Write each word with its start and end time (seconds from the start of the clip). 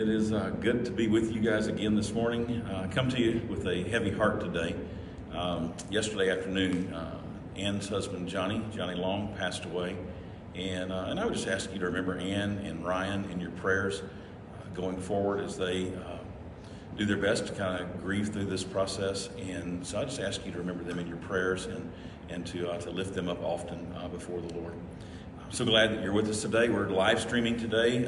It 0.00 0.08
is 0.08 0.32
uh, 0.32 0.48
good 0.60 0.86
to 0.86 0.90
be 0.90 1.08
with 1.08 1.30
you 1.30 1.42
guys 1.42 1.66
again 1.66 1.94
this 1.94 2.14
morning. 2.14 2.62
Uh, 2.62 2.88
come 2.90 3.10
to 3.10 3.20
you 3.20 3.42
with 3.50 3.66
a 3.66 3.82
heavy 3.82 4.10
heart 4.10 4.40
today. 4.40 4.74
Um, 5.30 5.74
yesterday 5.90 6.30
afternoon, 6.30 6.90
uh, 6.94 7.20
Ann's 7.54 7.86
husband 7.86 8.26
Johnny, 8.26 8.64
Johnny 8.74 8.94
Long, 8.94 9.34
passed 9.34 9.66
away, 9.66 9.98
and 10.54 10.90
uh, 10.90 11.08
and 11.08 11.20
I 11.20 11.26
would 11.26 11.34
just 11.34 11.48
ask 11.48 11.70
you 11.74 11.78
to 11.80 11.84
remember 11.84 12.16
Ann 12.16 12.62
and 12.64 12.82
Ryan 12.82 13.26
in 13.30 13.42
your 13.42 13.50
prayers 13.50 14.00
uh, 14.00 14.74
going 14.74 14.98
forward 14.98 15.44
as 15.44 15.58
they 15.58 15.88
uh, 15.88 16.16
do 16.96 17.04
their 17.04 17.18
best 17.18 17.48
to 17.48 17.52
kind 17.52 17.84
of 17.84 18.00
grieve 18.00 18.30
through 18.30 18.46
this 18.46 18.64
process. 18.64 19.28
And 19.38 19.86
so 19.86 20.00
I 20.00 20.04
just 20.04 20.18
ask 20.18 20.46
you 20.46 20.52
to 20.52 20.58
remember 20.58 20.82
them 20.82 20.98
in 20.98 21.08
your 21.08 21.18
prayers 21.18 21.66
and 21.66 21.92
and 22.30 22.46
to 22.46 22.74
to 22.78 22.90
lift 22.90 23.12
them 23.12 23.28
up 23.28 23.42
often 23.42 23.94
before 24.10 24.40
the 24.40 24.54
Lord. 24.54 24.72
I'm 25.44 25.52
so 25.52 25.66
glad 25.66 25.90
that 25.90 26.02
you're 26.02 26.14
with 26.14 26.30
us 26.30 26.40
today. 26.40 26.70
We're 26.70 26.88
live 26.88 27.20
streaming 27.20 27.58
today 27.58 28.06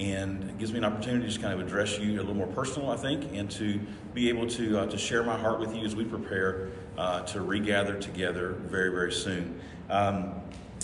and 0.00 0.42
it 0.48 0.58
gives 0.58 0.72
me 0.72 0.78
an 0.78 0.84
opportunity 0.84 1.22
to 1.22 1.28
just 1.28 1.42
kind 1.42 1.52
of 1.52 1.60
address 1.60 1.98
you 1.98 2.12
a 2.12 2.22
little 2.22 2.34
more 2.34 2.46
personal, 2.46 2.90
I 2.90 2.96
think, 2.96 3.34
and 3.34 3.50
to 3.52 3.78
be 4.14 4.30
able 4.30 4.46
to 4.48 4.80
uh, 4.80 4.86
to 4.86 4.96
share 4.96 5.22
my 5.22 5.36
heart 5.36 5.60
with 5.60 5.76
you 5.76 5.84
as 5.84 5.94
we 5.94 6.04
prepare 6.04 6.70
uh, 6.96 7.20
to 7.24 7.42
regather 7.42 7.98
together 8.00 8.52
very, 8.66 8.90
very 8.90 9.12
soon. 9.12 9.60
Um, 9.90 10.34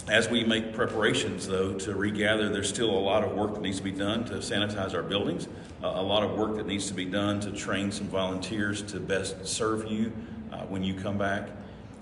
as 0.08 0.28
we 0.28 0.44
make 0.44 0.74
preparations, 0.74 1.48
though, 1.48 1.72
to 1.78 1.94
regather, 1.94 2.50
there's 2.50 2.68
still 2.68 2.90
a 2.90 3.00
lot 3.00 3.24
of 3.24 3.32
work 3.32 3.54
that 3.54 3.62
needs 3.62 3.78
to 3.78 3.82
be 3.82 3.90
done 3.90 4.24
to 4.26 4.34
sanitize 4.34 4.94
our 4.94 5.02
buildings, 5.02 5.48
uh, 5.82 5.92
a 5.94 6.02
lot 6.02 6.22
of 6.22 6.36
work 6.36 6.54
that 6.56 6.66
needs 6.66 6.86
to 6.88 6.94
be 6.94 7.06
done 7.06 7.40
to 7.40 7.50
train 7.52 7.90
some 7.90 8.06
volunteers 8.08 8.82
to 8.82 9.00
best 9.00 9.46
serve 9.46 9.90
you 9.90 10.12
uh, 10.52 10.58
when 10.66 10.84
you 10.84 10.92
come 10.94 11.16
back. 11.16 11.48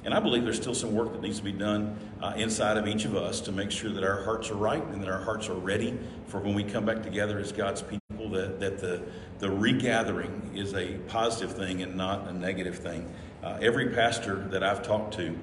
And 0.04 0.12
I 0.12 0.20
believe 0.20 0.44
there's 0.44 0.60
still 0.60 0.74
some 0.74 0.94
work 0.94 1.12
that 1.12 1.22
needs 1.22 1.38
to 1.38 1.44
be 1.44 1.52
done 1.52 1.98
uh, 2.22 2.34
inside 2.36 2.76
of 2.76 2.86
each 2.86 3.06
of 3.06 3.16
us 3.16 3.40
to 3.42 3.52
make 3.52 3.70
sure 3.70 3.90
that 3.90 4.04
our 4.04 4.22
hearts 4.22 4.50
are 4.50 4.56
right 4.56 4.84
and 4.84 5.02
that 5.02 5.08
our 5.08 5.22
hearts 5.22 5.48
are 5.48 5.54
ready 5.54 5.98
for 6.26 6.40
when 6.40 6.54
we 6.54 6.62
come 6.62 6.84
back 6.84 7.02
together 7.02 7.38
as 7.38 7.52
God's 7.52 7.82
people, 7.82 8.28
that, 8.30 8.60
that 8.60 8.78
the, 8.78 9.02
the 9.38 9.48
regathering 9.48 10.54
is 10.54 10.74
a 10.74 10.94
positive 11.08 11.56
thing 11.56 11.82
and 11.82 11.94
not 11.94 12.28
a 12.28 12.32
negative 12.32 12.78
thing. 12.78 13.10
Uh, 13.42 13.58
every 13.62 13.90
pastor 13.90 14.46
that 14.50 14.62
I've 14.62 14.82
talked 14.82 15.14
to 15.14 15.36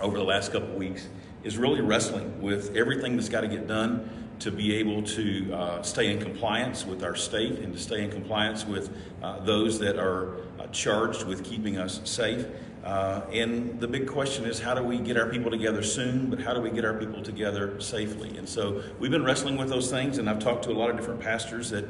over 0.00 0.16
the 0.16 0.24
last 0.24 0.52
couple 0.52 0.74
weeks 0.74 1.06
is 1.44 1.56
really 1.56 1.80
wrestling 1.80 2.42
with 2.42 2.74
everything 2.76 3.16
that's 3.16 3.28
got 3.28 3.42
to 3.42 3.48
get 3.48 3.68
done 3.68 4.10
to 4.40 4.50
be 4.50 4.74
able 4.74 5.02
to 5.02 5.52
uh, 5.54 5.82
stay 5.82 6.12
in 6.12 6.20
compliance 6.20 6.84
with 6.84 7.02
our 7.02 7.14
state 7.14 7.58
and 7.60 7.72
to 7.72 7.78
stay 7.78 8.04
in 8.04 8.10
compliance 8.10 8.66
with 8.66 8.90
uh, 9.22 9.40
those 9.40 9.78
that 9.78 9.98
are 9.98 10.36
uh, 10.58 10.66
charged 10.72 11.24
with 11.24 11.42
keeping 11.44 11.78
us 11.78 12.00
safe. 12.04 12.46
Uh, 12.86 13.20
and 13.32 13.80
the 13.80 13.88
big 13.88 14.06
question 14.06 14.44
is 14.44 14.60
how 14.60 14.72
do 14.72 14.80
we 14.80 14.96
get 14.98 15.16
our 15.16 15.28
people 15.28 15.50
together 15.50 15.82
soon, 15.82 16.30
but 16.30 16.38
how 16.38 16.54
do 16.54 16.60
we 16.60 16.70
get 16.70 16.84
our 16.84 16.94
people 16.94 17.20
together 17.20 17.80
safely? 17.80 18.38
And 18.38 18.48
so 18.48 18.80
we've 19.00 19.10
been 19.10 19.24
wrestling 19.24 19.56
with 19.56 19.68
those 19.68 19.90
things, 19.90 20.18
and 20.18 20.30
I've 20.30 20.38
talked 20.38 20.62
to 20.64 20.70
a 20.70 20.78
lot 20.78 20.90
of 20.90 20.96
different 20.96 21.18
pastors 21.18 21.70
that, 21.70 21.84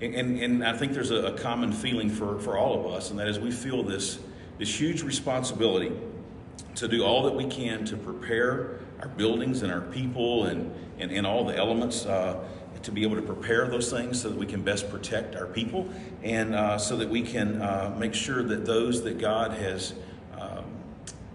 and, 0.00 0.14
and 0.14 0.64
I 0.64 0.76
think 0.76 0.92
there's 0.92 1.10
a, 1.10 1.32
common 1.32 1.72
feeling 1.72 2.08
for, 2.08 2.38
for 2.38 2.56
all 2.56 2.78
of 2.78 2.86
us, 2.92 3.10
and 3.10 3.18
that 3.18 3.26
is 3.26 3.40
we 3.40 3.50
feel 3.50 3.82
this, 3.82 4.20
this 4.56 4.80
huge 4.80 5.02
responsibility 5.02 5.90
to 6.76 6.86
do 6.86 7.02
all 7.02 7.24
that 7.24 7.34
we 7.34 7.46
can 7.46 7.84
to 7.84 7.96
prepare 7.96 8.78
our 9.00 9.08
buildings 9.08 9.62
and 9.62 9.72
our 9.72 9.80
people 9.80 10.44
and, 10.44 10.72
and, 11.00 11.10
and 11.10 11.26
all 11.26 11.44
the 11.44 11.56
elements. 11.56 12.06
Uh, 12.06 12.44
to 12.82 12.92
be 12.92 13.02
able 13.02 13.16
to 13.16 13.22
prepare 13.22 13.66
those 13.66 13.90
things 13.90 14.20
so 14.20 14.28
that 14.28 14.38
we 14.38 14.46
can 14.46 14.62
best 14.62 14.88
protect 14.90 15.34
our 15.34 15.46
people 15.46 15.88
and 16.22 16.54
uh, 16.54 16.78
so 16.78 16.94
that 16.96 17.08
we 17.08 17.22
can 17.22 17.60
uh, 17.60 17.92
make 17.98 18.14
sure 18.14 18.44
that 18.44 18.64
those 18.64 19.02
that 19.02 19.18
God 19.18 19.52
has 19.52 19.94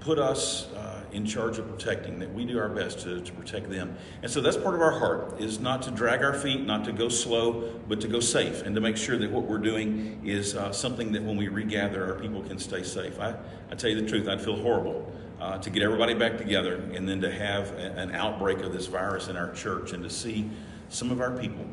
put 0.01 0.19
us 0.19 0.67
uh, 0.73 1.03
in 1.11 1.25
charge 1.25 1.57
of 1.57 1.69
protecting, 1.69 2.19
that 2.19 2.33
we 2.33 2.43
do 2.43 2.59
our 2.59 2.69
best 2.69 2.99
to, 2.99 3.21
to 3.21 3.31
protect 3.33 3.69
them. 3.69 3.95
And 4.23 4.31
so 4.31 4.41
that's 4.41 4.57
part 4.57 4.75
of 4.75 4.81
our 4.81 4.99
heart, 4.99 5.39
is 5.39 5.59
not 5.59 5.81
to 5.83 5.91
drag 5.91 6.23
our 6.23 6.33
feet, 6.33 6.65
not 6.65 6.85
to 6.85 6.91
go 6.91 7.07
slow, 7.07 7.79
but 7.87 8.01
to 8.01 8.07
go 8.07 8.19
safe 8.19 8.63
and 8.63 8.75
to 8.75 8.81
make 8.81 8.97
sure 8.97 9.17
that 9.17 9.31
what 9.31 9.43
we're 9.43 9.59
doing 9.59 10.21
is 10.25 10.55
uh, 10.55 10.71
something 10.71 11.11
that 11.11 11.23
when 11.23 11.37
we 11.37 11.47
regather, 11.47 12.13
our 12.13 12.19
people 12.19 12.41
can 12.41 12.57
stay 12.57 12.83
safe. 12.83 13.19
I, 13.19 13.35
I 13.71 13.75
tell 13.75 13.89
you 13.89 14.01
the 14.01 14.07
truth, 14.07 14.27
I'd 14.27 14.41
feel 14.41 14.57
horrible 14.57 15.11
uh, 15.39 15.59
to 15.59 15.69
get 15.69 15.83
everybody 15.83 16.13
back 16.13 16.37
together 16.37 16.75
and 16.93 17.07
then 17.07 17.21
to 17.21 17.31
have 17.31 17.71
a, 17.73 17.91
an 17.97 18.15
outbreak 18.15 18.59
of 18.59 18.73
this 18.73 18.87
virus 18.87 19.27
in 19.27 19.37
our 19.37 19.51
church 19.53 19.93
and 19.93 20.03
to 20.03 20.09
see 20.09 20.49
some 20.89 21.11
of 21.11 21.21
our 21.21 21.31
people 21.37 21.65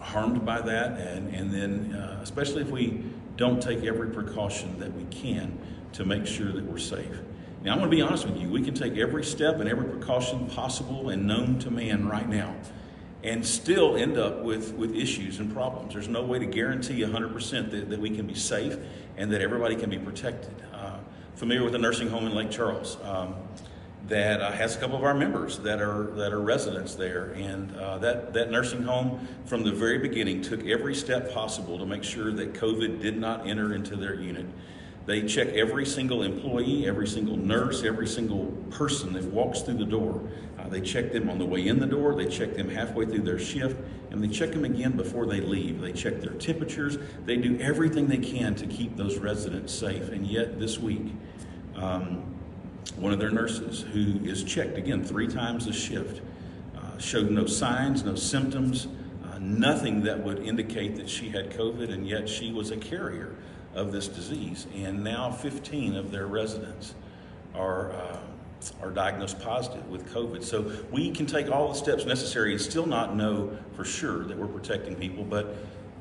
harmed 0.00 0.44
by 0.44 0.60
that, 0.60 0.98
and, 1.00 1.34
and 1.34 1.50
then 1.52 1.94
uh, 1.94 2.20
especially 2.22 2.62
if 2.62 2.70
we 2.70 3.02
don't 3.36 3.62
take 3.62 3.84
every 3.84 4.10
precaution 4.10 4.78
that 4.80 4.92
we 4.94 5.04
can 5.04 5.58
to 5.92 6.04
make 6.04 6.26
sure 6.26 6.52
that 6.52 6.64
we're 6.64 6.78
safe. 6.78 7.18
Now, 7.62 7.72
I'm 7.72 7.78
going 7.78 7.90
to 7.90 7.96
be 7.96 8.02
honest 8.02 8.24
with 8.24 8.40
you. 8.40 8.48
We 8.48 8.62
can 8.62 8.74
take 8.74 8.96
every 8.96 9.24
step 9.24 9.58
and 9.58 9.68
every 9.68 9.88
precaution 9.88 10.46
possible 10.46 11.10
and 11.10 11.26
known 11.26 11.58
to 11.60 11.70
man 11.70 12.06
right 12.06 12.28
now 12.28 12.54
and 13.24 13.44
still 13.44 13.96
end 13.96 14.16
up 14.16 14.42
with, 14.42 14.72
with 14.74 14.94
issues 14.94 15.40
and 15.40 15.52
problems. 15.52 15.92
There's 15.92 16.08
no 16.08 16.22
way 16.22 16.38
to 16.38 16.46
guarantee 16.46 17.00
100% 17.00 17.70
that, 17.72 17.90
that 17.90 17.98
we 17.98 18.10
can 18.10 18.26
be 18.28 18.34
safe 18.34 18.76
and 19.16 19.32
that 19.32 19.40
everybody 19.40 19.74
can 19.74 19.90
be 19.90 19.98
protected. 19.98 20.54
Uh, 20.72 20.98
familiar 21.34 21.64
with 21.64 21.74
a 21.74 21.78
nursing 21.78 22.08
home 22.08 22.26
in 22.26 22.34
Lake 22.34 22.50
Charles 22.50 22.96
um, 23.02 23.34
that 24.06 24.40
uh, 24.40 24.52
has 24.52 24.76
a 24.76 24.78
couple 24.78 24.96
of 24.96 25.02
our 25.02 25.14
members 25.14 25.58
that 25.58 25.80
are, 25.80 26.12
that 26.12 26.32
are 26.32 26.40
residents 26.40 26.94
there. 26.94 27.32
And 27.32 27.74
uh, 27.76 27.98
that, 27.98 28.32
that 28.34 28.52
nursing 28.52 28.82
home, 28.82 29.26
from 29.46 29.64
the 29.64 29.72
very 29.72 29.98
beginning, 29.98 30.40
took 30.40 30.64
every 30.64 30.94
step 30.94 31.34
possible 31.34 31.76
to 31.76 31.86
make 31.86 32.04
sure 32.04 32.30
that 32.32 32.54
COVID 32.54 33.00
did 33.00 33.18
not 33.18 33.48
enter 33.48 33.74
into 33.74 33.96
their 33.96 34.14
unit 34.14 34.46
they 35.08 35.22
check 35.22 35.48
every 35.54 35.86
single 35.86 36.22
employee, 36.22 36.86
every 36.86 37.06
single 37.06 37.38
nurse, 37.38 37.82
every 37.82 38.06
single 38.06 38.44
person 38.68 39.14
that 39.14 39.24
walks 39.24 39.62
through 39.62 39.78
the 39.78 39.86
door. 39.86 40.20
Uh, 40.58 40.68
they 40.68 40.82
check 40.82 41.12
them 41.12 41.30
on 41.30 41.38
the 41.38 41.46
way 41.46 41.66
in 41.66 41.78
the 41.80 41.86
door, 41.86 42.14
they 42.14 42.26
check 42.26 42.54
them 42.54 42.68
halfway 42.68 43.06
through 43.06 43.22
their 43.22 43.38
shift, 43.38 43.80
and 44.10 44.22
they 44.22 44.28
check 44.28 44.50
them 44.50 44.66
again 44.66 44.92
before 44.98 45.24
they 45.24 45.40
leave. 45.40 45.80
They 45.80 45.94
check 45.94 46.20
their 46.20 46.34
temperatures. 46.34 46.98
They 47.24 47.38
do 47.38 47.58
everything 47.58 48.06
they 48.06 48.18
can 48.18 48.54
to 48.56 48.66
keep 48.66 48.98
those 48.98 49.16
residents 49.16 49.72
safe. 49.72 50.10
And 50.10 50.26
yet, 50.26 50.60
this 50.60 50.78
week, 50.78 51.14
um, 51.74 52.36
one 52.96 53.14
of 53.14 53.18
their 53.18 53.30
nurses, 53.30 53.80
who 53.80 54.20
is 54.24 54.44
checked 54.44 54.76
again 54.76 55.02
three 55.02 55.26
times 55.26 55.66
a 55.68 55.72
shift, 55.72 56.20
uh, 56.76 56.98
showed 56.98 57.30
no 57.30 57.46
signs, 57.46 58.04
no 58.04 58.14
symptoms, 58.14 58.88
uh, 59.24 59.38
nothing 59.38 60.02
that 60.02 60.22
would 60.22 60.40
indicate 60.40 60.96
that 60.96 61.08
she 61.08 61.30
had 61.30 61.48
COVID, 61.48 61.90
and 61.90 62.06
yet 62.06 62.28
she 62.28 62.52
was 62.52 62.70
a 62.70 62.76
carrier 62.76 63.34
of 63.74 63.92
this 63.92 64.08
disease. 64.08 64.66
And 64.74 65.04
now 65.04 65.30
15 65.30 65.96
of 65.96 66.10
their 66.10 66.26
residents 66.26 66.94
are, 67.54 67.92
uh, 67.92 68.18
are 68.82 68.90
diagnosed 68.90 69.38
positive 69.40 69.88
with 69.88 70.12
COVID. 70.12 70.42
So 70.42 70.72
we 70.90 71.10
can 71.10 71.26
take 71.26 71.50
all 71.50 71.68
the 71.68 71.74
steps 71.74 72.04
necessary 72.04 72.52
and 72.52 72.60
still 72.60 72.86
not 72.86 73.14
know 73.14 73.56
for 73.76 73.84
sure 73.84 74.24
that 74.24 74.36
we're 74.36 74.46
protecting 74.46 74.96
people, 74.96 75.24
but 75.24 75.56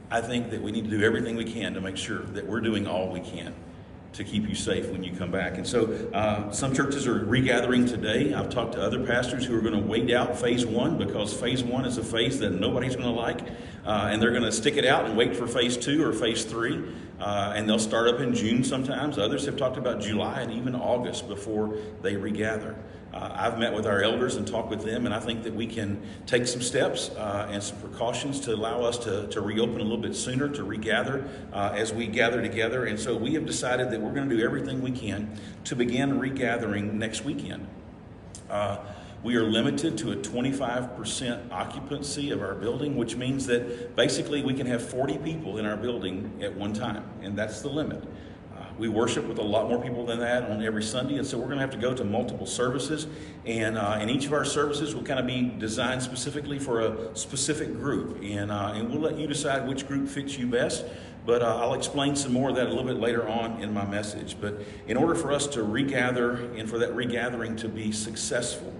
I 0.09 0.21
think 0.21 0.49
that 0.51 0.61
we 0.61 0.71
need 0.71 0.85
to 0.85 0.89
do 0.89 1.03
everything 1.03 1.35
we 1.35 1.45
can 1.45 1.73
to 1.73 1.81
make 1.81 1.97
sure 1.97 2.19
that 2.19 2.45
we're 2.45 2.61
doing 2.61 2.87
all 2.87 3.09
we 3.09 3.19
can 3.19 3.53
to 4.13 4.23
keep 4.23 4.47
you 4.47 4.55
safe 4.55 4.89
when 4.89 5.03
you 5.03 5.15
come 5.15 5.31
back. 5.31 5.57
And 5.57 5.67
so 5.67 5.93
uh, 6.13 6.51
some 6.51 6.73
churches 6.73 7.05
are 7.05 7.25
regathering 7.25 7.85
today. 7.85 8.33
I've 8.33 8.49
talked 8.49 8.73
to 8.73 8.81
other 8.81 9.05
pastors 9.05 9.45
who 9.45 9.55
are 9.55 9.61
going 9.61 9.79
to 9.79 9.85
wait 9.85 10.11
out 10.11 10.39
phase 10.39 10.65
one 10.65 10.97
because 10.97 11.33
phase 11.33 11.63
one 11.63 11.85
is 11.85 11.97
a 11.97 12.03
phase 12.03 12.39
that 12.39 12.51
nobody's 12.51 12.95
going 12.95 13.13
to 13.13 13.19
like. 13.19 13.41
Uh, 13.85 14.09
and 14.11 14.21
they're 14.21 14.31
going 14.31 14.43
to 14.43 14.51
stick 14.51 14.75
it 14.75 14.85
out 14.85 15.05
and 15.05 15.15
wait 15.15 15.35
for 15.35 15.45
phase 15.47 15.77
two 15.77 16.03
or 16.03 16.11
phase 16.11 16.43
three. 16.45 16.83
Uh, 17.19 17.53
and 17.55 17.67
they'll 17.67 17.79
start 17.79 18.07
up 18.07 18.19
in 18.19 18.33
June 18.35 18.63
sometimes. 18.63 19.17
Others 19.17 19.45
have 19.45 19.57
talked 19.57 19.77
about 19.77 19.99
July 19.99 20.41
and 20.41 20.51
even 20.51 20.75
August 20.75 21.27
before 21.27 21.75
they 22.01 22.15
regather. 22.15 22.75
Uh, 23.13 23.31
I've 23.33 23.57
met 23.57 23.73
with 23.73 23.87
our 23.87 24.03
elders 24.03 24.35
and 24.35 24.45
talked 24.45 24.69
with 24.69 24.83
them, 24.83 25.05
and 25.05 25.15
I 25.15 25.19
think 25.19 25.43
that 25.43 25.55
we 25.55 25.65
can 25.65 25.99
take 26.27 26.45
some 26.45 26.61
steps 26.61 27.09
uh, 27.11 27.47
and 27.49 27.63
some 27.63 27.79
precautions 27.79 28.39
to 28.41 28.53
allow 28.53 28.81
us 28.83 28.99
to, 28.99 29.27
to 29.27 29.41
reopen 29.41 29.79
a 29.81 29.83
little 29.83 29.97
bit 29.97 30.15
sooner, 30.15 30.49
to 30.49 30.63
regather 30.63 31.27
uh, 31.51 31.73
as 31.73 31.91
we 31.93 32.05
gather 32.05 32.41
together. 32.41 32.85
And 32.85 32.99
so 32.99 33.15
we 33.15 33.33
have 33.33 33.45
decided 33.45 33.89
that 33.91 34.01
we're 34.01 34.13
going 34.13 34.29
to 34.29 34.37
do 34.37 34.43
everything 34.43 34.81
we 34.81 34.91
can 34.91 35.39
to 35.63 35.75
begin 35.75 36.19
regathering 36.19 36.99
next 36.99 37.25
weekend. 37.25 37.65
Uh, 38.49 38.77
we 39.23 39.35
are 39.35 39.43
limited 39.43 39.97
to 39.99 40.11
a 40.11 40.15
25% 40.15 41.51
occupancy 41.51 42.31
of 42.31 42.41
our 42.41 42.53
building, 42.53 42.95
which 42.95 43.15
means 43.15 43.45
that 43.47 43.95
basically 43.95 44.43
we 44.43 44.53
can 44.53 44.67
have 44.67 44.87
40 44.87 45.17
people 45.17 45.57
in 45.57 45.65
our 45.65 45.77
building 45.77 46.39
at 46.41 46.55
one 46.55 46.73
time, 46.73 47.03
and 47.21 47.37
that's 47.37 47.61
the 47.61 47.67
limit. 47.67 48.03
Uh, 48.55 48.61
we 48.77 48.87
worship 48.87 49.27
with 49.27 49.39
a 49.39 49.43
lot 49.43 49.67
more 49.67 49.81
people 49.81 50.05
than 50.05 50.19
that 50.19 50.49
on 50.49 50.63
every 50.63 50.83
Sunday, 50.83 51.17
and 51.17 51.25
so 51.25 51.37
we're 51.37 51.45
going 51.45 51.57
to 51.57 51.61
have 51.61 51.71
to 51.71 51.77
go 51.77 51.93
to 51.93 52.03
multiple 52.03 52.45
services. 52.45 53.07
And, 53.45 53.77
uh, 53.77 53.97
and 53.99 54.09
each 54.09 54.25
of 54.25 54.33
our 54.33 54.45
services 54.45 54.95
will 54.95 55.03
kind 55.03 55.19
of 55.19 55.27
be 55.27 55.53
designed 55.59 56.01
specifically 56.01 56.59
for 56.59 56.81
a 56.81 57.15
specific 57.15 57.73
group. 57.73 58.19
And, 58.23 58.51
uh, 58.51 58.73
and 58.75 58.89
we'll 58.89 59.01
let 59.01 59.17
you 59.17 59.27
decide 59.27 59.67
which 59.67 59.87
group 59.87 60.07
fits 60.07 60.37
you 60.37 60.47
best. 60.47 60.85
But 61.25 61.41
uh, 61.41 61.57
I'll 61.57 61.73
explain 61.73 62.15
some 62.15 62.31
more 62.31 62.49
of 62.49 62.55
that 62.55 62.67
a 62.67 62.69
little 62.69 62.85
bit 62.85 62.97
later 62.97 63.27
on 63.27 63.61
in 63.61 63.73
my 63.73 63.85
message. 63.85 64.37
But 64.39 64.61
in 64.87 64.95
order 64.95 65.13
for 65.13 65.31
us 65.33 65.45
to 65.47 65.63
regather 65.63 66.35
and 66.53 66.69
for 66.69 66.79
that 66.79 66.95
regathering 66.95 67.57
to 67.57 67.67
be 67.67 67.91
successful, 67.91 68.73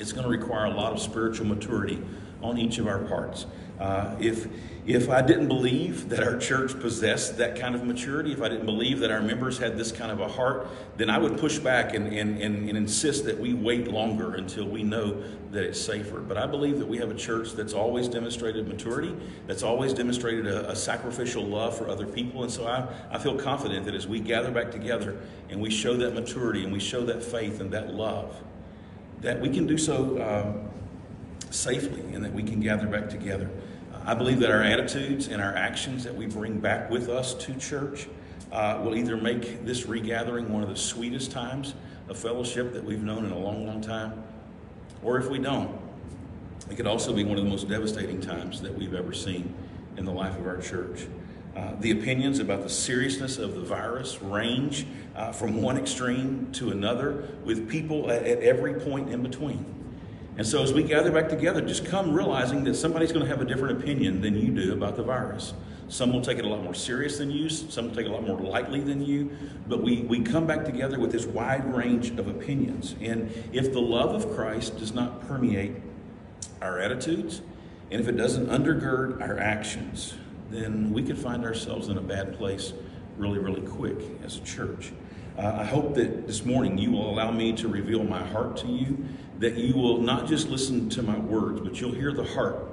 it's 0.00 0.12
going 0.12 0.24
to 0.24 0.30
require 0.30 0.64
a 0.64 0.74
lot 0.74 0.92
of 0.92 1.00
spiritual 1.00 1.46
maturity 1.46 2.02
on 2.42 2.58
each 2.58 2.78
of 2.78 2.86
our 2.86 3.00
parts. 3.00 3.46
Uh, 3.78 4.16
if 4.18 4.48
if 4.86 5.10
I 5.10 5.20
didn't 5.20 5.48
believe 5.48 6.08
that 6.08 6.22
our 6.22 6.38
church 6.38 6.78
possessed 6.80 7.36
that 7.36 7.58
kind 7.58 7.74
of 7.74 7.84
maturity, 7.84 8.32
if 8.32 8.40
I 8.40 8.48
didn't 8.48 8.66
believe 8.66 8.98
that 9.00 9.10
our 9.10 9.20
members 9.20 9.58
had 9.58 9.76
this 9.76 9.92
kind 9.92 10.10
of 10.10 10.20
a 10.20 10.26
heart, 10.26 10.68
then 10.96 11.10
I 11.10 11.18
would 11.18 11.38
push 11.38 11.58
back 11.58 11.94
and, 11.94 12.08
and, 12.08 12.40
and, 12.40 12.68
and, 12.68 12.76
insist 12.78 13.26
that 13.26 13.38
we 13.38 13.52
wait 13.52 13.88
longer 13.88 14.34
until 14.34 14.66
we 14.66 14.82
know 14.82 15.22
that 15.52 15.64
it's 15.64 15.80
safer. 15.80 16.20
But 16.20 16.38
I 16.38 16.46
believe 16.46 16.78
that 16.78 16.88
we 16.88 16.96
have 16.96 17.10
a 17.10 17.14
church 17.14 17.52
that's 17.52 17.74
always 17.74 18.08
demonstrated 18.08 18.66
maturity, 18.66 19.14
that's 19.46 19.62
always 19.62 19.92
demonstrated 19.92 20.46
a, 20.46 20.70
a 20.70 20.74
sacrificial 20.74 21.44
love 21.44 21.76
for 21.76 21.88
other 21.88 22.06
people. 22.06 22.42
And 22.42 22.50
so 22.50 22.66
I, 22.66 22.88
I 23.14 23.18
feel 23.18 23.36
confident 23.36 23.84
that 23.84 23.94
as 23.94 24.08
we 24.08 24.18
gather 24.18 24.50
back 24.50 24.70
together 24.70 25.20
and 25.50 25.60
we 25.60 25.70
show 25.70 25.94
that 25.98 26.14
maturity 26.14 26.64
and 26.64 26.72
we 26.72 26.80
show 26.80 27.04
that 27.04 27.22
faith 27.22 27.60
and 27.60 27.70
that 27.72 27.94
love, 27.94 28.42
that 29.20 29.40
we 29.40 29.50
can 29.50 29.66
do 29.66 29.76
so 29.76 30.20
um, 30.22 30.70
safely 31.50 32.00
and 32.14 32.24
that 32.24 32.32
we 32.32 32.42
can 32.42 32.60
gather 32.60 32.86
back 32.86 33.08
together. 33.08 33.50
I 34.04 34.14
believe 34.14 34.40
that 34.40 34.50
our 34.50 34.62
attitudes 34.62 35.28
and 35.28 35.42
our 35.42 35.54
actions 35.54 36.04
that 36.04 36.14
we 36.14 36.26
bring 36.26 36.58
back 36.58 36.90
with 36.90 37.08
us 37.08 37.34
to 37.34 37.54
church 37.54 38.08
uh, 38.50 38.80
will 38.82 38.96
either 38.96 39.16
make 39.16 39.64
this 39.64 39.86
regathering 39.86 40.48
one 40.48 40.62
of 40.62 40.68
the 40.68 40.76
sweetest 40.76 41.30
times 41.30 41.74
of 42.08 42.18
fellowship 42.18 42.72
that 42.72 42.82
we've 42.82 43.02
known 43.02 43.24
in 43.24 43.30
a 43.30 43.38
long, 43.38 43.66
long 43.66 43.80
time, 43.80 44.24
or 45.02 45.18
if 45.18 45.28
we 45.28 45.38
don't, 45.38 45.78
it 46.70 46.76
could 46.76 46.86
also 46.86 47.12
be 47.12 47.24
one 47.24 47.38
of 47.38 47.44
the 47.44 47.50
most 47.50 47.68
devastating 47.68 48.20
times 48.20 48.60
that 48.62 48.76
we've 48.76 48.94
ever 48.94 49.12
seen 49.12 49.54
in 49.96 50.04
the 50.04 50.12
life 50.12 50.36
of 50.38 50.46
our 50.46 50.60
church. 50.60 51.06
Uh, 51.56 51.72
the 51.80 51.90
opinions 51.90 52.38
about 52.38 52.62
the 52.62 52.68
seriousness 52.68 53.36
of 53.38 53.54
the 53.54 53.60
virus 53.60 54.22
range 54.22 54.86
uh, 55.16 55.32
from 55.32 55.60
one 55.60 55.76
extreme 55.76 56.48
to 56.52 56.70
another, 56.70 57.28
with 57.44 57.68
people 57.68 58.10
at, 58.10 58.22
at 58.22 58.38
every 58.42 58.74
point 58.74 59.12
in 59.12 59.22
between. 59.22 59.64
And 60.36 60.46
so, 60.46 60.62
as 60.62 60.72
we 60.72 60.84
gather 60.84 61.10
back 61.10 61.28
together, 61.28 61.60
just 61.60 61.84
come 61.84 62.12
realizing 62.12 62.62
that 62.64 62.74
somebody's 62.74 63.10
going 63.10 63.24
to 63.24 63.30
have 63.30 63.40
a 63.40 63.44
different 63.44 63.82
opinion 63.82 64.20
than 64.20 64.36
you 64.36 64.52
do 64.52 64.72
about 64.72 64.96
the 64.96 65.02
virus. 65.02 65.52
Some 65.88 66.12
will 66.12 66.22
take 66.22 66.38
it 66.38 66.44
a 66.44 66.48
lot 66.48 66.62
more 66.62 66.72
serious 66.72 67.18
than 67.18 67.32
you, 67.32 67.48
some 67.48 67.88
will 67.88 67.94
take 67.96 68.06
it 68.06 68.10
a 68.10 68.12
lot 68.12 68.24
more 68.24 68.38
lightly 68.38 68.80
than 68.80 69.04
you. 69.04 69.36
But 69.66 69.82
we, 69.82 70.02
we 70.02 70.20
come 70.20 70.46
back 70.46 70.64
together 70.64 71.00
with 71.00 71.10
this 71.10 71.26
wide 71.26 71.74
range 71.74 72.10
of 72.10 72.28
opinions. 72.28 72.94
And 73.00 73.32
if 73.52 73.72
the 73.72 73.80
love 73.80 74.14
of 74.14 74.32
Christ 74.36 74.78
does 74.78 74.94
not 74.94 75.26
permeate 75.26 75.72
our 76.62 76.78
attitudes, 76.78 77.42
and 77.90 78.00
if 78.00 78.06
it 78.06 78.16
doesn't 78.16 78.46
undergird 78.46 79.20
our 79.20 79.36
actions, 79.36 80.14
then 80.50 80.92
we 80.92 81.02
could 81.02 81.18
find 81.18 81.44
ourselves 81.44 81.88
in 81.88 81.98
a 81.98 82.02
bad 82.02 82.36
place 82.36 82.72
really, 83.16 83.38
really 83.38 83.62
quick 83.62 83.98
as 84.24 84.36
a 84.36 84.40
church. 84.40 84.92
Uh, 85.38 85.58
I 85.60 85.64
hope 85.64 85.94
that 85.94 86.26
this 86.26 86.44
morning 86.44 86.76
you 86.76 86.90
will 86.90 87.08
allow 87.08 87.30
me 87.30 87.52
to 87.54 87.68
reveal 87.68 88.02
my 88.02 88.22
heart 88.22 88.56
to 88.58 88.66
you, 88.66 89.04
that 89.38 89.54
you 89.54 89.74
will 89.74 89.98
not 89.98 90.26
just 90.26 90.48
listen 90.48 90.88
to 90.90 91.02
my 91.02 91.18
words, 91.18 91.60
but 91.60 91.80
you'll 91.80 91.94
hear 91.94 92.12
the 92.12 92.24
heart 92.24 92.66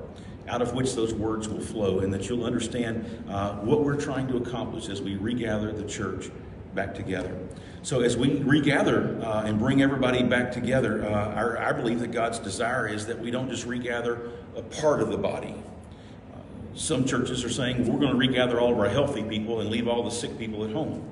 out 0.48 0.62
of 0.62 0.74
which 0.74 0.96
those 0.96 1.14
words 1.14 1.48
will 1.50 1.62
flow, 1.62 2.00
and 2.00 2.14
that 2.14 2.30
you'll 2.30 2.46
understand 2.46 3.06
uh, 3.30 3.56
what 3.58 3.84
we're 3.84 4.00
trying 4.00 4.28
to 4.28 4.38
accomplish 4.38 4.90
as 4.90 5.02
we 5.02 5.16
regather 5.16 5.72
the 5.72 5.84
church 5.84 6.32
back 6.74 6.96
together. 6.96 7.38
So, 7.84 8.02
as 8.02 8.18
we 8.18 8.42
regather 8.44 9.20
uh, 9.22 9.44
and 9.44 9.60
bring 9.60 9.82
everybody 9.82 10.24
back 10.24 10.52
together, 10.52 11.06
uh, 11.06 11.36
our, 11.36 11.58
I 11.58 11.72
believe 11.74 12.00
that 12.00 12.12
God's 12.12 12.40
desire 12.40 12.88
is 12.88 13.06
that 13.08 13.20
we 13.20 13.32
don't 13.32 13.50
just 13.50 13.66
regather 13.66 14.32
a 14.56 14.62
part 14.62 15.02
of 15.02 15.10
the 15.10 15.18
body. 15.18 15.56
Some 16.78 17.06
churches 17.06 17.44
are 17.44 17.50
saying 17.50 17.92
we're 17.92 18.00
going 18.00 18.12
to 18.14 18.18
regather 18.18 18.60
all 18.60 18.72
of 18.72 18.80
our 18.80 18.88
healthy 18.88 19.24
people 19.24 19.60
and 19.60 19.70
leave 19.70 19.88
all 19.88 20.04
the 20.04 20.12
sick 20.12 20.38
people 20.38 20.64
at 20.64 20.72
home 20.72 21.04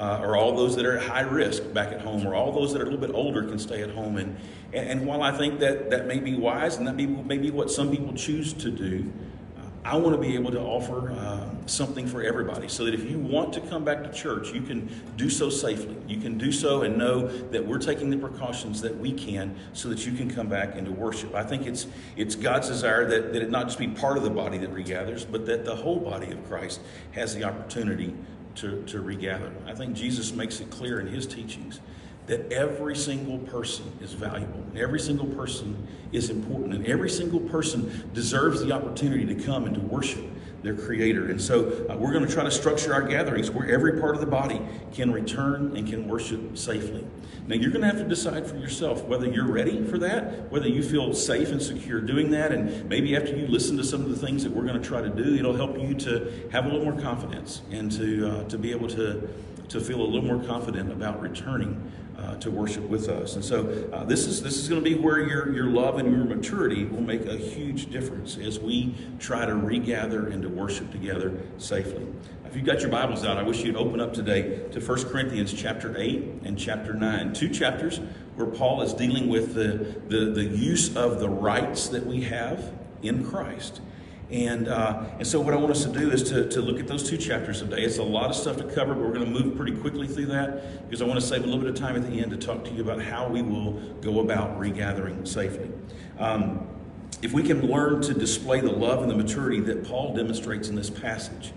uh, 0.00 0.18
or 0.22 0.36
all 0.36 0.56
those 0.56 0.74
that 0.76 0.86
are 0.86 0.96
at 0.96 1.06
high 1.06 1.20
risk 1.20 1.72
back 1.74 1.92
at 1.92 2.00
home, 2.00 2.26
or 2.26 2.34
all 2.34 2.52
those 2.52 2.72
that 2.72 2.80
are 2.80 2.86
a 2.86 2.90
little 2.90 3.06
bit 3.06 3.14
older 3.14 3.42
can 3.42 3.58
stay 3.58 3.82
at 3.82 3.90
home. 3.90 4.16
And, 4.16 4.36
and, 4.72 5.06
while 5.06 5.22
I 5.22 5.36
think 5.36 5.60
that 5.60 5.90
that 5.90 6.06
may 6.06 6.18
be 6.18 6.34
wise 6.34 6.76
and 6.76 6.86
that 6.86 6.96
may, 6.96 7.06
may 7.06 7.36
be 7.36 7.50
what 7.50 7.70
some 7.70 7.90
people 7.90 8.14
choose 8.14 8.54
to 8.54 8.70
do, 8.70 9.12
I 9.82 9.96
want 9.96 10.14
to 10.14 10.20
be 10.20 10.34
able 10.34 10.50
to 10.50 10.60
offer 10.60 11.10
uh, 11.10 11.48
something 11.64 12.06
for 12.06 12.22
everybody 12.22 12.68
so 12.68 12.84
that 12.84 12.92
if 12.92 13.10
you 13.10 13.18
want 13.18 13.54
to 13.54 13.62
come 13.62 13.82
back 13.82 14.02
to 14.02 14.12
church, 14.12 14.52
you 14.52 14.60
can 14.60 14.90
do 15.16 15.30
so 15.30 15.48
safely. 15.48 15.96
You 16.06 16.20
can 16.20 16.36
do 16.36 16.52
so 16.52 16.82
and 16.82 16.98
know 16.98 17.26
that 17.26 17.66
we're 17.66 17.78
taking 17.78 18.10
the 18.10 18.18
precautions 18.18 18.82
that 18.82 18.94
we 18.98 19.10
can 19.12 19.56
so 19.72 19.88
that 19.88 20.04
you 20.04 20.12
can 20.12 20.30
come 20.30 20.48
back 20.48 20.76
into 20.76 20.92
worship. 20.92 21.34
I 21.34 21.44
think 21.44 21.66
it's, 21.66 21.86
it's 22.14 22.34
God's 22.34 22.68
desire 22.68 23.06
that, 23.08 23.32
that 23.32 23.40
it 23.40 23.50
not 23.50 23.68
just 23.68 23.78
be 23.78 23.88
part 23.88 24.18
of 24.18 24.22
the 24.22 24.30
body 24.30 24.58
that 24.58 24.70
regathers, 24.70 25.24
but 25.24 25.46
that 25.46 25.64
the 25.64 25.76
whole 25.76 25.98
body 25.98 26.30
of 26.30 26.46
Christ 26.46 26.80
has 27.12 27.34
the 27.34 27.44
opportunity 27.44 28.14
to, 28.56 28.82
to 28.84 29.00
regather. 29.00 29.50
I 29.66 29.74
think 29.74 29.94
Jesus 29.94 30.32
makes 30.32 30.60
it 30.60 30.68
clear 30.68 31.00
in 31.00 31.06
his 31.06 31.26
teachings 31.26 31.80
that 32.30 32.52
every 32.52 32.94
single 32.94 33.38
person 33.38 33.84
is 34.00 34.12
valuable. 34.12 34.64
Every 34.76 35.00
single 35.00 35.26
person 35.26 35.88
is 36.12 36.30
important. 36.30 36.74
And 36.74 36.86
every 36.86 37.10
single 37.10 37.40
person 37.40 38.08
deserves 38.14 38.64
the 38.64 38.70
opportunity 38.70 39.26
to 39.26 39.34
come 39.34 39.64
and 39.64 39.74
to 39.74 39.80
worship 39.80 40.24
their 40.62 40.76
Creator. 40.76 41.28
And 41.30 41.42
so 41.42 41.86
uh, 41.90 41.96
we're 41.96 42.12
going 42.12 42.24
to 42.24 42.32
try 42.32 42.44
to 42.44 42.50
structure 42.52 42.94
our 42.94 43.02
gatherings 43.02 43.50
where 43.50 43.68
every 43.68 43.98
part 43.98 44.14
of 44.14 44.20
the 44.20 44.28
body 44.28 44.60
can 44.92 45.10
return 45.10 45.76
and 45.76 45.88
can 45.88 46.06
worship 46.06 46.56
safely. 46.56 47.04
Now, 47.48 47.56
you're 47.56 47.72
going 47.72 47.80
to 47.80 47.88
have 47.88 47.98
to 47.98 48.08
decide 48.08 48.46
for 48.46 48.58
yourself 48.58 49.02
whether 49.06 49.26
you're 49.26 49.50
ready 49.50 49.84
for 49.84 49.98
that, 49.98 50.52
whether 50.52 50.68
you 50.68 50.84
feel 50.84 51.12
safe 51.12 51.50
and 51.50 51.60
secure 51.60 52.00
doing 52.00 52.30
that. 52.30 52.52
And 52.52 52.88
maybe 52.88 53.16
after 53.16 53.34
you 53.34 53.48
listen 53.48 53.76
to 53.78 53.82
some 53.82 54.02
of 54.02 54.10
the 54.10 54.16
things 54.16 54.44
that 54.44 54.52
we're 54.52 54.66
going 54.66 54.80
to 54.80 54.88
try 54.88 55.00
to 55.00 55.10
do, 55.10 55.34
it'll 55.34 55.56
help 55.56 55.76
you 55.80 55.94
to 55.94 56.48
have 56.52 56.66
a 56.66 56.68
little 56.68 56.84
more 56.84 57.02
confidence 57.02 57.62
and 57.72 57.90
to, 57.90 58.30
uh, 58.30 58.44
to 58.44 58.56
be 58.56 58.70
able 58.70 58.86
to, 58.86 59.28
to 59.70 59.80
feel 59.80 60.00
a 60.00 60.06
little 60.06 60.22
more 60.22 60.44
confident 60.44 60.92
about 60.92 61.20
returning 61.20 61.90
uh, 62.20 62.36
to 62.36 62.50
worship 62.50 62.84
with 62.84 63.08
us. 63.08 63.34
And 63.34 63.44
so 63.44 63.88
uh, 63.92 64.04
this 64.04 64.26
is 64.26 64.42
this 64.42 64.56
is 64.56 64.68
going 64.68 64.82
to 64.82 64.88
be 64.88 64.96
where 64.96 65.20
your 65.20 65.52
your 65.54 65.66
love 65.66 65.98
and 65.98 66.10
your 66.10 66.24
maturity 66.24 66.84
will 66.84 67.00
make 67.00 67.24
a 67.26 67.36
huge 67.36 67.90
difference 67.90 68.36
as 68.36 68.58
we 68.58 68.94
try 69.18 69.46
to 69.46 69.54
regather 69.54 70.28
and 70.28 70.42
to 70.42 70.48
worship 70.48 70.90
together 70.90 71.40
safely. 71.58 72.06
If 72.44 72.56
you've 72.56 72.66
got 72.66 72.80
your 72.80 72.90
Bibles 72.90 73.24
out, 73.24 73.38
I 73.38 73.44
wish 73.44 73.62
you'd 73.62 73.76
open 73.76 74.00
up 74.00 74.12
today 74.12 74.68
to 74.72 74.80
1 74.80 75.04
Corinthians 75.04 75.52
chapter 75.52 75.94
8 75.96 76.42
and 76.44 76.58
chapter 76.58 76.92
9. 76.92 77.32
Two 77.32 77.48
chapters 77.48 78.00
where 78.34 78.48
Paul 78.48 78.82
is 78.82 78.92
dealing 78.92 79.28
with 79.28 79.54
the, 79.54 80.00
the, 80.08 80.32
the 80.32 80.44
use 80.44 80.96
of 80.96 81.20
the 81.20 81.28
rights 81.28 81.86
that 81.88 82.04
we 82.04 82.22
have 82.22 82.72
in 83.02 83.24
Christ. 83.24 83.80
And, 84.30 84.68
uh, 84.68 85.06
and 85.18 85.26
so, 85.26 85.40
what 85.40 85.54
I 85.54 85.56
want 85.56 85.72
us 85.72 85.84
to 85.84 85.92
do 85.92 86.10
is 86.12 86.22
to, 86.30 86.48
to 86.50 86.60
look 86.60 86.78
at 86.78 86.86
those 86.86 87.08
two 87.08 87.16
chapters 87.16 87.60
today. 87.60 87.82
It's 87.82 87.98
a 87.98 88.02
lot 88.02 88.30
of 88.30 88.36
stuff 88.36 88.58
to 88.58 88.64
cover, 88.64 88.94
but 88.94 89.02
we're 89.02 89.12
going 89.12 89.24
to 89.24 89.30
move 89.30 89.56
pretty 89.56 89.76
quickly 89.76 90.06
through 90.06 90.26
that 90.26 90.88
because 90.88 91.02
I 91.02 91.04
want 91.04 91.18
to 91.18 91.26
save 91.26 91.42
a 91.42 91.46
little 91.46 91.60
bit 91.60 91.70
of 91.70 91.74
time 91.74 91.96
at 91.96 92.08
the 92.08 92.20
end 92.20 92.30
to 92.30 92.36
talk 92.36 92.64
to 92.66 92.70
you 92.70 92.80
about 92.80 93.02
how 93.02 93.28
we 93.28 93.42
will 93.42 93.72
go 94.00 94.20
about 94.20 94.56
regathering 94.58 95.26
safely. 95.26 95.70
Um, 96.18 96.68
if 97.22 97.32
we 97.32 97.42
can 97.42 97.66
learn 97.66 98.02
to 98.02 98.14
display 98.14 98.60
the 98.60 98.70
love 98.70 99.02
and 99.02 99.10
the 99.10 99.16
maturity 99.16 99.60
that 99.60 99.84
Paul 99.84 100.14
demonstrates 100.14 100.68
in 100.68 100.76
this 100.76 100.90
passage, 100.90 101.52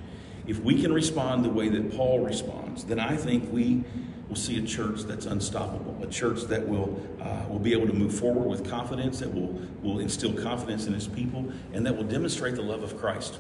if 0.47 0.59
we 0.59 0.81
can 0.81 0.91
respond 0.91 1.45
the 1.45 1.49
way 1.49 1.69
that 1.69 1.95
Paul 1.95 2.21
responds, 2.21 2.83
then 2.85 2.99
I 2.99 3.15
think 3.15 3.51
we 3.53 3.83
will 4.33 4.39
see 4.39 4.57
a 4.57 4.65
church 4.65 5.03
that's 5.03 5.27
unstoppable, 5.27 5.95
a 6.01 6.07
church 6.07 6.45
that 6.45 6.67
will, 6.67 6.99
uh, 7.21 7.43
will 7.49 7.59
be 7.59 7.71
able 7.71 7.85
to 7.85 7.93
move 7.93 8.17
forward 8.17 8.47
with 8.47 8.67
confidence, 8.67 9.19
that 9.19 9.31
will, 9.31 9.61
will 9.83 9.99
instill 9.99 10.33
confidence 10.33 10.87
in 10.87 10.95
its 10.95 11.05
people, 11.05 11.51
and 11.71 11.85
that 11.85 11.95
will 11.95 12.03
demonstrate 12.03 12.55
the 12.55 12.61
love 12.63 12.81
of 12.81 12.97
Christ 12.97 13.37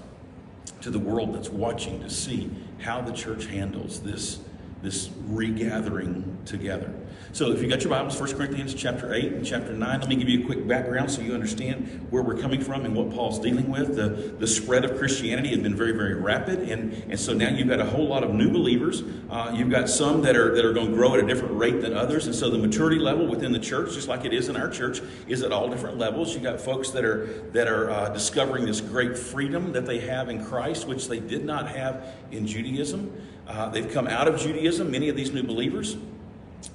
to 0.81 0.91
the 0.91 0.99
world 0.99 1.33
that's 1.33 1.49
watching 1.49 1.99
to 2.01 2.11
see 2.11 2.47
how 2.77 3.01
the 3.01 3.11
church 3.11 3.47
handles 3.47 4.03
this, 4.03 4.41
this 4.83 5.09
regathering 5.29 6.37
together. 6.45 6.93
So 7.31 7.51
if 7.51 7.63
you 7.63 7.69
got 7.69 7.81
your 7.81 7.89
Bibles, 7.89 8.19
1 8.19 8.33
Corinthians 8.33 8.75
chapter 8.75 9.13
8 9.13 9.31
and 9.31 9.45
chapter 9.45 9.71
9, 9.71 9.99
let 10.01 10.09
me 10.09 10.15
give 10.17 10.27
you 10.27 10.43
a 10.43 10.45
quick 10.45 10.67
background 10.67 11.09
so 11.09 11.21
you 11.21 11.33
understand 11.33 12.05
where 12.11 12.21
we're 12.21 12.37
coming 12.37 12.61
from 12.61 12.85
and 12.85 12.93
what 12.93 13.11
Paul's 13.11 13.39
dealing 13.39 13.71
with. 13.71 13.95
The, 13.95 14.35
the 14.37 14.45
spread 14.45 14.83
of 14.83 14.97
Christianity 14.97 15.49
has 15.49 15.59
been 15.59 15.73
very, 15.73 15.93
very 15.93 16.15
rapid, 16.15 16.69
and, 16.69 16.93
and 17.09 17.19
so 17.19 17.33
now 17.33 17.49
you've 17.49 17.69
got 17.69 17.79
a 17.79 17.85
whole 17.85 18.07
lot 18.07 18.23
of 18.23 18.33
new 18.33 18.51
believers. 18.51 19.03
Uh, 19.31 19.51
you've 19.55 19.71
got 19.71 19.89
some 19.89 20.21
that 20.23 20.35
are, 20.35 20.53
that 20.53 20.65
are 20.65 20.73
going 20.73 20.91
to 20.91 20.93
grow 20.93 21.15
at 21.15 21.23
a 21.23 21.25
different 21.25 21.57
rate 21.57 21.81
than 21.81 21.93
others, 21.93 22.27
and 22.27 22.35
so 22.35 22.49
the 22.49 22.57
maturity 22.57 22.99
level 22.99 23.25
within 23.25 23.53
the 23.53 23.59
church, 23.59 23.93
just 23.93 24.09
like 24.09 24.25
it 24.25 24.33
is 24.33 24.49
in 24.49 24.57
our 24.57 24.69
church, 24.69 25.01
is 25.27 25.41
at 25.41 25.51
all 25.51 25.69
different 25.69 25.97
levels. 25.97 26.33
You've 26.33 26.43
got 26.43 26.59
folks 26.59 26.89
that 26.89 27.05
are, 27.05 27.25
that 27.53 27.67
are 27.67 27.89
uh, 27.89 28.09
discovering 28.09 28.65
this 28.65 28.81
great 28.81 29.17
freedom 29.17 29.71
that 29.71 29.85
they 29.85 29.99
have 30.01 30.29
in 30.29 30.43
Christ, 30.45 30.87
which 30.87 31.07
they 31.07 31.21
did 31.21 31.45
not 31.45 31.69
have 31.69 32.13
in 32.31 32.45
Judaism. 32.45 33.11
Uh, 33.47 33.69
they've 33.69 33.91
come 33.91 34.07
out 34.07 34.27
of 34.27 34.39
Judaism, 34.39 34.89
many 34.91 35.09
of 35.09 35.15
these 35.15 35.31
new 35.31 35.43
believers. 35.43 35.97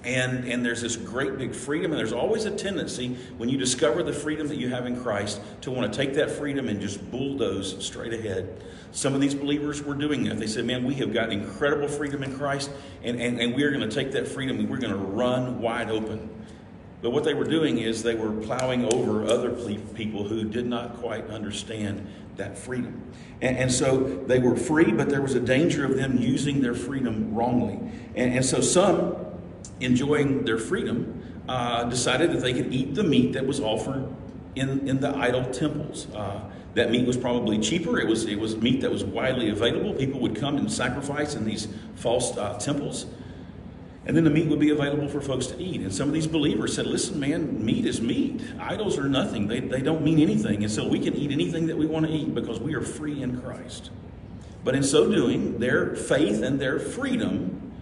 And, 0.04 0.44
and 0.44 0.64
there's 0.64 0.82
this 0.82 0.96
great 0.96 1.38
big 1.38 1.54
freedom, 1.54 1.92
and 1.92 1.98
there's 1.98 2.12
always 2.12 2.44
a 2.44 2.50
tendency 2.50 3.16
when 3.38 3.48
you 3.48 3.56
discover 3.56 4.02
the 4.02 4.12
freedom 4.12 4.46
that 4.48 4.56
you 4.56 4.68
have 4.68 4.86
in 4.86 5.00
Christ 5.00 5.40
to 5.62 5.70
want 5.70 5.90
to 5.90 5.96
take 5.96 6.14
that 6.14 6.30
freedom 6.30 6.68
and 6.68 6.80
just 6.80 7.10
bulldoze 7.10 7.84
straight 7.84 8.12
ahead. 8.12 8.62
Some 8.92 9.14
of 9.14 9.20
these 9.20 9.34
believers 9.34 9.82
were 9.82 9.94
doing 9.94 10.24
that. 10.24 10.38
They 10.38 10.46
said, 10.46 10.64
Man, 10.64 10.84
we 10.84 10.94
have 10.94 11.12
got 11.12 11.32
incredible 11.32 11.88
freedom 11.88 12.22
in 12.22 12.36
Christ, 12.36 12.70
and, 13.02 13.20
and, 13.20 13.40
and 13.40 13.54
we're 13.54 13.70
going 13.70 13.88
to 13.88 13.94
take 13.94 14.12
that 14.12 14.28
freedom 14.28 14.58
and 14.58 14.68
we're 14.68 14.78
going 14.78 14.92
to 14.92 14.98
run 14.98 15.60
wide 15.60 15.90
open. 15.90 16.28
But 17.00 17.10
what 17.10 17.24
they 17.24 17.34
were 17.34 17.44
doing 17.44 17.78
is 17.78 18.02
they 18.02 18.14
were 18.14 18.32
plowing 18.32 18.92
over 18.92 19.24
other 19.24 19.50
people 19.94 20.24
who 20.24 20.44
did 20.44 20.66
not 20.66 20.96
quite 20.96 21.28
understand 21.28 22.06
that 22.36 22.58
freedom. 22.58 23.02
And, 23.40 23.56
and, 23.56 23.72
so 23.72 24.24
they 24.26 24.38
were 24.40 24.56
free, 24.56 24.90
but 24.90 25.08
there 25.08 25.22
was 25.22 25.34
a 25.34 25.40
danger 25.40 25.84
of 25.84 25.96
them 25.96 26.18
using 26.18 26.60
their 26.60 26.74
freedom 26.74 27.34
wrongly. 27.34 27.78
And, 28.16 28.34
and 28.34 28.44
so 28.44 28.60
some 28.60 29.16
enjoying 29.80 30.44
their 30.44 30.58
freedom, 30.58 31.22
uh, 31.48 31.84
decided 31.84 32.32
that 32.32 32.40
they 32.40 32.52
could 32.52 32.72
eat 32.72 32.94
the 32.94 33.02
meat 33.02 33.32
that 33.32 33.46
was 33.46 33.60
offered 33.60 34.06
in, 34.54 34.86
in 34.88 35.00
the 35.00 35.14
idol 35.16 35.44
temples. 35.46 36.06
Uh, 36.14 36.40
that 36.74 36.90
meat 36.90 37.06
was 37.06 37.16
probably 37.16 37.58
cheaper. 37.58 37.98
It 37.98 38.06
was, 38.06 38.26
it 38.26 38.38
was 38.38 38.56
meat 38.56 38.82
that 38.82 38.90
was 38.90 39.04
widely 39.04 39.48
available. 39.48 39.94
People 39.94 40.20
would 40.20 40.36
come 40.36 40.58
and 40.58 40.70
sacrifice 40.70 41.34
in 41.34 41.44
these 41.44 41.68
false 41.96 42.36
uh, 42.36 42.58
temples. 42.58 43.06
And 44.06 44.16
then 44.16 44.24
the 44.24 44.30
meat 44.30 44.46
would 44.46 44.60
be 44.60 44.70
available 44.70 45.08
for 45.08 45.20
folks 45.20 45.48
to 45.48 45.62
eat. 45.62 45.80
And 45.82 45.92
some 45.92 46.08
of 46.08 46.14
these 46.14 46.26
believers 46.26 46.74
said, 46.74 46.86
listen, 46.86 47.20
man, 47.20 47.64
meat 47.64 47.84
is 47.84 48.00
meat. 48.00 48.40
Idols 48.58 48.98
are 48.98 49.08
nothing. 49.08 49.48
They, 49.48 49.60
they 49.60 49.82
don't 49.82 50.02
mean 50.02 50.18
anything. 50.18 50.62
And 50.62 50.72
so 50.72 50.88
we 50.88 50.98
can 50.98 51.14
eat 51.14 51.30
anything 51.30 51.66
that 51.66 51.76
we 51.76 51.86
want 51.86 52.06
to 52.06 52.12
eat 52.12 52.34
because 52.34 52.58
we 52.58 52.74
are 52.74 52.80
free 52.80 53.22
in 53.22 53.40
Christ. 53.40 53.90
But 54.64 54.74
in 54.74 54.82
so 54.82 55.10
doing, 55.10 55.58
their 55.58 55.94
faith 55.94 56.42
and 56.42 56.58
their 56.58 56.78
freedom 56.78 57.72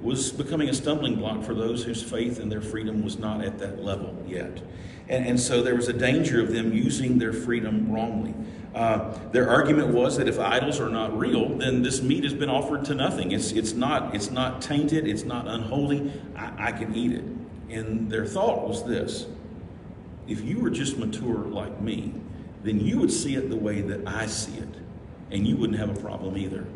was 0.00 0.30
becoming 0.30 0.68
a 0.68 0.74
stumbling 0.74 1.16
block 1.16 1.42
for 1.42 1.54
those 1.54 1.82
whose 1.82 2.02
faith 2.02 2.38
and 2.38 2.52
their 2.52 2.60
freedom 2.60 3.02
was 3.02 3.18
not 3.18 3.42
at 3.42 3.58
that 3.58 3.82
level 3.82 4.22
yet. 4.28 4.60
And, 5.08 5.26
and 5.26 5.40
so 5.40 5.62
there 5.62 5.74
was 5.74 5.88
a 5.88 5.92
danger 5.92 6.40
of 6.40 6.52
them 6.52 6.72
using 6.72 7.18
their 7.18 7.32
freedom 7.32 7.90
wrongly. 7.90 8.34
Uh, 8.74 9.16
their 9.30 9.48
argument 9.48 9.88
was 9.88 10.16
that 10.16 10.26
if 10.26 10.38
idols 10.38 10.80
are 10.80 10.88
not 10.88 11.16
real, 11.16 11.48
then 11.48 11.82
this 11.82 12.02
meat 12.02 12.24
has 12.24 12.34
been 12.34 12.50
offered 12.50 12.84
to 12.84 12.94
nothing. 12.94 13.30
It's, 13.30 13.52
it's, 13.52 13.72
not, 13.72 14.14
it's 14.14 14.32
not 14.32 14.60
tainted, 14.60 15.06
it's 15.06 15.22
not 15.22 15.46
unholy. 15.46 16.12
I, 16.36 16.68
I 16.68 16.72
can 16.72 16.94
eat 16.94 17.12
it. 17.12 17.24
And 17.70 18.10
their 18.10 18.26
thought 18.26 18.66
was 18.66 18.84
this 18.84 19.26
if 20.26 20.40
you 20.42 20.58
were 20.58 20.70
just 20.70 20.96
mature 20.98 21.44
like 21.44 21.80
me, 21.80 22.14
then 22.62 22.80
you 22.80 22.98
would 22.98 23.12
see 23.12 23.36
it 23.36 23.50
the 23.50 23.56
way 23.56 23.82
that 23.82 24.08
I 24.08 24.26
see 24.26 24.56
it, 24.56 24.68
and 25.30 25.46
you 25.46 25.56
wouldn't 25.56 25.78
have 25.78 25.90
a 25.96 26.00
problem 26.00 26.36
either. 26.36 26.66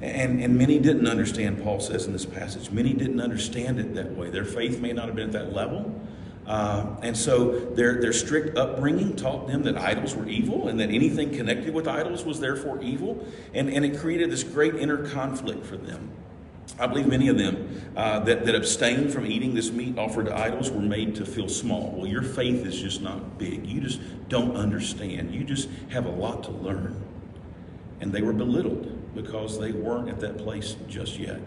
And, 0.00 0.42
and 0.42 0.56
many 0.56 0.78
didn't 0.78 1.08
understand, 1.08 1.62
Paul 1.62 1.80
says 1.80 2.06
in 2.06 2.12
this 2.12 2.26
passage. 2.26 2.70
Many 2.70 2.92
didn't 2.92 3.20
understand 3.20 3.80
it 3.80 3.94
that 3.94 4.12
way. 4.12 4.30
Their 4.30 4.44
faith 4.44 4.78
may 4.78 4.92
not 4.92 5.06
have 5.06 5.16
been 5.16 5.28
at 5.28 5.32
that 5.32 5.52
level, 5.52 6.00
uh, 6.46 6.86
and 7.02 7.16
so 7.16 7.58
their, 7.74 8.00
their 8.00 8.12
strict 8.12 8.56
upbringing 8.56 9.16
taught 9.16 9.48
them 9.48 9.64
that 9.64 9.76
idols 9.76 10.14
were 10.14 10.28
evil 10.28 10.68
and 10.68 10.78
that 10.78 10.90
anything 10.90 11.34
connected 11.34 11.74
with 11.74 11.88
idols 11.88 12.24
was 12.24 12.38
therefore 12.38 12.80
evil. 12.80 13.26
And, 13.52 13.68
and 13.68 13.84
it 13.84 13.98
created 13.98 14.30
this 14.30 14.44
great 14.44 14.76
inner 14.76 15.08
conflict 15.08 15.66
for 15.66 15.76
them. 15.76 16.10
I 16.78 16.86
believe 16.86 17.06
many 17.06 17.28
of 17.28 17.38
them 17.38 17.92
uh, 17.96 18.20
that, 18.20 18.44
that 18.44 18.54
abstained 18.54 19.12
from 19.12 19.26
eating 19.26 19.54
this 19.54 19.70
meat 19.72 19.98
offered 19.98 20.26
to 20.26 20.36
idols 20.36 20.70
were 20.70 20.80
made 20.80 21.14
to 21.16 21.24
feel 21.24 21.48
small. 21.48 21.92
Well, 21.92 22.06
your 22.06 22.22
faith 22.22 22.64
is 22.66 22.80
just 22.80 23.02
not 23.02 23.38
big. 23.38 23.66
You 23.66 23.80
just 23.80 24.00
don't 24.28 24.56
understand. 24.56 25.34
You 25.34 25.42
just 25.42 25.68
have 25.90 26.06
a 26.06 26.10
lot 26.10 26.44
to 26.44 26.50
learn. 26.50 27.02
And 28.00 28.12
they 28.12 28.22
were 28.22 28.32
belittled 28.32 29.14
because 29.14 29.58
they 29.58 29.72
weren't 29.72 30.08
at 30.08 30.20
that 30.20 30.38
place 30.38 30.76
just 30.86 31.18
yet. 31.18 31.40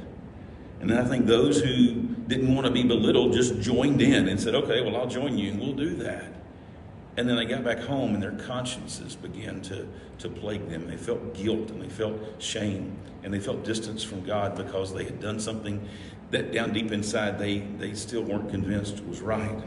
And 0.79 0.89
then 0.89 0.97
I 0.97 1.05
think 1.05 1.25
those 1.25 1.61
who 1.61 1.93
didn't 2.27 2.53
want 2.53 2.67
to 2.67 2.71
be 2.71 2.83
belittled 2.83 3.33
just 3.33 3.59
joined 3.59 4.01
in 4.01 4.29
and 4.29 4.39
said, 4.39 4.55
okay, 4.55 4.81
well, 4.81 4.95
I'll 4.95 5.07
join 5.07 5.37
you 5.37 5.51
and 5.51 5.59
we'll 5.59 5.73
do 5.73 5.95
that. 5.97 6.33
And 7.17 7.27
then 7.27 7.35
they 7.35 7.45
got 7.45 7.65
back 7.65 7.79
home 7.79 8.13
and 8.13 8.23
their 8.23 8.31
consciences 8.31 9.15
began 9.15 9.61
to, 9.63 9.87
to 10.19 10.29
plague 10.29 10.69
them. 10.69 10.87
They 10.87 10.95
felt 10.95 11.33
guilt 11.33 11.69
and 11.69 11.81
they 11.81 11.89
felt 11.89 12.17
shame 12.41 12.97
and 13.23 13.33
they 13.33 13.39
felt 13.39 13.65
distance 13.65 14.03
from 14.03 14.23
God 14.23 14.55
because 14.55 14.93
they 14.93 15.03
had 15.03 15.19
done 15.19 15.39
something 15.39 15.85
that 16.31 16.53
down 16.53 16.71
deep 16.71 16.91
inside 16.91 17.39
they, 17.39 17.59
they 17.77 17.93
still 17.93 18.21
weren't 18.21 18.49
convinced 18.49 19.03
was 19.03 19.19
right. 19.19 19.61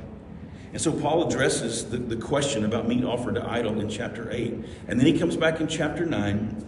And 0.73 0.81
so 0.81 0.93
Paul 0.93 1.29
addresses 1.29 1.91
the, 1.91 1.99
the 1.99 2.17
question 2.17 2.65
about 2.65 2.89
meat 2.89 3.05
offered 3.05 3.35
to 3.35 3.47
idol 3.47 3.79
in 3.81 3.91
chapter 3.91 4.31
8. 4.31 4.55
And 4.89 4.99
then 4.99 5.07
he 5.07 5.19
comes 5.19 5.37
back 5.37 5.61
in 5.61 5.69
chapter 5.69 6.07
9 6.07 6.67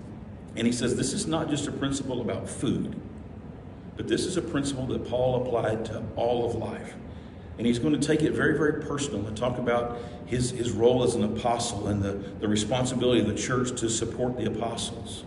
and 0.56 0.66
he 0.66 0.72
says, 0.72 0.96
This 0.96 1.14
is 1.14 1.26
not 1.26 1.48
just 1.48 1.66
a 1.66 1.72
principle 1.72 2.20
about 2.20 2.48
food. 2.48 3.00
But 3.96 4.08
this 4.08 4.26
is 4.26 4.36
a 4.36 4.42
principle 4.42 4.86
that 4.88 5.08
Paul 5.08 5.42
applied 5.42 5.84
to 5.86 6.02
all 6.16 6.44
of 6.46 6.54
life. 6.56 6.94
And 7.56 7.66
he's 7.66 7.78
going 7.78 7.98
to 7.98 8.04
take 8.04 8.22
it 8.22 8.32
very, 8.32 8.56
very 8.56 8.82
personal 8.82 9.24
and 9.26 9.36
talk 9.36 9.58
about 9.58 9.98
his, 10.26 10.50
his 10.50 10.72
role 10.72 11.04
as 11.04 11.14
an 11.14 11.22
apostle 11.22 11.86
and 11.86 12.02
the, 12.02 12.12
the 12.40 12.48
responsibility 12.48 13.20
of 13.20 13.28
the 13.28 13.34
church 13.34 13.78
to 13.80 13.88
support 13.88 14.36
the 14.36 14.46
apostles. 14.46 15.24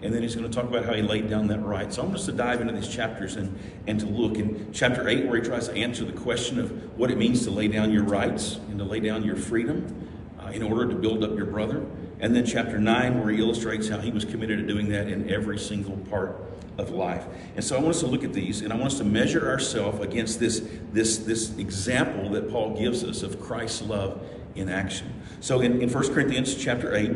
And 0.00 0.12
then 0.12 0.22
he's 0.22 0.34
going 0.34 0.50
to 0.50 0.54
talk 0.54 0.68
about 0.68 0.84
how 0.86 0.94
he 0.94 1.02
laid 1.02 1.28
down 1.28 1.46
that 1.48 1.60
right. 1.60 1.92
So 1.92 2.02
I'm 2.02 2.10
just 2.12 2.26
to 2.26 2.32
dive 2.32 2.60
into 2.60 2.72
these 2.72 2.88
chapters 2.88 3.36
and, 3.36 3.56
and 3.86 4.00
to 4.00 4.06
look 4.06 4.36
in 4.36 4.72
chapter 4.72 5.06
8, 5.06 5.26
where 5.26 5.40
he 5.40 5.46
tries 5.46 5.68
to 5.68 5.74
answer 5.74 6.04
the 6.04 6.12
question 6.12 6.58
of 6.58 6.98
what 6.98 7.10
it 7.10 7.18
means 7.18 7.44
to 7.44 7.50
lay 7.50 7.68
down 7.68 7.92
your 7.92 8.02
rights 8.02 8.58
and 8.70 8.78
to 8.78 8.84
lay 8.84 8.98
down 8.98 9.22
your 9.22 9.36
freedom 9.36 10.08
uh, 10.40 10.48
in 10.48 10.62
order 10.62 10.88
to 10.88 10.94
build 10.94 11.22
up 11.22 11.36
your 11.36 11.46
brother. 11.46 11.84
And 12.18 12.34
then 12.34 12.46
chapter 12.46 12.80
9, 12.80 13.20
where 13.20 13.30
he 13.30 13.40
illustrates 13.40 13.88
how 13.88 13.98
he 13.98 14.10
was 14.10 14.24
committed 14.24 14.58
to 14.58 14.66
doing 14.66 14.88
that 14.88 15.08
in 15.08 15.30
every 15.30 15.58
single 15.58 15.96
part 16.08 16.40
of 16.78 16.90
life. 16.90 17.24
And 17.54 17.64
so 17.64 17.76
I 17.76 17.80
want 17.80 17.94
us 17.94 18.00
to 18.00 18.06
look 18.06 18.24
at 18.24 18.32
these 18.32 18.62
and 18.62 18.72
I 18.72 18.76
want 18.76 18.92
us 18.92 18.98
to 18.98 19.04
measure 19.04 19.48
ourselves 19.48 20.00
against 20.00 20.40
this, 20.40 20.66
this, 20.92 21.18
this 21.18 21.56
example 21.58 22.30
that 22.30 22.50
Paul 22.50 22.76
gives 22.76 23.04
us 23.04 23.22
of 23.22 23.40
Christ's 23.40 23.82
love 23.82 24.20
in 24.54 24.68
action. 24.68 25.22
So 25.40 25.60
in, 25.60 25.82
in 25.82 25.90
1 25.90 26.14
Corinthians 26.14 26.54
chapter 26.54 26.94
8, 26.94 27.10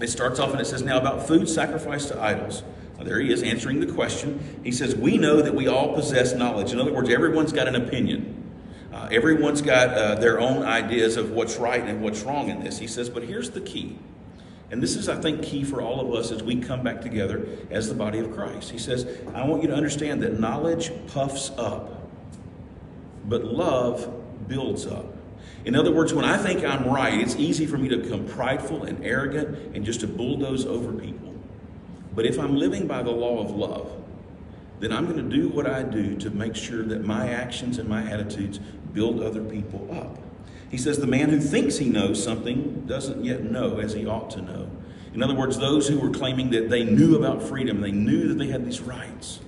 it 0.00 0.08
starts 0.08 0.40
off 0.40 0.52
and 0.52 0.60
it 0.60 0.66
says, 0.66 0.82
Now 0.82 0.98
about 0.98 1.26
food 1.26 1.48
sacrificed 1.48 2.08
to 2.08 2.20
idols. 2.20 2.62
Now 2.98 3.04
there 3.04 3.20
he 3.20 3.32
is 3.32 3.42
answering 3.42 3.80
the 3.80 3.92
question. 3.92 4.60
He 4.64 4.72
says, 4.72 4.94
We 4.94 5.18
know 5.18 5.42
that 5.42 5.54
we 5.54 5.68
all 5.68 5.94
possess 5.94 6.34
knowledge. 6.34 6.72
In 6.72 6.80
other 6.80 6.92
words, 6.92 7.10
everyone's 7.10 7.52
got 7.52 7.68
an 7.68 7.76
opinion. 7.76 8.42
Uh, 8.92 9.08
everyone's 9.10 9.60
got 9.60 9.88
uh, 9.88 10.14
their 10.16 10.38
own 10.40 10.62
ideas 10.62 11.16
of 11.16 11.32
what's 11.32 11.56
right 11.56 11.82
and 11.82 12.00
what's 12.00 12.22
wrong 12.22 12.48
in 12.48 12.62
this. 12.62 12.78
He 12.78 12.86
says, 12.86 13.10
But 13.10 13.24
here's 13.24 13.50
the 13.50 13.60
key 13.60 13.98
and 14.74 14.82
this 14.82 14.96
is, 14.96 15.08
I 15.08 15.14
think, 15.14 15.40
key 15.44 15.62
for 15.62 15.80
all 15.80 16.00
of 16.00 16.12
us 16.12 16.32
as 16.32 16.42
we 16.42 16.56
come 16.56 16.82
back 16.82 17.00
together 17.00 17.46
as 17.70 17.88
the 17.88 17.94
body 17.94 18.18
of 18.18 18.34
Christ. 18.34 18.72
He 18.72 18.78
says, 18.78 19.06
I 19.32 19.46
want 19.46 19.62
you 19.62 19.68
to 19.68 19.74
understand 19.74 20.20
that 20.24 20.40
knowledge 20.40 20.90
puffs 21.06 21.52
up, 21.56 22.10
but 23.26 23.44
love 23.44 24.12
builds 24.48 24.84
up. 24.84 25.06
In 25.64 25.76
other 25.76 25.92
words, 25.92 26.12
when 26.12 26.24
I 26.24 26.36
think 26.36 26.64
I'm 26.64 26.88
right, 26.88 27.20
it's 27.20 27.36
easy 27.36 27.66
for 27.66 27.78
me 27.78 27.88
to 27.88 27.98
become 27.98 28.26
prideful 28.26 28.82
and 28.82 29.06
arrogant 29.06 29.76
and 29.76 29.84
just 29.84 30.00
to 30.00 30.08
bulldoze 30.08 30.66
over 30.66 30.92
people. 30.92 31.32
But 32.12 32.26
if 32.26 32.36
I'm 32.36 32.56
living 32.56 32.88
by 32.88 33.04
the 33.04 33.12
law 33.12 33.44
of 33.44 33.52
love, 33.52 33.92
then 34.80 34.90
I'm 34.90 35.04
going 35.04 35.18
to 35.18 35.36
do 35.36 35.50
what 35.50 35.68
I 35.68 35.84
do 35.84 36.16
to 36.16 36.30
make 36.30 36.56
sure 36.56 36.82
that 36.82 37.04
my 37.04 37.28
actions 37.28 37.78
and 37.78 37.88
my 37.88 38.02
attitudes 38.10 38.58
build 38.92 39.22
other 39.22 39.44
people 39.44 39.88
up. 39.92 40.18
He 40.74 40.78
says, 40.78 40.98
The 40.98 41.06
man 41.06 41.30
who 41.30 41.38
thinks 41.38 41.78
he 41.78 41.88
knows 41.88 42.20
something 42.20 42.84
doesn't 42.84 43.24
yet 43.24 43.44
know 43.44 43.78
as 43.78 43.92
he 43.92 44.08
ought 44.08 44.28
to 44.30 44.42
know. 44.42 44.68
In 45.14 45.22
other 45.22 45.32
words, 45.32 45.56
those 45.56 45.86
who 45.86 46.00
were 46.00 46.10
claiming 46.10 46.50
that 46.50 46.68
they 46.68 46.82
knew 46.82 47.14
about 47.14 47.44
freedom, 47.44 47.80
they 47.80 47.92
knew 47.92 48.26
that 48.26 48.38
they 48.38 48.48
had 48.48 48.66
these 48.66 48.80
rights. 48.80 49.38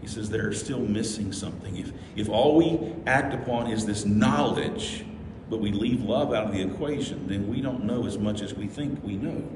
He 0.00 0.06
says 0.06 0.30
they're 0.30 0.54
still 0.54 0.80
missing 0.80 1.34
something. 1.34 1.76
If, 1.76 1.92
if 2.16 2.30
all 2.30 2.56
we 2.56 2.94
act 3.06 3.34
upon 3.34 3.70
is 3.70 3.84
this 3.84 4.06
knowledge, 4.06 5.04
but 5.50 5.58
we 5.58 5.70
leave 5.70 6.00
love 6.00 6.32
out 6.32 6.46
of 6.46 6.52
the 6.52 6.62
equation, 6.62 7.28
then 7.28 7.46
we 7.46 7.60
don't 7.60 7.84
know 7.84 8.06
as 8.06 8.16
much 8.16 8.40
as 8.40 8.54
we 8.54 8.66
think 8.66 9.04
we 9.04 9.16
know. 9.16 9.46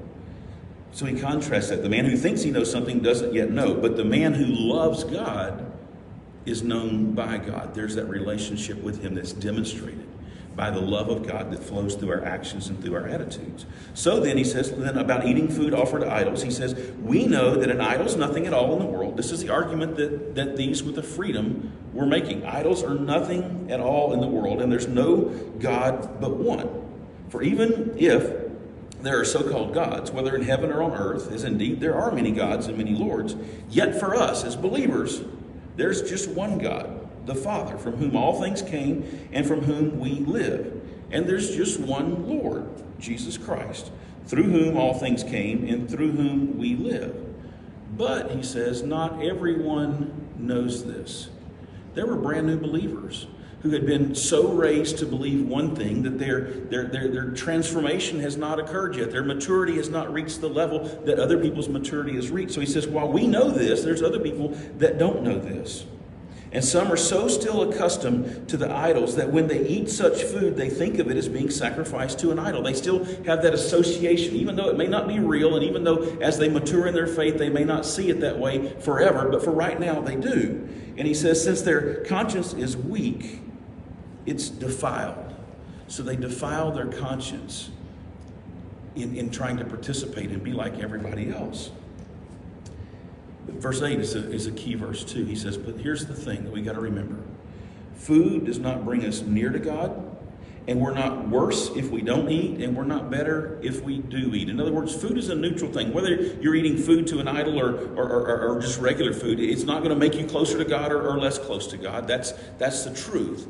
So 0.93 1.07
he 1.07 1.19
contrasts 1.19 1.71
that. 1.71 1.83
The 1.83 1.89
man 1.89 2.05
who 2.05 2.19
thinks 2.19 2.43
he 2.43 2.51
knows 2.51 2.71
something 2.71 3.01
doesn't 3.01 3.33
yet 3.33 3.51
know, 3.51 3.73
but 3.73 3.97
the 3.97 4.05
man 4.05 4.35
who 4.35 4.45
loves 4.45 5.05
God 5.05 5.73
is 6.45 6.63
known 6.63 7.15
by 7.15 7.39
God. 7.39 7.75
There's 7.75 7.95
that 7.95 8.11
relationship 8.11 8.83
with 8.83 9.01
him 9.03 9.15
that's 9.15 9.33
demonstrated 9.33 10.08
by 10.59 10.71
the 10.73 10.81
love 10.81 11.09
of 11.09 11.25
God 11.25 11.53
that 11.53 11.63
flows 11.63 11.95
through 11.95 12.11
our 12.11 12.25
actions 12.25 12.67
and 12.67 12.83
through 12.83 12.97
our 12.97 13.07
attitudes. 13.07 13.65
So 13.95 14.19
then, 14.19 14.37
he 14.37 14.43
says, 14.43 14.73
then 14.73 14.99
about 14.99 15.25
eating 15.25 15.49
food 15.49 15.73
offered 15.73 16.01
to 16.01 16.13
idols, 16.13 16.43
he 16.43 16.51
says, 16.51 16.75
We 17.01 17.27
know 17.27 17.55
that 17.55 17.71
an 17.71 17.81
idol 17.81 18.07
is 18.07 18.17
nothing 18.17 18.45
at 18.45 18.53
all 18.53 18.73
in 18.73 18.81
the 18.81 18.85
world. 18.85 19.17
This 19.17 19.31
is 19.31 19.41
the 19.41 19.51
argument 19.51 19.95
that, 19.97 20.35
that 20.35 20.57
these 20.57 20.83
with 20.83 20.97
the 20.97 21.03
freedom 21.03 21.73
were 21.93 22.07
making. 22.07 22.45
Idols 22.45 22.83
are 22.83 22.97
nothing 22.97 23.69
at 23.71 23.79
all 23.79 24.13
in 24.13 24.21
the 24.21 24.27
world, 24.27 24.61
and 24.61 24.71
there's 24.71 24.89
no 24.89 25.27
God 25.61 26.21
but 26.21 26.37
one. 26.37 26.69
For 27.29 27.41
even 27.41 27.95
if 27.97 28.51
there 29.01 29.21
are 29.21 29.25
so 29.25 29.49
called 29.49 29.75
gods, 29.75 30.11
whether 30.11 30.35
in 30.35 30.43
heaven 30.43 30.73
or 30.73 30.83
on 30.83 30.93
earth, 30.93 31.31
as 31.31 31.45
indeed 31.45 31.79
there 31.79 31.95
are 31.95 32.11
many 32.11 32.33
gods 32.33 32.67
and 32.67 32.77
many 32.77 32.97
lords, 32.97 33.37
yet 33.71 34.01
for 34.01 34.17
us 34.17 34.43
as 34.43 34.57
believers, 34.57 35.23
there's 35.77 36.11
just 36.11 36.29
one 36.31 36.59
God 36.59 36.98
the 37.29 37.35
Father, 37.35 37.79
from 37.79 37.97
whom 37.97 38.17
all 38.17 38.41
things 38.41 38.63
came 38.63 39.29
and 39.33 39.47
from 39.47 39.61
whom 39.61 40.01
we 40.01 40.15
live. 40.15 40.81
And 41.11 41.27
there's 41.27 41.55
just 41.55 41.79
one 41.79 42.27
Lord, 42.27 42.69
Jesus 42.99 43.39
Christ, 43.39 43.93
through 44.27 44.45
whom 44.45 44.77
all 44.77 44.95
things 44.95 45.23
came 45.23 45.65
and 45.69 45.89
through 45.89 46.13
whom 46.13 46.59
we 46.59 46.75
live. 46.75 47.25
But, 47.97 48.33
he 48.33 48.43
says, 48.43 48.83
not 48.83 49.23
everyone 49.23 50.29
knows 50.37 50.85
this. 50.85 51.31
There 51.95 52.07
were 52.07 52.17
brand 52.17 52.47
new 52.47 52.59
believers 52.59 53.27
who 53.63 53.71
had 53.71 53.87
been 53.87 54.15
so 54.15 54.53
raised 54.53 54.99
to 54.99 55.07
believe 55.07 55.45
one 55.47 55.75
thing 55.75 56.03
that 56.03 56.19
their, 56.19 56.43
their, 56.43 56.85
their, 56.85 57.09
their 57.09 57.31
transformation 57.31 58.21
has 58.21 58.37
not 58.37 58.61
occurred 58.61 58.95
yet. 58.95 59.11
Their 59.11 59.25
maturity 59.25 59.77
has 59.77 59.89
not 59.89 60.13
reached 60.13 60.41
the 60.41 60.49
level 60.49 60.85
that 61.05 61.19
other 61.19 61.39
people's 61.39 61.69
maturity 61.69 62.15
has 62.15 62.31
reached. 62.31 62.53
So 62.53 62.61
he 62.61 62.67
says, 62.67 62.87
while 62.87 63.09
we 63.09 63.27
know 63.27 63.51
this, 63.51 63.83
there's 63.83 64.03
other 64.03 64.21
people 64.21 64.51
that 64.77 64.99
don't 64.99 65.23
know 65.23 65.39
this. 65.39 65.85
And 66.51 66.65
some 66.65 66.91
are 66.91 66.97
so 66.97 67.29
still 67.29 67.71
accustomed 67.71 68.49
to 68.49 68.57
the 68.57 68.75
idols 68.75 69.17
that 69.17 69.31
when 69.31 69.49
they 69.49 69.67
eat 69.67 69.91
such 69.91 70.23
food, 70.23 70.57
they 70.57 70.71
think 70.71 70.99
of 70.99 71.11
it 71.11 71.17
as 71.17 71.29
being 71.29 71.51
sacrificed 71.51 72.19
to 72.21 72.31
an 72.31 72.39
idol. 72.39 72.63
They 72.63 72.73
still 72.73 73.05
have 73.25 73.43
that 73.43 73.53
association, 73.53 74.35
even 74.35 74.57
though 74.57 74.69
it 74.71 74.77
may 74.79 74.87
not 74.87 75.07
be 75.07 75.19
real, 75.19 75.57
and 75.57 75.65
even 75.65 75.85
though 75.85 76.03
as 76.21 76.39
they 76.39 76.49
mature 76.49 76.87
in 76.87 76.95
their 76.95 77.07
faith, 77.07 77.37
they 77.37 77.51
may 77.51 77.65
not 77.65 77.85
see 77.85 78.09
it 78.09 78.21
that 78.21 78.39
way 78.39 78.71
forever, 78.81 79.29
but 79.29 79.45
for 79.45 79.51
right 79.51 79.79
now, 79.79 80.01
they 80.01 80.17
do. 80.17 80.67
And 80.97 81.07
he 81.07 81.15
says, 81.15 81.45
since 81.45 81.61
their 81.63 82.03
conscience 82.05 82.55
is 82.55 82.77
weak, 82.77 83.41
it's 84.25 84.49
defiled. 84.49 85.35
So 85.87 86.03
they 86.03 86.17
defile 86.17 86.73
their 86.73 86.87
conscience. 86.87 87.71
in, 88.95 89.17
in 89.17 89.31
trying 89.31 89.57
to 89.59 89.65
participate 89.65 90.31
and 90.31 90.43
be 90.43 90.53
like 90.53 90.81
everybody 90.81 91.31
else. 91.31 91.71
Verse 93.49 93.83
8 93.83 93.99
is 93.99 94.15
a, 94.15 94.31
is 94.31 94.47
a 94.47 94.53
key 94.53 94.75
verse, 94.75 95.05
too. 95.05 95.25
He 95.25 95.35
says, 95.35 95.57
But 95.57 95.79
here's 95.79 96.07
the 96.07 96.15
thing 96.15 96.45
that 96.45 96.53
we 96.53 96.63
got 96.63 96.75
to 96.75 96.81
remember 96.81 97.23
food 97.95 98.47
does 98.47 98.59
not 98.59 98.85
bring 98.85 99.05
us 99.05 99.23
near 99.23 99.51
to 99.51 99.59
God, 99.59 100.17
and 100.69 100.81
we're 100.81 100.95
not 100.95 101.29
worse 101.29 101.71
if 101.77 101.91
we 101.91 102.03
don't 102.03 102.31
eat, 102.31 102.61
and 102.61 102.77
we're 102.77 102.85
not 102.85 103.11
better 103.11 103.59
if 103.63 103.83
we 103.83 103.99
do 103.99 104.35
eat. 104.35 104.49
In 104.49 104.61
other 104.61 104.73
words, 104.73 104.95
food 104.95 105.19
is 105.19 105.31
a 105.31 105.35
neutral 105.35 105.73
thing. 105.73 105.93
Whether 105.93 106.15
you're 106.41 106.55
eating 106.55 106.77
food 106.77 107.07
to 107.09 107.19
an 107.21 107.29
idol 107.29 107.59
or, 107.59 107.73
or, 107.97 108.07
or, 108.07 108.57
or 108.57 108.61
just 108.61 108.79
regular 108.79 109.13
food, 109.13 109.41
it's 109.41 109.65
not 109.65 109.79
going 109.79 109.91
to 109.91 109.97
make 109.97 110.15
you 110.15 110.27
closer 110.27 110.59
to 110.59 110.65
God 110.65 110.93
or, 110.93 111.09
or 111.09 111.19
less 111.19 111.39
close 111.39 111.67
to 111.69 111.77
God. 111.77 112.07
That's, 112.07 112.33
that's 112.59 112.85
the 112.85 112.95
truth. 112.95 113.49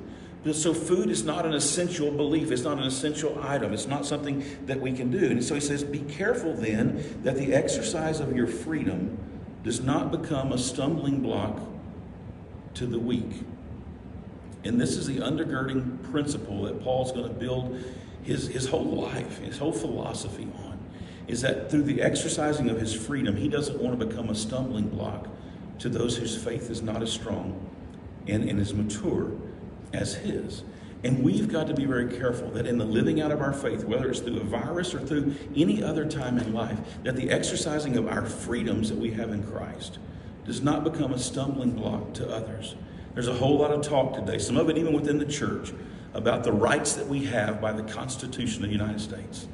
So, 0.53 0.73
food 0.73 1.11
is 1.11 1.25
not 1.25 1.45
an 1.45 1.53
essential 1.53 2.11
belief. 2.11 2.51
It's 2.51 2.63
not 2.63 2.79
an 2.79 2.85
essential 2.85 3.39
item. 3.43 3.75
It's 3.75 3.87
not 3.87 4.07
something 4.07 4.45
that 4.67 4.81
we 4.81 4.93
can 4.93 5.11
do. 5.11 5.27
And 5.27 5.45
so 5.45 5.55
he 5.55 5.61
says, 5.61 5.85
Be 5.85 5.99
careful 5.99 6.55
then 6.55 7.21
that 7.25 7.37
the 7.37 7.53
exercise 7.53 8.21
of 8.21 8.35
your 8.35 8.47
freedom 8.47 9.19
does 9.69 9.83
not 9.83 10.11
become 10.11 10.51
a 10.51 10.57
stumbling 10.57 11.21
block 11.21 11.61
to 12.73 12.87
the 12.87 12.99
weak. 12.99 13.43
And 14.65 14.81
this 14.81 14.97
is 14.97 15.07
the 15.07 15.19
undergirding 15.19 16.11
principle 16.11 16.63
that 16.63 16.83
Paul's 16.83 17.13
going 17.13 17.29
to 17.29 17.35
build 17.35 17.79
his, 18.23 18.49
his 18.49 18.67
whole 18.67 18.87
life, 18.87 19.41
his 19.41 19.59
whole 19.59 19.75
philosophy 19.75 20.49
on. 20.65 20.79
Is 21.27 21.43
that 21.43 21.71
through 21.71 21.83
the 21.83 22.01
exercising 22.01 22.71
of 22.71 22.81
his 22.81 22.95
freedom, 22.95 23.37
he 23.37 23.51
doesn't 23.51 23.79
want 23.79 24.01
to 24.01 24.07
become 24.07 24.31
a 24.31 24.35
stumbling 24.35 24.89
block 24.89 25.29
to 25.81 25.91
those 25.91 26.17
whose 26.17 26.43
faith 26.43 26.71
is 26.71 26.81
not 26.81 27.03
as 27.03 27.13
strong 27.13 27.61
and, 28.27 28.49
and 28.49 28.59
as 28.59 28.73
mature 28.73 29.33
as 29.93 30.15
his. 30.15 30.63
And 31.05 31.23
we've 31.23 31.49
got 31.49 31.69
to 31.69 31.75
be 31.75 31.85
very 31.85 32.19
careful 32.19 32.51
that 32.51 32.67
in 32.67 32.77
the 32.77 32.85
living 32.85 33.21
out 33.21 33.31
of 33.31 33.41
our 33.41 33.53
faith, 33.53 33.85
whether 33.85 34.11
it's 34.11 34.19
through 34.19 34.41
a 34.41 34.45
virus 34.45 34.95
or 34.95 35.01
through 35.01 35.35
any 35.55 35.83
other 35.83 36.05
time 36.05 36.39
in 36.39 36.53
life, 36.53 36.79
that 37.05 37.15
the 37.15 37.31
exercising 37.31 37.97
of 37.97 38.09
our 38.09 38.27
freedoms 38.27 38.89
that 38.89 38.99
we 38.99 39.13
have 39.13 39.31
in 39.31 39.45
Christ 39.45 39.99
does 40.45 40.61
not 40.61 40.83
become 40.83 41.13
a 41.13 41.19
stumbling 41.19 41.73
block 41.73 42.15
to 42.15 42.29
others. 42.29 42.75
There's 43.15 43.29
a 43.29 43.35
whole 43.35 43.59
lot 43.59 43.71
of 43.71 43.83
talk 43.83 44.15
today, 44.15 44.39
some 44.39 44.57
of 44.57 44.69
it 44.71 44.77
even 44.77 44.93
within 44.93 45.19
the 45.19 45.27
church, 45.27 45.73
about 46.15 46.43
the 46.43 46.53
rights 46.53 46.95
that 46.95 47.07
we 47.07 47.25
have 47.27 47.61
by 47.61 47.73
the 47.73 47.83
Constitution 47.85 48.65
of 48.65 48.71
the 48.71 48.77
United 48.77 49.01
States. 49.01 49.47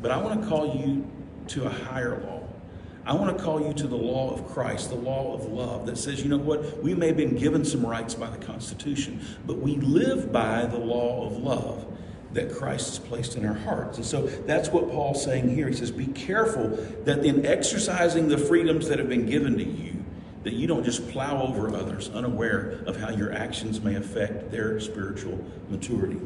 But 0.00 0.12
I 0.12 0.16
want 0.16 0.40
to 0.40 0.48
call 0.48 0.76
you 0.76 1.10
to 1.48 1.66
a 1.66 1.68
higher 1.68 2.20
law 2.22 2.41
I 3.04 3.14
want 3.14 3.36
to 3.36 3.42
call 3.42 3.60
you 3.60 3.74
to 3.74 3.86
the 3.88 3.96
law 3.96 4.32
of 4.32 4.46
Christ, 4.46 4.90
the 4.90 4.96
law 4.96 5.34
of 5.34 5.46
love 5.46 5.86
that 5.86 5.98
says, 5.98 6.22
you 6.22 6.28
know 6.28 6.36
what, 6.36 6.82
we 6.82 6.94
may 6.94 7.08
have 7.08 7.16
been 7.16 7.36
given 7.36 7.64
some 7.64 7.84
rights 7.84 8.14
by 8.14 8.30
the 8.30 8.44
Constitution, 8.44 9.24
but 9.44 9.58
we 9.58 9.76
live 9.76 10.30
by 10.30 10.66
the 10.66 10.78
law 10.78 11.26
of 11.26 11.38
love 11.38 11.86
that 12.32 12.52
Christ 12.54 12.88
has 12.88 12.98
placed 12.98 13.36
in 13.36 13.44
our 13.44 13.54
hearts. 13.54 13.98
And 13.98 14.06
so 14.06 14.26
that's 14.26 14.68
what 14.68 14.90
Paul's 14.90 15.22
saying 15.22 15.54
here. 15.54 15.68
He 15.68 15.74
says, 15.74 15.90
be 15.90 16.06
careful 16.06 16.68
that 17.04 17.24
in 17.24 17.44
exercising 17.44 18.28
the 18.28 18.38
freedoms 18.38 18.88
that 18.88 18.98
have 18.98 19.08
been 19.08 19.26
given 19.26 19.58
to 19.58 19.64
you, 19.64 20.04
that 20.44 20.54
you 20.54 20.66
don't 20.66 20.84
just 20.84 21.08
plow 21.10 21.42
over 21.42 21.74
others 21.74 22.08
unaware 22.10 22.82
of 22.86 22.96
how 22.96 23.10
your 23.10 23.32
actions 23.32 23.80
may 23.80 23.96
affect 23.96 24.50
their 24.50 24.78
spiritual 24.80 25.44
maturity. 25.68 26.20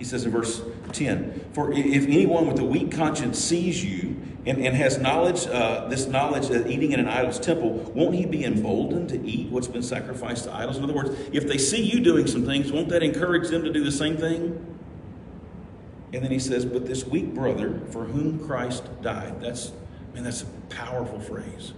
He 0.00 0.06
says 0.06 0.24
in 0.24 0.32
verse 0.32 0.62
10 0.94 1.50
For 1.52 1.70
if 1.74 2.04
anyone 2.04 2.46
with 2.46 2.58
a 2.58 2.64
weak 2.64 2.90
conscience 2.90 3.38
sees 3.38 3.84
you 3.84 4.16
and, 4.46 4.56
and 4.56 4.74
has 4.74 4.96
knowledge, 4.96 5.46
uh, 5.46 5.88
this 5.88 6.06
knowledge 6.06 6.48
that 6.48 6.68
eating 6.68 6.92
in 6.92 7.00
an 7.00 7.06
idol's 7.06 7.38
temple, 7.38 7.72
won't 7.94 8.14
he 8.14 8.24
be 8.24 8.42
emboldened 8.46 9.10
to 9.10 9.20
eat 9.20 9.50
what's 9.50 9.68
been 9.68 9.82
sacrificed 9.82 10.44
to 10.44 10.54
idols? 10.54 10.78
In 10.78 10.84
other 10.84 10.94
words, 10.94 11.10
if 11.34 11.46
they 11.46 11.58
see 11.58 11.82
you 11.82 12.00
doing 12.00 12.26
some 12.26 12.46
things, 12.46 12.72
won't 12.72 12.88
that 12.88 13.02
encourage 13.02 13.50
them 13.50 13.62
to 13.62 13.70
do 13.70 13.84
the 13.84 13.92
same 13.92 14.16
thing? 14.16 14.78
And 16.14 16.24
then 16.24 16.30
he 16.30 16.38
says, 16.38 16.64
But 16.64 16.86
this 16.86 17.04
weak 17.04 17.34
brother 17.34 17.82
for 17.90 18.06
whom 18.06 18.38
Christ 18.46 18.84
died. 19.02 19.42
That's, 19.42 19.70
man, 20.14 20.24
that's 20.24 20.44
a 20.44 20.46
powerful 20.70 21.20
phrase. 21.20 21.74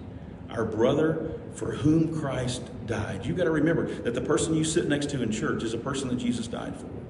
Our 0.49 0.65
brother 0.65 1.41
for 1.55 1.73
whom 1.73 2.21
Christ 2.21 2.63
died. 2.87 3.27
You've 3.27 3.37
got 3.37 3.45
to 3.45 3.51
remember 3.51 3.87
that 3.87 4.15
the 4.15 4.21
person 4.21 4.55
you 4.55 4.63
sit 4.63 4.87
next 4.87 5.11
to 5.11 5.25
in 5.25 5.33
church 5.33 5.65
is 5.65 5.75
a 5.75 5.79
person 5.79 6.07
that 6.11 6.19
Jesus 6.19 6.47
died 6.47 6.77
for. 6.77 7.02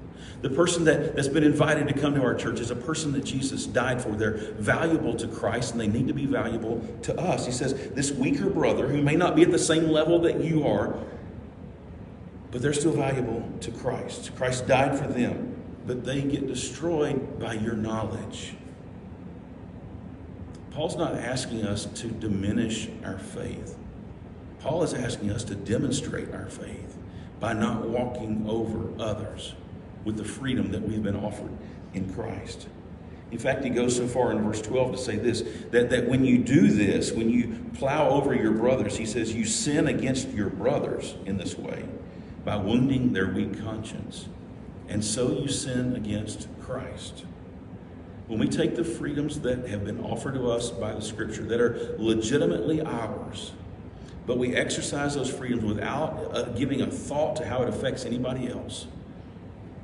The 0.42 0.50
person 0.50 0.84
that, 0.84 1.14
that's 1.14 1.28
been 1.28 1.44
invited 1.44 1.86
to 1.88 1.94
come 1.94 2.14
to 2.14 2.22
our 2.22 2.34
church 2.34 2.58
is 2.58 2.70
a 2.70 2.76
person 2.76 3.12
that 3.12 3.24
Jesus 3.24 3.64
died 3.64 4.02
for. 4.02 4.10
They're 4.10 4.38
valuable 4.54 5.14
to 5.14 5.28
Christ 5.28 5.72
and 5.72 5.80
they 5.80 5.86
need 5.86 6.08
to 6.08 6.14
be 6.14 6.26
valuable 6.26 6.84
to 7.02 7.18
us. 7.18 7.46
He 7.46 7.52
says, 7.52 7.90
This 7.90 8.10
weaker 8.10 8.50
brother, 8.50 8.88
who 8.88 9.00
may 9.00 9.14
not 9.14 9.36
be 9.36 9.42
at 9.42 9.52
the 9.52 9.58
same 9.58 9.88
level 9.88 10.18
that 10.20 10.42
you 10.42 10.66
are, 10.66 10.98
but 12.50 12.60
they're 12.60 12.72
still 12.72 12.92
valuable 12.92 13.48
to 13.60 13.70
Christ. 13.70 14.34
Christ 14.36 14.66
died 14.66 14.98
for 14.98 15.06
them, 15.06 15.56
but 15.86 16.04
they 16.04 16.22
get 16.22 16.48
destroyed 16.48 17.38
by 17.38 17.54
your 17.54 17.74
knowledge. 17.74 18.54
Paul's 20.72 20.96
not 20.96 21.14
asking 21.14 21.64
us 21.64 21.86
to 21.86 22.08
diminish 22.08 22.88
our 23.04 23.18
faith. 23.18 23.76
Paul 24.60 24.82
is 24.82 24.94
asking 24.94 25.30
us 25.30 25.44
to 25.44 25.54
demonstrate 25.54 26.32
our 26.34 26.46
faith 26.46 26.96
by 27.40 27.52
not 27.52 27.88
walking 27.88 28.44
over 28.48 28.90
others 29.02 29.54
with 30.04 30.16
the 30.16 30.24
freedom 30.24 30.70
that 30.72 30.82
we've 30.82 31.02
been 31.02 31.16
offered 31.16 31.52
in 31.94 32.12
Christ. 32.12 32.68
In 33.30 33.38
fact, 33.38 33.64
he 33.64 33.70
goes 33.70 33.96
so 33.96 34.06
far 34.06 34.30
in 34.30 34.42
verse 34.42 34.60
12 34.60 34.92
to 34.92 34.98
say 34.98 35.16
this 35.16 35.42
that, 35.70 35.88
that 35.90 36.06
when 36.06 36.24
you 36.24 36.38
do 36.38 36.68
this, 36.68 37.12
when 37.12 37.30
you 37.30 37.58
plow 37.74 38.10
over 38.10 38.34
your 38.34 38.52
brothers, 38.52 38.96
he 38.98 39.06
says, 39.06 39.34
you 39.34 39.46
sin 39.46 39.88
against 39.88 40.28
your 40.30 40.50
brothers 40.50 41.14
in 41.24 41.38
this 41.38 41.56
way 41.56 41.84
by 42.44 42.56
wounding 42.56 43.12
their 43.12 43.28
weak 43.28 43.62
conscience. 43.62 44.28
And 44.88 45.02
so 45.02 45.32
you 45.32 45.48
sin 45.48 45.96
against 45.96 46.48
Christ. 46.60 47.24
When 48.26 48.38
we 48.38 48.48
take 48.48 48.76
the 48.76 48.84
freedoms 48.84 49.40
that 49.40 49.66
have 49.68 49.84
been 49.84 50.00
offered 50.00 50.34
to 50.34 50.50
us 50.50 50.70
by 50.70 50.92
the 50.92 51.02
Scripture, 51.02 51.42
that 51.44 51.60
are 51.60 51.96
legitimately 51.98 52.82
ours, 52.82 53.52
but 54.26 54.38
we 54.38 54.54
exercise 54.54 55.14
those 55.14 55.30
freedoms 55.30 55.64
without 55.64 56.30
uh, 56.32 56.42
giving 56.50 56.82
a 56.82 56.86
thought 56.86 57.36
to 57.36 57.46
how 57.46 57.62
it 57.62 57.68
affects 57.68 58.04
anybody 58.04 58.48
else, 58.48 58.86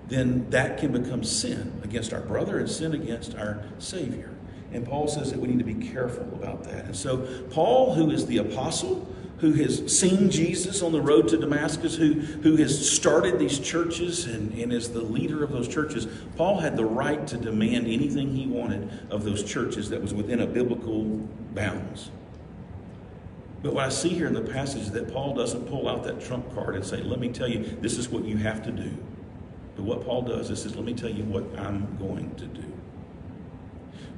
then 0.09 0.49
that 0.51 0.79
can 0.79 0.93
become 0.93 1.23
sin 1.23 1.81
against 1.85 2.13
our 2.13 2.21
brother 2.21 2.59
and 2.59 2.69
sin 2.69 2.95
against 2.95 3.35
our 3.37 3.63
Savior. 3.79 4.31
And 4.73 4.87
Paul 4.87 5.09
says 5.09 5.31
that 5.33 5.41
we 5.41 5.49
need 5.49 5.59
to 5.59 5.65
be 5.65 5.89
careful 5.89 6.25
about 6.35 6.65
that. 6.65 6.87
And 6.87 6.97
so, 6.97 7.27
Paul, 7.51 7.95
who 7.95 8.11
is 8.11 8.27
the 8.27 8.39
apostle, 8.39 9.07
who 9.39 9.53
has 9.53 9.99
seen 9.99 10.31
Jesus 10.31 10.83
on 10.83 10.93
the 10.93 11.01
road 11.01 11.29
to 11.29 11.39
Damascus, 11.39 11.95
who, 11.95 12.15
who 12.15 12.57
has 12.57 12.91
started 12.91 13.39
these 13.39 13.59
churches 13.59 14.27
and, 14.27 14.53
and 14.53 14.73
is 14.73 14.91
the 14.91 15.01
leader 15.01 15.45
of 15.45 15.53
those 15.53 15.69
churches, 15.69 16.07
Paul 16.37 16.59
had 16.59 16.77
the 16.77 16.85
right 16.85 17.27
to 17.29 17.37
demand 17.37 17.87
anything 17.87 18.35
he 18.35 18.47
wanted 18.47 18.91
of 19.11 19.25
those 19.25 19.45
churches 19.45 19.89
that 19.91 20.03
was 20.03 20.13
within 20.13 20.41
a 20.41 20.47
biblical 20.47 21.05
bounds. 21.55 22.11
But 23.63 23.75
what 23.75 23.85
I 23.85 23.89
see 23.89 24.11
here 24.11 24.27
in 24.27 24.35
the 24.35 24.41
passage 24.41 24.83
is 24.83 24.91
that 24.93 25.13
Paul 25.13 25.35
doesn't 25.35 25.67
pull 25.67 25.89
out 25.89 26.05
that 26.05 26.21
trump 26.21 26.53
card 26.55 26.77
and 26.77 26.85
say, 26.85 27.03
Let 27.03 27.19
me 27.19 27.29
tell 27.29 27.49
you, 27.49 27.77
this 27.81 27.97
is 27.99 28.09
what 28.09 28.25
you 28.25 28.37
have 28.37 28.63
to 28.65 28.71
do. 28.71 28.93
But 29.79 29.85
what 29.85 30.05
Paul 30.05 30.23
does 30.23 30.51
is 30.51 30.63
says, 30.63 30.75
let 30.75 30.85
me 30.85 30.93
tell 30.93 31.09
you 31.09 31.23
what 31.23 31.45
I'm 31.57 31.97
going 31.99 32.35
to 32.35 32.47
do. 32.47 32.65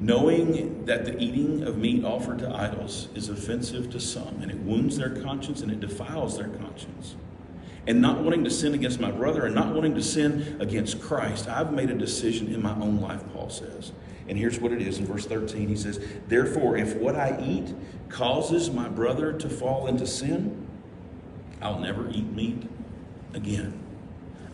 Knowing 0.01 0.87
that 0.87 1.05
the 1.05 1.19
eating 1.23 1.63
of 1.65 1.77
meat 1.77 2.03
offered 2.03 2.39
to 2.39 2.49
idols 2.49 3.09
is 3.15 3.29
offensive 3.29 3.91
to 3.91 4.01
some, 4.01 4.39
and 4.41 4.51
it 4.51 4.57
wounds 4.61 4.97
their 4.97 5.11
conscience 5.11 5.61
and 5.61 5.71
it 5.71 5.79
defiles 5.79 6.39
their 6.39 6.49
conscience. 6.49 7.15
And 7.87 8.01
not 8.01 8.23
wanting 8.23 8.43
to 8.45 8.51
sin 8.51 8.73
against 8.73 9.01
my 9.01 9.11
brother 9.11 9.45
and 9.45 9.55
not 9.55 9.75
wanting 9.75 9.95
to 9.97 10.03
sin 10.03 10.57
against 10.61 10.99
Christ, 10.99 11.47
I've 11.47 11.75
made 11.75 11.91
a 11.91 11.95
decision 11.95 12.55
in 12.55 12.63
my 12.63 12.75
own 12.77 12.99
life, 12.99 13.23
Paul 13.35 13.51
says. 13.51 13.93
And 14.29 14.39
here's 14.39 14.59
what 14.59 14.73
it 14.73 14.81
is 14.81 14.99
in 14.99 15.05
verse 15.05 15.27
13. 15.27 15.69
He 15.69 15.77
says, 15.77 16.01
Therefore, 16.27 16.79
if 16.79 16.97
what 16.97 17.17
I 17.17 17.39
eat 17.39 17.75
causes 18.09 18.71
my 18.71 18.89
brother 18.89 19.35
to 19.35 19.51
fall 19.51 19.89
into 19.89 20.07
sin, 20.07 20.67
I'll 21.61 21.81
never 21.81 22.09
eat 22.09 22.33
meat 22.33 22.63
again. 23.35 23.80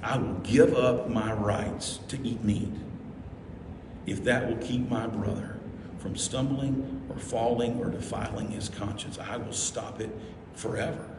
I 0.06 0.18
will 0.18 0.34
give 0.44 0.72
up 0.76 1.10
my 1.10 1.32
rights 1.32 1.98
to 2.08 2.18
eat 2.24 2.44
meat 2.44 2.72
if 4.06 4.22
that 4.22 4.48
will 4.48 4.56
keep 4.58 4.88
my 4.88 5.08
brother 5.08 5.58
from 5.98 6.14
stumbling 6.14 7.02
or 7.08 7.18
falling 7.18 7.80
or 7.80 7.90
defiling 7.90 8.48
his 8.52 8.68
conscience. 8.68 9.18
I 9.18 9.36
will 9.36 9.52
stop 9.52 10.00
it 10.00 10.10
forever. 10.54 11.10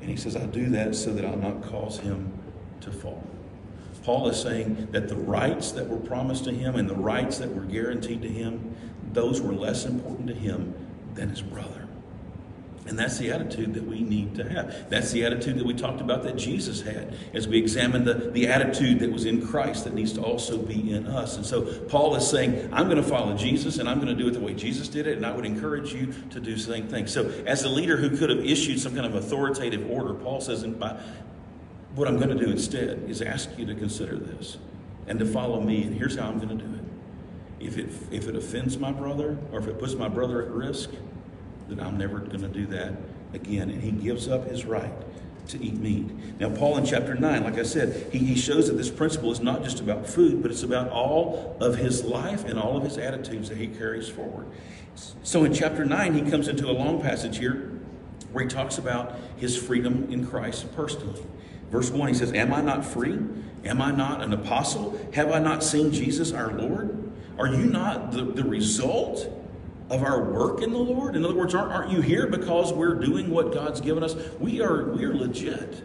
And 0.00 0.10
he 0.10 0.16
says, 0.16 0.34
I 0.34 0.44
do 0.46 0.66
that 0.70 0.96
so 0.96 1.12
that 1.12 1.24
I'll 1.24 1.36
not 1.36 1.62
cause 1.62 2.00
him 2.00 2.32
to 2.80 2.90
fall. 2.90 3.24
Paul 4.02 4.28
is 4.28 4.40
saying 4.40 4.88
that 4.90 5.08
the 5.08 5.16
rights 5.16 5.70
that 5.70 5.88
were 5.88 6.00
promised 6.00 6.44
to 6.46 6.50
him 6.50 6.74
and 6.74 6.90
the 6.90 6.96
rights 6.96 7.38
that 7.38 7.54
were 7.54 7.62
guaranteed 7.62 8.22
to 8.22 8.28
him, 8.28 8.74
those 9.12 9.40
were 9.40 9.54
less 9.54 9.84
important 9.84 10.26
to 10.26 10.34
him 10.34 10.74
than 11.14 11.28
his 11.28 11.42
brother. 11.42 11.83
And 12.86 12.98
that's 12.98 13.16
the 13.16 13.30
attitude 13.30 13.72
that 13.74 13.84
we 13.84 14.02
need 14.02 14.34
to 14.34 14.46
have. 14.46 14.90
That's 14.90 15.10
the 15.10 15.24
attitude 15.24 15.58
that 15.58 15.64
we 15.64 15.72
talked 15.72 16.02
about 16.02 16.22
that 16.24 16.36
Jesus 16.36 16.82
had 16.82 17.16
as 17.32 17.48
we 17.48 17.56
examine 17.56 18.04
the, 18.04 18.14
the 18.14 18.46
attitude 18.46 19.00
that 19.00 19.10
was 19.10 19.24
in 19.24 19.46
Christ 19.46 19.84
that 19.84 19.94
needs 19.94 20.12
to 20.14 20.22
also 20.22 20.58
be 20.58 20.92
in 20.92 21.06
us. 21.06 21.36
And 21.38 21.46
so 21.46 21.62
Paul 21.88 22.14
is 22.14 22.28
saying, 22.28 22.68
I'm 22.72 22.84
going 22.90 23.02
to 23.02 23.08
follow 23.08 23.34
Jesus 23.36 23.78
and 23.78 23.88
I'm 23.88 24.00
going 24.00 24.14
to 24.14 24.22
do 24.22 24.28
it 24.28 24.32
the 24.32 24.40
way 24.40 24.52
Jesus 24.52 24.88
did 24.88 25.06
it, 25.06 25.16
and 25.16 25.24
I 25.24 25.32
would 25.32 25.46
encourage 25.46 25.94
you 25.94 26.12
to 26.30 26.40
do 26.40 26.54
the 26.54 26.60
same 26.60 26.86
thing. 26.86 27.06
So, 27.06 27.30
as 27.46 27.64
a 27.64 27.70
leader 27.70 27.96
who 27.96 28.14
could 28.16 28.28
have 28.28 28.44
issued 28.44 28.78
some 28.78 28.94
kind 28.94 29.06
of 29.06 29.14
authoritative 29.14 29.90
order, 29.90 30.12
Paul 30.12 30.40
says, 30.42 30.62
and 30.62 30.78
by, 30.78 31.00
what 31.94 32.06
I'm 32.06 32.16
going 32.16 32.36
to 32.36 32.44
do 32.44 32.50
instead 32.50 33.04
is 33.08 33.22
ask 33.22 33.48
you 33.56 33.64
to 33.66 33.74
consider 33.74 34.18
this 34.18 34.58
and 35.06 35.18
to 35.18 35.24
follow 35.24 35.60
me, 35.60 35.84
and 35.84 35.94
here's 35.94 36.16
how 36.16 36.28
I'm 36.28 36.38
going 36.38 36.58
to 36.58 36.64
do 36.64 36.74
it. 36.74 37.66
if 37.66 37.78
it, 37.78 37.88
if 38.10 38.28
it 38.28 38.36
offends 38.36 38.76
my 38.78 38.92
brother 38.92 39.38
or 39.52 39.60
if 39.60 39.68
it 39.68 39.78
puts 39.78 39.94
my 39.94 40.08
brother 40.08 40.42
at 40.42 40.50
risk, 40.50 40.90
then 41.68 41.80
I'm 41.80 41.98
never 41.98 42.18
going 42.18 42.42
to 42.42 42.48
do 42.48 42.66
that 42.66 42.94
again. 43.32 43.70
And 43.70 43.82
he 43.82 43.90
gives 43.90 44.28
up 44.28 44.48
his 44.48 44.64
right 44.64 44.92
to 45.48 45.62
eat 45.62 45.74
meat. 45.74 46.06
Now, 46.40 46.50
Paul 46.50 46.78
in 46.78 46.86
chapter 46.86 47.14
9, 47.14 47.44
like 47.44 47.58
I 47.58 47.62
said, 47.62 48.10
he, 48.12 48.18
he 48.18 48.36
shows 48.36 48.68
that 48.68 48.74
this 48.74 48.90
principle 48.90 49.30
is 49.30 49.40
not 49.40 49.62
just 49.62 49.80
about 49.80 50.06
food, 50.06 50.42
but 50.42 50.50
it's 50.50 50.62
about 50.62 50.88
all 50.88 51.56
of 51.60 51.76
his 51.76 52.04
life 52.04 52.44
and 52.44 52.58
all 52.58 52.76
of 52.76 52.84
his 52.84 52.96
attitudes 52.96 53.48
that 53.50 53.58
he 53.58 53.66
carries 53.66 54.08
forward. 54.08 54.46
So 55.22 55.44
in 55.44 55.52
chapter 55.52 55.84
9, 55.84 56.14
he 56.14 56.30
comes 56.30 56.48
into 56.48 56.70
a 56.70 56.72
long 56.72 57.00
passage 57.02 57.38
here 57.38 57.72
where 58.32 58.44
he 58.44 58.50
talks 58.50 58.78
about 58.78 59.16
his 59.36 59.56
freedom 59.56 60.08
in 60.10 60.26
Christ 60.26 60.74
personally. 60.74 61.24
Verse 61.70 61.90
1, 61.90 62.08
he 62.08 62.14
says, 62.14 62.32
Am 62.32 62.52
I 62.52 62.60
not 62.60 62.84
free? 62.84 63.18
Am 63.64 63.80
I 63.80 63.90
not 63.90 64.22
an 64.22 64.32
apostle? 64.32 64.98
Have 65.14 65.30
I 65.30 65.38
not 65.38 65.62
seen 65.62 65.92
Jesus 65.92 66.32
our 66.32 66.52
Lord? 66.52 67.12
Are 67.38 67.48
you 67.48 67.66
not 67.66 68.12
the, 68.12 68.22
the 68.22 68.44
result 68.44 69.28
of 69.90 70.02
our 70.02 70.22
work 70.22 70.62
in 70.62 70.72
the 70.72 70.78
Lord? 70.78 71.16
In 71.16 71.24
other 71.24 71.34
words, 71.34 71.54
aren't, 71.54 71.72
aren't 71.72 71.90
you 71.90 72.00
here 72.00 72.26
because 72.26 72.72
we're 72.72 72.94
doing 72.94 73.30
what 73.30 73.52
God's 73.52 73.80
given 73.80 74.02
us? 74.02 74.16
We 74.38 74.60
are, 74.60 74.84
we 74.90 75.04
are 75.04 75.14
legit. 75.14 75.84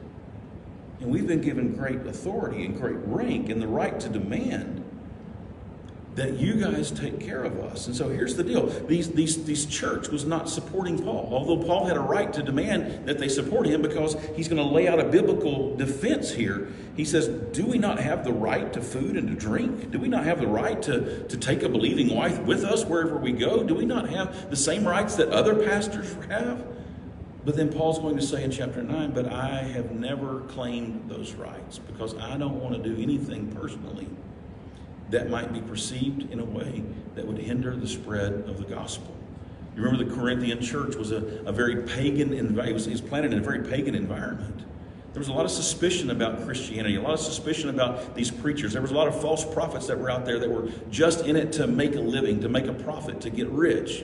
And 0.99 1.09
we've 1.09 1.27
been 1.27 1.41
given 1.41 1.75
great 1.75 2.05
authority 2.05 2.65
and 2.65 2.75
great 2.77 2.97
rank 3.05 3.49
and 3.49 3.61
the 3.61 3.67
right 3.67 3.99
to 3.99 4.09
demand 4.09 4.78
that 6.19 6.37
you 6.37 6.55
guys 6.55 6.91
take 6.91 7.17
care 7.17 7.45
of 7.45 7.57
us. 7.61 7.87
And 7.87 7.95
so 7.95 8.09
here's 8.09 8.35
the 8.35 8.43
deal. 8.43 8.65
These, 8.65 9.11
these, 9.11 9.45
these 9.45 9.65
church 9.65 10.09
was 10.09 10.25
not 10.25 10.49
supporting 10.49 11.01
Paul, 11.01 11.29
although 11.31 11.65
Paul 11.65 11.85
had 11.85 11.95
a 11.95 12.01
right 12.01 12.31
to 12.33 12.43
demand 12.43 13.07
that 13.07 13.19
they 13.19 13.29
support 13.29 13.65
him 13.65 13.81
because 13.81 14.17
he's 14.35 14.49
going 14.49 14.61
to 14.61 14.69
lay 14.69 14.89
out 14.89 14.99
a 14.99 15.05
biblical 15.05 15.77
defense 15.77 16.29
here. 16.29 16.67
He 16.97 17.05
says, 17.05 17.29
Do 17.53 17.65
we 17.65 17.77
not 17.77 17.99
have 17.99 18.25
the 18.25 18.33
right 18.33 18.71
to 18.73 18.81
food 18.81 19.15
and 19.15 19.29
to 19.29 19.33
drink? 19.33 19.91
Do 19.91 19.99
we 19.99 20.09
not 20.09 20.25
have 20.25 20.41
the 20.41 20.47
right 20.47 20.81
to, 20.83 21.25
to 21.25 21.37
take 21.37 21.63
a 21.63 21.69
believing 21.69 22.13
wife 22.13 22.37
with 22.39 22.65
us 22.65 22.83
wherever 22.83 23.15
we 23.15 23.31
go? 23.31 23.63
Do 23.63 23.73
we 23.73 23.85
not 23.85 24.09
have 24.09 24.49
the 24.49 24.57
same 24.57 24.85
rights 24.85 25.15
that 25.15 25.29
other 25.29 25.55
pastors 25.55 26.13
have? 26.27 26.65
But 27.45 27.55
then 27.55 27.71
Paul's 27.71 27.97
going 27.97 28.17
to 28.17 28.21
say 28.21 28.43
in 28.43 28.51
chapter 28.51 28.83
9, 28.83 29.11
But 29.11 29.31
I 29.31 29.63
have 29.63 29.91
never 29.91 30.41
claimed 30.41 31.09
those 31.09 31.33
rights 31.35 31.79
because 31.79 32.13
I 32.15 32.35
don't 32.35 32.59
want 32.59 32.75
to 32.75 32.83
do 32.83 33.01
anything 33.01 33.49
personally 33.53 34.09
that 35.09 35.29
might 35.29 35.51
be 35.53 35.61
perceived 35.61 36.31
in 36.31 36.39
a 36.39 36.45
way 36.45 36.83
that 37.15 37.25
would 37.25 37.37
hinder 37.37 37.75
the 37.75 37.87
spread 37.87 38.33
of 38.47 38.57
the 38.57 38.63
gospel. 38.63 39.15
You 39.75 39.83
remember 39.83 40.03
the 40.03 40.15
Corinthian 40.15 40.61
church 40.61 40.95
was 40.95 41.11
a, 41.11 41.17
a 41.45 41.51
very 41.51 41.83
pagan, 41.83 42.33
it 42.33 42.73
was, 42.73 42.87
it 42.87 42.91
was 42.91 43.01
planted 43.01 43.33
in 43.33 43.39
a 43.39 43.41
very 43.41 43.63
pagan 43.63 43.95
environment. 43.95 44.65
There 45.13 45.19
was 45.19 45.29
a 45.29 45.33
lot 45.33 45.45
of 45.45 45.51
suspicion 45.51 46.11
about 46.11 46.43
Christianity, 46.45 46.95
a 46.95 47.01
lot 47.01 47.13
of 47.13 47.19
suspicion 47.19 47.69
about 47.69 48.13
these 48.13 48.29
preachers. 48.29 48.73
There 48.73 48.81
was 48.81 48.91
a 48.91 48.95
lot 48.95 49.07
of 49.07 49.19
false 49.19 49.43
prophets 49.43 49.87
that 49.87 49.97
were 49.97 50.09
out 50.09 50.25
there 50.25 50.37
that 50.37 50.49
were 50.49 50.69
just 50.91 51.25
in 51.25 51.35
it 51.35 51.51
to 51.53 51.65
make 51.65 51.95
a 51.95 51.99
living, 51.99 52.39
to 52.41 52.49
make 52.49 52.67
a 52.67 52.73
profit, 52.73 53.19
to 53.21 53.29
get 53.29 53.47
rich. 53.47 54.03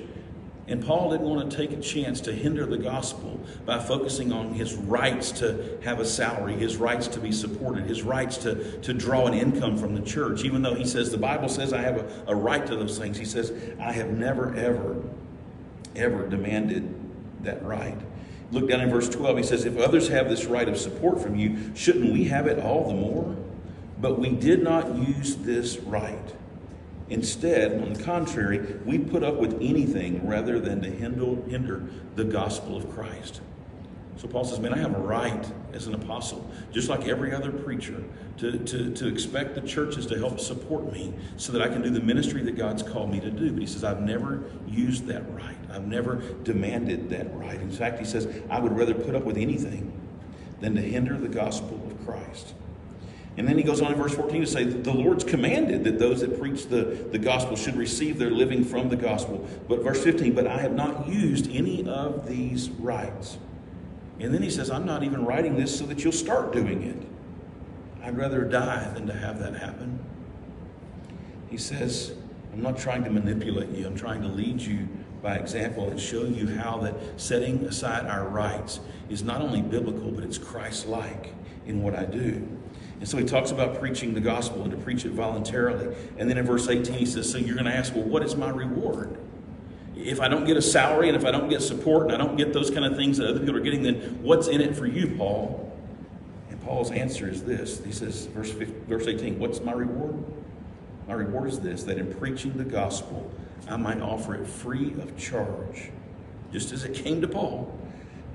And 0.68 0.84
Paul 0.84 1.12
didn't 1.12 1.28
want 1.28 1.50
to 1.50 1.58
take 1.58 1.72
a 1.72 1.80
chance 1.80 2.20
to 2.22 2.34
hinder 2.34 2.66
the 2.66 2.78
gospel 2.78 3.40
by 3.66 3.80
focusing 3.80 4.32
on 4.32 4.54
his 4.54 4.74
rights 4.74 5.32
to 5.34 5.78
have 5.84 6.00
a 6.00 6.06
salary, 6.06 6.54
his 6.54 6.78
rights 6.78 7.08
to 7.10 7.20
be 7.20 7.32
supported, 7.32 7.86
his 7.86 8.02
rights 8.02 8.38
to, 8.38 8.80
to 8.80 8.94
draw 8.94 9.28
an 9.28 9.36
income 9.36 9.78
from 9.78 9.94
the 9.94 10.02
church. 10.02 10.44
Even 10.44 10.64
though 10.64 10.74
he 10.74 10.86
says, 10.86 11.12
the 11.12 11.18
Bible 11.20 11.50
says 11.50 11.72
I 11.72 11.82
have 11.82 11.98
a, 11.98 12.32
a 12.32 12.36
right 12.36 12.66
to 12.66 12.76
those 12.76 12.98
things, 12.98 13.18
he 13.18 13.26
says, 13.26 13.54
I 13.80 13.92
have 13.92 14.10
never, 14.10 14.56
ever, 14.56 15.04
ever 15.96 16.28
demanded 16.28 16.92
that 17.44 17.64
right. 17.64 17.98
Look 18.52 18.68
down 18.68 18.82
in 18.82 18.90
verse 18.90 19.10
12, 19.10 19.38
he 19.38 19.44
says, 19.44 19.66
If 19.66 19.78
others 19.78 20.08
have 20.08 20.30
this 20.30 20.46
right 20.46 20.68
of 20.68 20.78
support 20.78 21.22
from 21.22 21.36
you, 21.36 21.76
shouldn't 21.76 22.12
we 22.12 22.24
have 22.26 22.48
it 22.48 22.58
all 22.58 22.88
the 22.88 22.94
more? 22.96 23.36
But 24.00 24.20
we 24.20 24.30
did 24.30 24.64
not 24.64 24.96
use 24.96 25.36
this 25.36 25.78
right. 25.78 26.34
Instead, 27.10 27.82
on 27.82 27.94
the 27.94 28.04
contrary, 28.04 28.78
we 28.84 28.98
put 28.98 29.24
up 29.24 29.36
with 29.36 29.54
anything 29.62 30.28
rather 30.28 30.60
than 30.60 30.82
to 30.82 30.90
hinder, 30.90 31.36
hinder 31.50 31.84
the 32.16 32.24
gospel 32.24 32.76
of 32.76 32.90
Christ. 32.90 33.42
So 34.18 34.28
Paul 34.28 34.46
says, 34.46 34.60
Man, 34.60 34.74
I 34.74 34.78
have 34.78 34.96
a 34.96 35.00
right 35.00 35.46
as 35.74 35.88
an 35.88 35.94
apostle, 35.94 36.50
just 36.72 36.90
like 36.90 37.08
every 37.08 37.34
other 37.34 37.52
preacher, 37.52 38.02
to, 38.38 38.58
to, 38.58 38.92
to 38.94 39.08
expect 39.08 39.56
the 39.56 39.62
churches 39.62 40.06
to 40.08 40.18
help 40.18 40.40
support 40.40 40.92
me 40.92 41.14
so 41.38 41.52
that 41.52 41.62
I 41.62 41.68
can 41.68 41.82
do 41.82 41.90
the 41.90 42.00
ministry 42.00 42.42
that 42.44 42.56
God's 42.58 42.82
called 42.82 43.12
me 43.12 43.20
to 43.20 43.30
do. 43.30 43.52
But 43.52 43.60
he 43.60 43.68
says, 43.68 43.84
I've 43.84 44.02
never 44.02 44.44
used 44.68 45.06
that 45.08 45.30
right. 45.34 45.58
I've 45.70 45.88
never 45.88 46.16
demanded 46.44 47.10
that 47.10 47.36
right. 47.36 47.60
In 47.60 47.70
fact, 47.70 48.00
he 48.00 48.06
says, 48.06 48.28
I 48.50 48.60
would 48.60 48.76
rather 48.76 48.94
put 48.94 49.16
up 49.16 49.26
with 49.26 49.38
anything 49.38 49.92
than 50.62 50.76
to 50.76 50.82
hinder 50.82 51.18
the 51.18 51.28
gospel 51.28 51.80
of 51.86 52.06
Christ. 52.06 52.54
And 53.38 53.48
then 53.48 53.58
he 53.58 53.64
goes 53.64 53.82
on 53.82 53.92
in 53.92 53.98
verse 53.98 54.16
14 54.16 54.42
to 54.42 54.48
say 54.48 54.64
the 54.64 54.94
Lord's 54.94 55.24
commanded 55.24 55.84
that 55.84 56.00
those 56.00 56.22
that 56.22 56.40
preach 56.40 56.68
the, 56.68 57.06
the 57.12 57.18
gospel 57.18 57.58
should 57.58 57.76
receive 57.76 58.18
their 58.18 58.32
living 58.32 58.64
from 58.64 58.88
the 58.88 58.96
gospel. 58.96 59.46
But 59.68 59.84
verse 59.84 60.02
15, 60.04 60.34
but 60.34 60.48
I 60.48 60.60
have 60.60 60.74
not 60.74 61.08
used 61.08 61.52
any 61.52 61.86
of 61.88 62.28
these 62.28 62.70
rights. 62.70 63.38
And 64.20 64.34
then 64.34 64.42
he 64.42 64.50
says, 64.50 64.72
I'm 64.72 64.86
not 64.86 65.04
even 65.04 65.26
writing 65.26 65.58
this 65.58 65.78
so 65.78 65.86
that 65.88 66.04
you'll 66.04 66.14
start 66.14 66.54
doing 66.54 66.84
it. 66.84 66.96
I'd 68.06 68.18
rather 68.18 68.46
die 68.46 68.90
than 68.94 69.06
to 69.08 69.14
have 69.14 69.40
that 69.40 69.56
happen. 69.56 70.00
He 71.50 71.58
says, 71.58 72.14
I'm 72.54 72.62
not 72.62 72.78
trying 72.78 73.04
to 73.04 73.10
manipulate 73.10 73.70
you, 73.70 73.86
I'm 73.86 73.96
trying 73.96 74.22
to 74.22 74.30
lead 74.30 74.62
you 74.62 74.88
by 75.22 75.36
example 75.36 75.90
and 75.90 76.00
show 76.00 76.24
you 76.24 76.48
how 76.56 76.78
that 76.78 76.94
setting 77.18 77.66
aside 77.66 78.06
our 78.06 78.28
rights 78.28 78.80
is 79.10 79.24
not 79.24 79.42
only 79.42 79.62
biblical, 79.62 80.12
but 80.12 80.24
it's 80.24 80.38
Christ 80.38 80.88
like 80.88 81.34
in 81.66 81.82
what 81.82 81.96
I 81.96 82.06
do. 82.06 82.48
And 83.00 83.08
so 83.08 83.18
he 83.18 83.26
talks 83.26 83.52
about 83.52 83.80
preaching 83.80 84.14
the 84.14 84.22
gospel 84.22 84.62
and 84.64 84.72
to 84.72 84.78
preach 84.78 85.06
it 85.06 85.12
voluntarily. 85.12 85.96
And 86.18 86.30
then 86.30 86.38
in 86.38 86.46
verse 86.46 86.68
18, 86.68 86.96
he 86.96 87.06
says, 87.06 87.30
So 87.30 87.38
you're 87.38 87.56
going 87.56 87.66
to 87.66 87.76
ask, 87.76 87.94
well, 87.94 88.06
what 88.06 88.24
is 88.24 88.36
my 88.36 88.50
reward? 88.50 89.18
If 89.96 90.22
I 90.22 90.28
don't 90.28 90.46
get 90.46 90.58
a 90.58 90.62
salary 90.62 91.10
and 91.10 91.18
if 91.18 91.26
I 91.26 91.32
don't 91.32 91.50
get 91.50 91.62
support 91.62 92.04
and 92.04 92.14
I 92.14 92.18
don't 92.18 92.36
get 92.36 92.54
those 92.54 92.70
kind 92.70 92.86
of 92.86 92.96
things 92.96 93.18
that 93.18 93.30
other 93.30 93.40
people 93.40 93.58
are 93.58 93.62
getting, 93.62 93.84
then 93.84 94.20
what's 94.22 94.48
in 94.48 94.62
it 94.62 94.76
for 94.76 94.86
you, 94.86 95.16
Paul? 95.18 95.72
And 96.50 96.62
Paul's 96.62 96.92
answer 96.92 97.30
is 97.30 97.44
this. 97.44 97.84
He 97.84 97.92
says, 97.92 98.28
verse, 98.28 98.52
15, 98.52 98.86
verse 98.86 99.08
18, 99.08 99.40
What's 99.40 99.62
my 99.62 99.74
reward? 99.74 100.24
My 101.08 101.14
reward 101.14 101.50
is 101.50 101.60
this 101.60 101.84
that 101.84 101.98
in 101.98 102.14
preaching 102.16 102.58
the 102.58 102.64
gospel, 102.64 103.32
I 103.70 103.78
might 103.78 104.02
offer 104.02 104.36
it 104.36 104.48
free 104.48 104.94
of 104.94 105.18
charge, 105.18 105.92
just 106.52 106.72
as 106.72 106.84
it 106.84 106.94
came 106.94 107.22
to 107.22 107.28
Paul, 107.28 107.78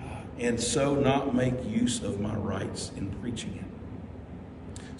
uh, 0.00 0.04
and 0.38 0.60
so 0.60 0.94
not 0.94 1.34
make 1.34 1.54
use 1.64 2.02
of 2.02 2.20
my 2.20 2.34
rights 2.34 2.92
in 2.96 3.10
preaching 3.20 3.56
it. 3.56 3.69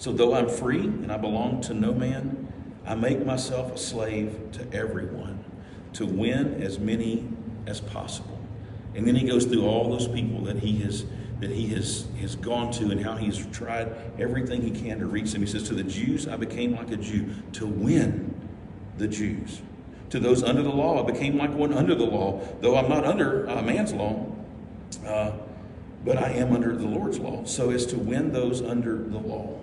So, 0.01 0.11
though 0.11 0.33
I'm 0.33 0.49
free 0.49 0.79
and 0.79 1.11
I 1.11 1.17
belong 1.17 1.61
to 1.61 1.75
no 1.75 1.93
man, 1.93 2.51
I 2.87 2.95
make 2.95 3.23
myself 3.23 3.71
a 3.71 3.77
slave 3.77 4.35
to 4.53 4.73
everyone 4.73 5.45
to 5.93 6.07
win 6.07 6.63
as 6.63 6.79
many 6.79 7.29
as 7.67 7.81
possible. 7.81 8.39
And 8.95 9.07
then 9.07 9.13
he 9.13 9.27
goes 9.27 9.45
through 9.45 9.63
all 9.63 9.91
those 9.91 10.07
people 10.07 10.43
that 10.45 10.57
he 10.57 10.79
has 10.79 11.05
that 11.39 11.51
he 11.51 11.67
has, 11.67 12.07
has 12.19 12.35
gone 12.35 12.71
to 12.71 12.89
and 12.89 12.99
how 12.99 13.15
he's 13.15 13.45
tried 13.51 13.95
everything 14.17 14.63
he 14.63 14.71
can 14.71 14.97
to 14.97 15.05
reach 15.05 15.33
them. 15.33 15.41
He 15.41 15.47
says, 15.47 15.67
To 15.67 15.75
the 15.75 15.83
Jews, 15.83 16.27
I 16.27 16.35
became 16.35 16.75
like 16.75 16.89
a 16.89 16.97
Jew 16.97 17.35
to 17.53 17.67
win 17.67 18.33
the 18.97 19.07
Jews. 19.07 19.61
To 20.09 20.19
those 20.19 20.41
under 20.41 20.63
the 20.63 20.69
law, 20.69 21.03
I 21.03 21.11
became 21.11 21.37
like 21.37 21.53
one 21.53 21.73
under 21.73 21.93
the 21.93 22.05
law, 22.05 22.41
though 22.59 22.75
I'm 22.75 22.89
not 22.89 23.05
under 23.05 23.47
uh, 23.47 23.61
man's 23.61 23.93
law, 23.93 24.25
uh, 25.05 25.33
but 26.03 26.17
I 26.17 26.31
am 26.31 26.53
under 26.53 26.75
the 26.75 26.87
Lord's 26.87 27.19
law, 27.19 27.43
so 27.45 27.69
as 27.69 27.85
to 27.85 27.97
win 27.99 28.33
those 28.33 28.63
under 28.63 28.97
the 28.97 29.19
law. 29.19 29.60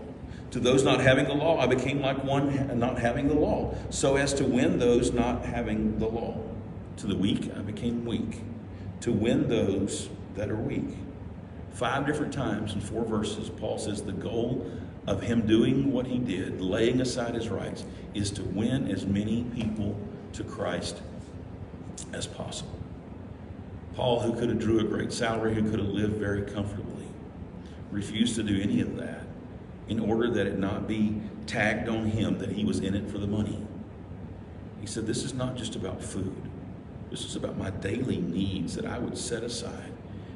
To 0.53 0.61
those 0.61 0.83
not 0.83 1.01
having 1.01 1.27
the 1.27 1.35
law, 1.35 1.59
I 1.59 1.67
became 1.67 2.01
like 2.01 2.25
one 2.25 2.79
not 2.79 2.99
having 2.99 3.29
the 3.29 3.35
law, 3.35 3.75
so 3.91 4.17
as 4.17 4.33
to 4.35 4.45
win 4.45 4.79
those 4.79 5.13
not 5.13 5.45
having 5.45 5.99
the 5.99 6.09
law. 6.09 6.41
To 6.99 7.07
the 7.07 7.17
weak, 7.17 7.51
I 7.55 7.61
became 7.61 8.07
weak, 8.07 8.41
to 9.01 9.13
win 9.13 9.49
those 9.49 10.09
that 10.37 10.51
are 10.51 10.57
weak. 10.57 10.97
Five 11.73 12.07
different 12.07 12.33
times 12.33 12.73
in 12.73 12.81
four 12.81 13.05
verses, 13.05 13.51
Paul 13.51 13.79
says 13.79 14.03
the 14.03 14.13
goal 14.13 14.71
of 15.07 15.23
him 15.23 15.47
doing 15.47 15.93
what 15.93 16.07
he 16.07 16.19
did, 16.19 16.61
laying 16.61 17.01
aside 17.01 17.35
his 17.35 17.51
rights, 17.51 17.85
is 18.15 18.31
to 18.33 18.43
win 18.43 18.91
as 18.91 19.07
many 19.07 19.45
people 19.55 19.99
to 20.33 20.45
Christ 20.45 21.03
as 22.15 22.27
possible. 22.27 22.79
Paul, 23.95 24.21
who 24.21 24.33
could 24.35 24.49
have 24.49 24.59
drew 24.59 24.81
a 24.81 24.85
great 24.85 25.13
salary, 25.13 25.55
who 25.55 25.71
could 25.71 25.79
have 25.79 25.89
lived 25.89 26.17
very 26.17 26.43
comfortably, 26.43 27.07
refused 27.91 28.35
to 28.37 28.43
do 28.43 28.61
any 28.61 28.81
of 28.81 28.97
that 28.97 29.28
in 29.89 29.99
order 29.99 30.31
that 30.31 30.47
it 30.47 30.59
not 30.59 30.87
be 30.87 31.21
tagged 31.47 31.89
on 31.89 32.07
him 32.07 32.39
that 32.39 32.53
he 32.53 32.65
was 32.65 32.81
in 32.81 32.95
it 32.95 33.11
for 33.11 33.19
the 33.19 33.27
money. 33.27 33.59
He 34.81 34.87
said, 34.87 35.07
This 35.07 35.25
is 35.25 35.35
not 35.35 35.57
just 35.57 35.77
about 35.77 36.03
food. 36.03 36.37
This 37.11 37.25
is 37.25 37.37
about 37.37 37.57
my 37.57 37.71
daily 37.71 38.19
needs 38.19 38.75
that 38.77 38.85
I 38.85 38.99
would 38.99 39.17
set 39.17 39.43
aside 39.43 39.93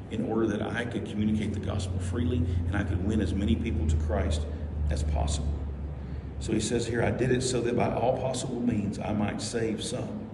in 0.09 0.29
order 0.29 0.47
that 0.47 0.61
I 0.61 0.85
could 0.85 1.05
communicate 1.05 1.53
the 1.53 1.59
gospel 1.59 1.99
freely 1.99 2.37
and 2.37 2.75
I 2.75 2.83
could 2.83 3.05
win 3.05 3.21
as 3.21 3.33
many 3.33 3.55
people 3.55 3.87
to 3.87 3.95
Christ 3.97 4.41
as 4.89 5.03
possible. 5.03 5.53
So 6.39 6.51
he 6.51 6.59
says 6.59 6.85
here, 6.85 7.03
I 7.03 7.11
did 7.11 7.31
it 7.31 7.41
so 7.41 7.61
that 7.61 7.75
by 7.75 7.93
all 7.93 8.17
possible 8.17 8.59
means 8.59 8.99
I 8.99 9.13
might 9.13 9.41
save 9.41 9.83
some. 9.83 10.27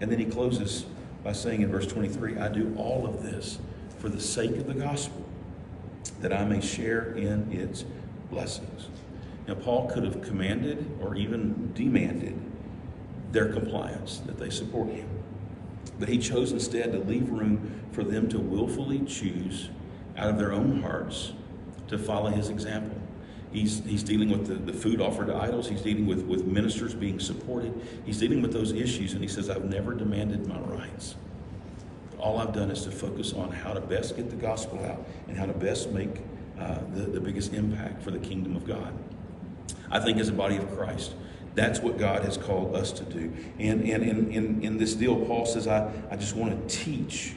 And 0.00 0.10
then 0.10 0.18
he 0.18 0.24
closes 0.24 0.86
by 1.24 1.32
saying 1.32 1.62
in 1.62 1.70
verse 1.70 1.86
23, 1.86 2.38
I 2.38 2.48
do 2.48 2.74
all 2.76 3.06
of 3.06 3.22
this 3.22 3.58
for 3.98 4.08
the 4.08 4.20
sake 4.20 4.52
of 4.52 4.66
the 4.66 4.74
gospel, 4.74 5.26
that 6.20 6.32
I 6.32 6.44
may 6.44 6.60
share 6.60 7.12
in 7.12 7.52
its 7.52 7.84
blessings. 8.30 8.88
Now, 9.48 9.54
Paul 9.54 9.90
could 9.90 10.04
have 10.04 10.22
commanded 10.22 10.86
or 11.02 11.16
even 11.16 11.72
demanded 11.74 12.38
their 13.32 13.52
compliance, 13.52 14.18
that 14.26 14.38
they 14.38 14.50
support 14.50 14.88
him. 14.88 15.08
But 15.98 16.08
he 16.08 16.18
chose 16.18 16.52
instead 16.52 16.92
to 16.92 16.98
leave 16.98 17.30
room 17.30 17.82
for 17.92 18.04
them 18.04 18.28
to 18.30 18.38
willfully 18.38 19.00
choose 19.06 19.70
out 20.16 20.30
of 20.30 20.38
their 20.38 20.52
own 20.52 20.82
hearts 20.82 21.32
to 21.88 21.98
follow 21.98 22.30
his 22.30 22.48
example. 22.48 22.96
He's, 23.52 23.84
he's 23.84 24.04
dealing 24.04 24.30
with 24.30 24.46
the, 24.46 24.54
the 24.54 24.72
food 24.72 25.00
offered 25.00 25.26
to 25.26 25.34
idols. 25.34 25.68
He's 25.68 25.82
dealing 25.82 26.06
with, 26.06 26.22
with 26.22 26.44
ministers 26.44 26.94
being 26.94 27.18
supported. 27.18 27.74
He's 28.04 28.18
dealing 28.18 28.42
with 28.42 28.52
those 28.52 28.72
issues, 28.72 29.12
and 29.12 29.22
he 29.22 29.28
says, 29.28 29.50
I've 29.50 29.64
never 29.64 29.94
demanded 29.94 30.46
my 30.46 30.58
rights. 30.60 31.16
All 32.18 32.38
I've 32.38 32.52
done 32.52 32.70
is 32.70 32.84
to 32.84 32.90
focus 32.90 33.32
on 33.32 33.50
how 33.50 33.72
to 33.72 33.80
best 33.80 34.16
get 34.16 34.30
the 34.30 34.36
gospel 34.36 34.84
out 34.84 35.04
and 35.26 35.36
how 35.36 35.46
to 35.46 35.52
best 35.52 35.90
make 35.90 36.20
uh, 36.60 36.78
the, 36.92 37.02
the 37.02 37.20
biggest 37.20 37.54
impact 37.54 38.02
for 38.02 38.10
the 38.10 38.18
kingdom 38.18 38.54
of 38.54 38.66
God. 38.66 38.92
I 39.90 39.98
think 39.98 40.18
as 40.18 40.28
a 40.28 40.32
body 40.32 40.56
of 40.56 40.70
Christ, 40.76 41.14
that's 41.54 41.80
what 41.80 41.98
God 41.98 42.24
has 42.24 42.36
called 42.36 42.76
us 42.76 42.92
to 42.92 43.04
do. 43.04 43.32
And, 43.58 43.82
and 43.82 44.02
in, 44.04 44.30
in, 44.30 44.62
in 44.62 44.76
this 44.78 44.94
deal, 44.94 45.16
Paul 45.24 45.46
says, 45.46 45.66
I, 45.66 45.90
I 46.10 46.16
just 46.16 46.36
want 46.36 46.68
to 46.68 46.76
teach 46.76 47.34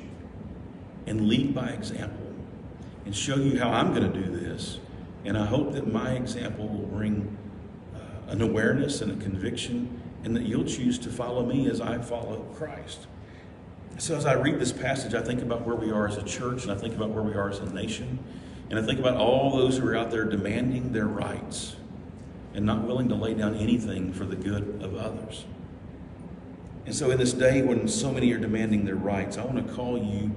and 1.08 1.28
lead 1.28 1.56
by 1.56 1.70
example 1.70 2.34
and 3.06 3.16
show 3.16 3.36
you 3.36 3.60
how 3.60 3.70
I'm 3.70 3.94
going 3.94 4.12
to 4.12 4.22
do 4.22 4.30
this. 4.30 4.80
And 5.26 5.38
I 5.38 5.46
hope 5.46 5.74
that 5.74 5.92
my 5.92 6.12
example 6.12 6.68
will 6.68 6.88
bring 6.88 7.36
uh, 7.96 8.32
an 8.32 8.42
awareness 8.42 9.02
and 9.02 9.12
a 9.12 9.24
conviction, 9.24 10.02
and 10.24 10.36
that 10.36 10.44
you'll 10.44 10.66
choose 10.66 11.00
to 11.00 11.10
follow 11.10 11.46
me 11.46 11.70
as 11.70 11.82
I 11.82 11.98
follow 12.00 12.46
Christ. 12.56 13.08
So, 13.98 14.16
as 14.16 14.26
I 14.26 14.34
read 14.34 14.60
this 14.60 14.72
passage, 14.72 15.14
I 15.14 15.22
think 15.22 15.42
about 15.42 15.66
where 15.66 15.76
we 15.76 15.92
are 15.92 16.08
as 16.08 16.18
a 16.18 16.24
church, 16.24 16.64
and 16.64 16.72
I 16.72 16.76
think 16.76 16.96
about 16.96 17.10
where 17.10 17.24
we 17.24 17.34
are 17.36 17.50
as 17.50 17.60
a 17.60 17.74
nation, 17.74 18.20
and 18.74 18.84
I 18.84 18.88
think 18.88 19.00
about 19.00 19.18
all 19.18 19.56
those 19.56 19.78
who 19.78 19.88
are 19.88 19.96
out 19.96 20.10
there 20.10 20.24
demanding 20.24 20.94
their 20.94 21.06
rights 21.06 21.76
and 22.56 22.66
not 22.66 22.88
willing 22.88 23.08
to 23.10 23.14
lay 23.14 23.36
down 23.36 23.54
anything 23.54 24.12
for 24.12 24.26
the 24.26 24.36
good 24.36 24.82
of 24.82 24.96
others. 24.96 25.46
And 26.88 26.96
so, 26.96 27.12
in 27.12 27.20
this 27.20 27.34
day 27.34 27.62
when 27.62 27.88
so 27.88 28.12
many 28.12 28.34
are 28.34 28.40
demanding 28.40 28.84
their 28.84 28.96
rights, 28.96 29.38
I 29.38 29.46
want 29.46 29.68
to 29.68 29.74
call 29.76 30.00
you 30.00 30.32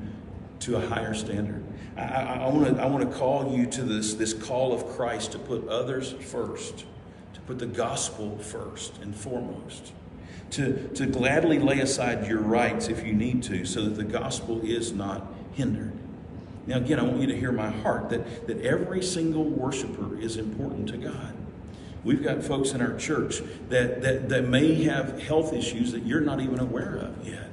to 0.60 0.76
a 0.76 0.86
higher 0.86 1.14
standard. 1.14 1.64
I, 1.96 2.02
I, 2.02 2.34
I, 2.34 2.48
want 2.50 2.76
to, 2.76 2.82
I 2.82 2.84
want 2.84 3.10
to 3.10 3.18
call 3.18 3.56
you 3.56 3.64
to 3.68 3.82
this, 3.82 4.12
this 4.12 4.34
call 4.34 4.74
of 4.74 4.86
Christ 4.86 5.32
to 5.32 5.38
put 5.38 5.66
others 5.68 6.12
first, 6.12 6.84
to 7.32 7.40
put 7.46 7.58
the 7.58 7.64
gospel 7.64 8.36
first 8.36 8.98
and 9.00 9.16
foremost, 9.16 9.94
to, 10.50 10.88
to 10.88 11.06
gladly 11.06 11.58
lay 11.58 11.80
aside 11.80 12.26
your 12.26 12.42
rights 12.42 12.88
if 12.88 13.02
you 13.02 13.14
need 13.14 13.42
to, 13.44 13.64
so 13.64 13.84
that 13.84 13.94
the 13.94 14.04
gospel 14.04 14.60
is 14.62 14.92
not 14.92 15.32
hindered. 15.54 15.94
Now, 16.66 16.78
again, 16.78 16.98
I 16.98 17.02
want 17.02 17.20
you 17.20 17.26
to 17.28 17.36
hear 17.36 17.52
my 17.52 17.70
heart 17.70 18.10
that, 18.10 18.46
that 18.46 18.60
every 18.62 19.02
single 19.02 19.44
worshiper 19.44 20.18
is 20.18 20.36
important 20.36 20.88
to 20.88 20.96
God. 20.96 21.34
We've 22.04 22.22
got 22.22 22.42
folks 22.42 22.70
in 22.72 22.80
our 22.80 22.96
church 22.96 23.42
that, 23.68 24.02
that, 24.02 24.28
that 24.28 24.48
may 24.48 24.84
have 24.84 25.20
health 25.20 25.52
issues 25.52 25.92
that 25.92 26.04
you're 26.04 26.20
not 26.20 26.40
even 26.40 26.60
aware 26.60 26.96
of 26.96 27.26
yet. 27.26 27.50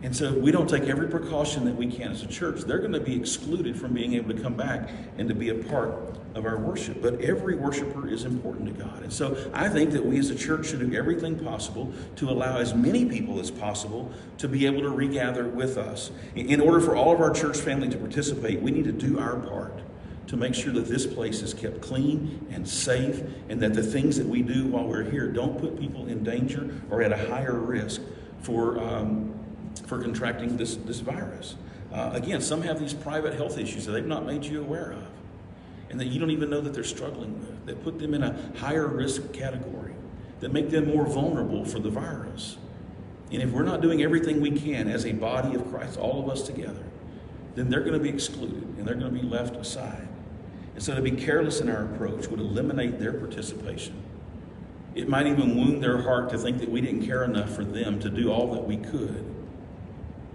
And 0.00 0.14
so 0.14 0.26
if 0.26 0.36
we 0.36 0.52
don't 0.52 0.70
take 0.70 0.84
every 0.84 1.08
precaution 1.08 1.64
that 1.64 1.74
we 1.74 1.90
can 1.90 2.12
as 2.12 2.22
a 2.22 2.26
church. 2.26 2.60
They're 2.60 2.78
going 2.78 2.92
to 2.92 3.00
be 3.00 3.16
excluded 3.16 3.76
from 3.76 3.94
being 3.94 4.14
able 4.14 4.34
to 4.34 4.40
come 4.40 4.54
back 4.54 4.90
and 5.16 5.28
to 5.28 5.34
be 5.34 5.48
a 5.48 5.54
part 5.54 5.92
of 6.36 6.46
our 6.46 6.56
worship. 6.56 7.02
But 7.02 7.20
every 7.20 7.56
worshiper 7.56 8.08
is 8.08 8.24
important 8.24 8.66
to 8.66 8.84
God. 8.84 9.02
And 9.02 9.12
so 9.12 9.50
I 9.52 9.68
think 9.68 9.90
that 9.92 10.06
we 10.06 10.18
as 10.18 10.30
a 10.30 10.36
church 10.36 10.68
should 10.68 10.88
do 10.88 10.96
everything 10.96 11.36
possible 11.36 11.92
to 12.16 12.30
allow 12.30 12.58
as 12.58 12.74
many 12.74 13.06
people 13.06 13.40
as 13.40 13.50
possible 13.50 14.12
to 14.38 14.46
be 14.46 14.66
able 14.66 14.82
to 14.82 14.90
regather 14.90 15.48
with 15.48 15.76
us. 15.76 16.12
In 16.36 16.60
order 16.60 16.80
for 16.80 16.94
all 16.94 17.12
of 17.12 17.20
our 17.20 17.32
church 17.32 17.58
family 17.58 17.88
to 17.88 17.98
participate, 17.98 18.62
we 18.62 18.70
need 18.70 18.84
to 18.84 18.92
do 18.92 19.18
our 19.18 19.36
part 19.36 19.80
to 20.28 20.36
make 20.36 20.54
sure 20.54 20.72
that 20.74 20.86
this 20.86 21.06
place 21.06 21.42
is 21.42 21.54
kept 21.54 21.80
clean 21.80 22.46
and 22.52 22.68
safe 22.68 23.22
and 23.48 23.60
that 23.60 23.74
the 23.74 23.82
things 23.82 24.16
that 24.18 24.26
we 24.26 24.42
do 24.42 24.68
while 24.68 24.84
we're 24.84 25.10
here 25.10 25.26
don't 25.26 25.58
put 25.58 25.80
people 25.80 26.06
in 26.06 26.22
danger 26.22 26.70
or 26.90 27.02
at 27.02 27.10
a 27.10 27.28
higher 27.28 27.58
risk 27.58 28.00
for. 28.42 28.78
Um, 28.78 29.37
for 29.80 30.00
contracting 30.00 30.56
this, 30.56 30.76
this 30.76 31.00
virus. 31.00 31.56
Uh, 31.92 32.10
again, 32.12 32.40
some 32.40 32.62
have 32.62 32.78
these 32.78 32.94
private 32.94 33.34
health 33.34 33.58
issues 33.58 33.86
that 33.86 33.92
they've 33.92 34.06
not 34.06 34.26
made 34.26 34.44
you 34.44 34.60
aware 34.60 34.92
of 34.92 35.06
and 35.90 35.98
that 35.98 36.06
you 36.06 36.20
don't 36.20 36.30
even 36.30 36.50
know 36.50 36.60
that 36.60 36.74
they're 36.74 36.84
struggling 36.84 37.38
with, 37.40 37.66
that 37.66 37.82
put 37.82 37.98
them 37.98 38.14
in 38.14 38.22
a 38.22 38.36
higher 38.58 38.86
risk 38.86 39.32
category, 39.32 39.94
that 40.40 40.52
make 40.52 40.70
them 40.70 40.86
more 40.88 41.06
vulnerable 41.06 41.64
for 41.64 41.78
the 41.78 41.90
virus. 41.90 42.58
And 43.32 43.42
if 43.42 43.50
we're 43.50 43.62
not 43.62 43.80
doing 43.80 44.02
everything 44.02 44.40
we 44.40 44.50
can 44.50 44.88
as 44.88 45.04
a 45.06 45.12
body 45.12 45.54
of 45.54 45.68
Christ, 45.70 45.98
all 45.98 46.22
of 46.22 46.28
us 46.28 46.42
together, 46.42 46.84
then 47.54 47.68
they're 47.68 47.80
going 47.80 47.94
to 47.94 47.98
be 47.98 48.08
excluded 48.08 48.62
and 48.76 48.86
they're 48.86 48.94
going 48.94 49.14
to 49.14 49.20
be 49.20 49.26
left 49.26 49.56
aside. 49.56 50.08
And 50.74 50.82
so 50.82 50.94
to 50.94 51.02
be 51.02 51.10
careless 51.10 51.60
in 51.60 51.68
our 51.68 51.84
approach 51.84 52.28
would 52.28 52.40
eliminate 52.40 52.98
their 52.98 53.12
participation. 53.12 54.00
It 54.94 55.08
might 55.08 55.26
even 55.26 55.56
wound 55.56 55.82
their 55.82 56.02
heart 56.02 56.30
to 56.30 56.38
think 56.38 56.58
that 56.58 56.70
we 56.70 56.80
didn't 56.80 57.04
care 57.04 57.24
enough 57.24 57.50
for 57.50 57.64
them 57.64 57.98
to 58.00 58.10
do 58.10 58.30
all 58.30 58.52
that 58.54 58.64
we 58.66 58.76
could. 58.76 59.24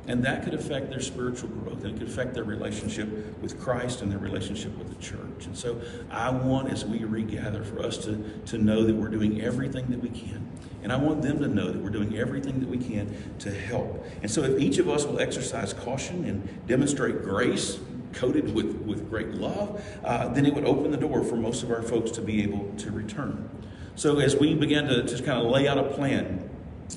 And 0.05 0.23
that 0.25 0.43
could 0.43 0.53
affect 0.53 0.89
their 0.89 0.99
spiritual 0.99 1.49
growth. 1.49 1.85
It 1.85 1.97
could 1.97 2.07
affect 2.07 2.33
their 2.33 2.43
relationship 2.43 3.07
with 3.41 3.59
Christ 3.59 4.01
and 4.01 4.11
their 4.11 4.19
relationship 4.19 4.77
with 4.77 4.89
the 4.89 5.01
church. 5.01 5.45
And 5.45 5.57
so 5.57 5.81
I 6.11 6.29
want, 6.29 6.71
as 6.71 6.83
we 6.83 7.05
regather, 7.05 7.63
for 7.63 7.81
us 7.81 7.97
to, 7.99 8.17
to 8.47 8.57
know 8.57 8.83
that 8.83 8.93
we're 8.93 9.07
doing 9.07 9.41
everything 9.41 9.87
that 9.87 10.01
we 10.01 10.09
can. 10.09 10.49
And 10.83 10.91
I 10.91 10.97
want 10.97 11.21
them 11.21 11.39
to 11.39 11.47
know 11.47 11.71
that 11.71 11.81
we're 11.81 11.89
doing 11.89 12.17
everything 12.17 12.59
that 12.59 12.67
we 12.67 12.77
can 12.77 13.15
to 13.39 13.51
help. 13.53 14.05
And 14.21 14.29
so 14.29 14.43
if 14.43 14.59
each 14.59 14.77
of 14.77 14.89
us 14.89 15.05
will 15.05 15.19
exercise 15.19 15.71
caution 15.73 16.25
and 16.25 16.67
demonstrate 16.67 17.23
grace, 17.23 17.79
coated 18.11 18.53
with, 18.53 18.75
with 18.81 19.09
great 19.09 19.29
love, 19.29 19.81
uh, 20.03 20.27
then 20.29 20.45
it 20.45 20.53
would 20.53 20.65
open 20.65 20.91
the 20.91 20.97
door 20.97 21.23
for 21.23 21.37
most 21.37 21.63
of 21.63 21.71
our 21.71 21.81
folks 21.81 22.11
to 22.11 22.21
be 22.21 22.43
able 22.43 22.73
to 22.77 22.91
return. 22.91 23.49
So 23.95 24.19
as 24.19 24.35
we 24.35 24.53
began 24.53 24.87
to, 24.87 25.03
to 25.03 25.23
kind 25.23 25.39
of 25.39 25.51
lay 25.51 25.67
out 25.67 25.77
a 25.77 25.83
plan, 25.83 26.49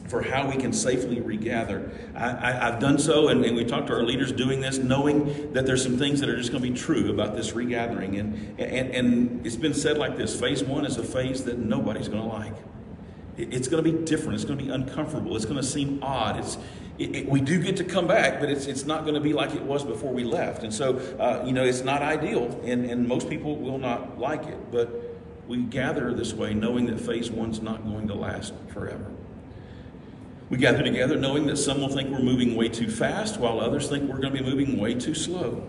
for 0.08 0.22
how 0.22 0.48
we 0.48 0.56
can 0.56 0.72
safely 0.72 1.20
regather. 1.20 1.90
I, 2.14 2.52
have 2.52 2.80
done 2.80 2.98
so, 2.98 3.28
and, 3.28 3.44
and, 3.44 3.56
we 3.56 3.64
talked 3.64 3.86
to 3.88 3.94
our 3.94 4.02
leaders 4.02 4.32
doing 4.32 4.60
this, 4.60 4.78
knowing 4.78 5.52
that 5.52 5.66
there's 5.66 5.82
some 5.82 5.98
things 5.98 6.20
that 6.20 6.28
are 6.28 6.36
just 6.36 6.50
going 6.50 6.62
to 6.62 6.68
be 6.70 6.76
true 6.76 7.10
about 7.10 7.36
this 7.36 7.52
regathering. 7.52 8.18
And, 8.18 8.60
and, 8.60 8.90
and 8.90 9.46
it's 9.46 9.56
been 9.56 9.74
said 9.74 9.98
like 9.98 10.16
this 10.16 10.38
phase 10.38 10.62
one 10.62 10.84
is 10.84 10.96
a 10.98 11.04
phase 11.04 11.44
that 11.44 11.58
nobody's 11.58 12.08
going 12.08 12.22
to 12.22 12.28
like. 12.28 12.54
It, 13.36 13.52
it's 13.54 13.68
going 13.68 13.82
to 13.82 13.90
be 13.90 14.04
different, 14.04 14.34
it's 14.34 14.44
going 14.44 14.58
to 14.58 14.64
be 14.64 14.70
uncomfortable, 14.70 15.36
it's 15.36 15.44
going 15.44 15.56
to 15.56 15.66
seem 15.66 16.02
odd. 16.02 16.38
It's, 16.38 16.58
it, 16.98 17.14
it, 17.14 17.28
we 17.28 17.40
do 17.40 17.60
get 17.62 17.76
to 17.76 17.84
come 17.84 18.06
back, 18.06 18.40
but 18.40 18.50
it's, 18.50 18.66
it's 18.66 18.86
not 18.86 19.02
going 19.02 19.14
to 19.14 19.20
be 19.20 19.32
like 19.32 19.54
it 19.54 19.62
was 19.62 19.84
before 19.84 20.12
we 20.12 20.24
left. 20.24 20.62
And 20.62 20.72
so, 20.72 20.96
uh, 21.18 21.44
you 21.44 21.52
know, 21.52 21.64
it's 21.64 21.82
not 21.82 22.02
ideal, 22.02 22.60
and, 22.64 22.90
and 22.90 23.06
most 23.06 23.28
people 23.28 23.56
will 23.56 23.78
not 23.78 24.18
like 24.18 24.44
it. 24.44 24.72
But 24.72 25.18
we 25.46 25.58
gather 25.58 26.12
this 26.14 26.32
way 26.32 26.54
knowing 26.54 26.86
that 26.86 26.98
phase 27.00 27.30
one's 27.30 27.60
not 27.60 27.84
going 27.84 28.08
to 28.08 28.14
last 28.14 28.54
forever. 28.68 29.15
We 30.48 30.58
gather 30.58 30.82
together 30.82 31.16
knowing 31.16 31.46
that 31.46 31.56
some 31.56 31.80
will 31.80 31.88
think 31.88 32.10
we're 32.10 32.20
moving 32.20 32.54
way 32.54 32.68
too 32.68 32.88
fast, 32.88 33.38
while 33.38 33.60
others 33.60 33.88
think 33.88 34.04
we're 34.04 34.20
going 34.20 34.32
to 34.32 34.42
be 34.42 34.48
moving 34.48 34.78
way 34.78 34.94
too 34.94 35.14
slow. 35.14 35.66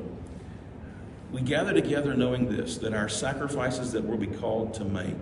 We 1.32 1.42
gather 1.42 1.74
together 1.74 2.14
knowing 2.14 2.50
this 2.50 2.78
that 2.78 2.94
our 2.94 3.10
sacrifices 3.10 3.92
that 3.94 4.04
we'll 4.04 4.18
be 4.18 4.28
called 4.28 4.76
to 4.76 4.86
make 4.86 5.18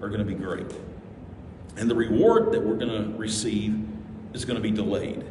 are 0.00 0.08
going 0.08 0.20
to 0.20 0.24
be 0.24 0.34
great. 0.34 0.70
And 1.76 1.90
the 1.90 1.94
reward 1.94 2.52
that 2.52 2.62
we're 2.62 2.76
going 2.76 3.12
to 3.12 3.18
receive 3.18 3.86
is 4.32 4.44
going 4.44 4.56
to 4.56 4.62
be 4.62 4.70
delayed. 4.70 5.24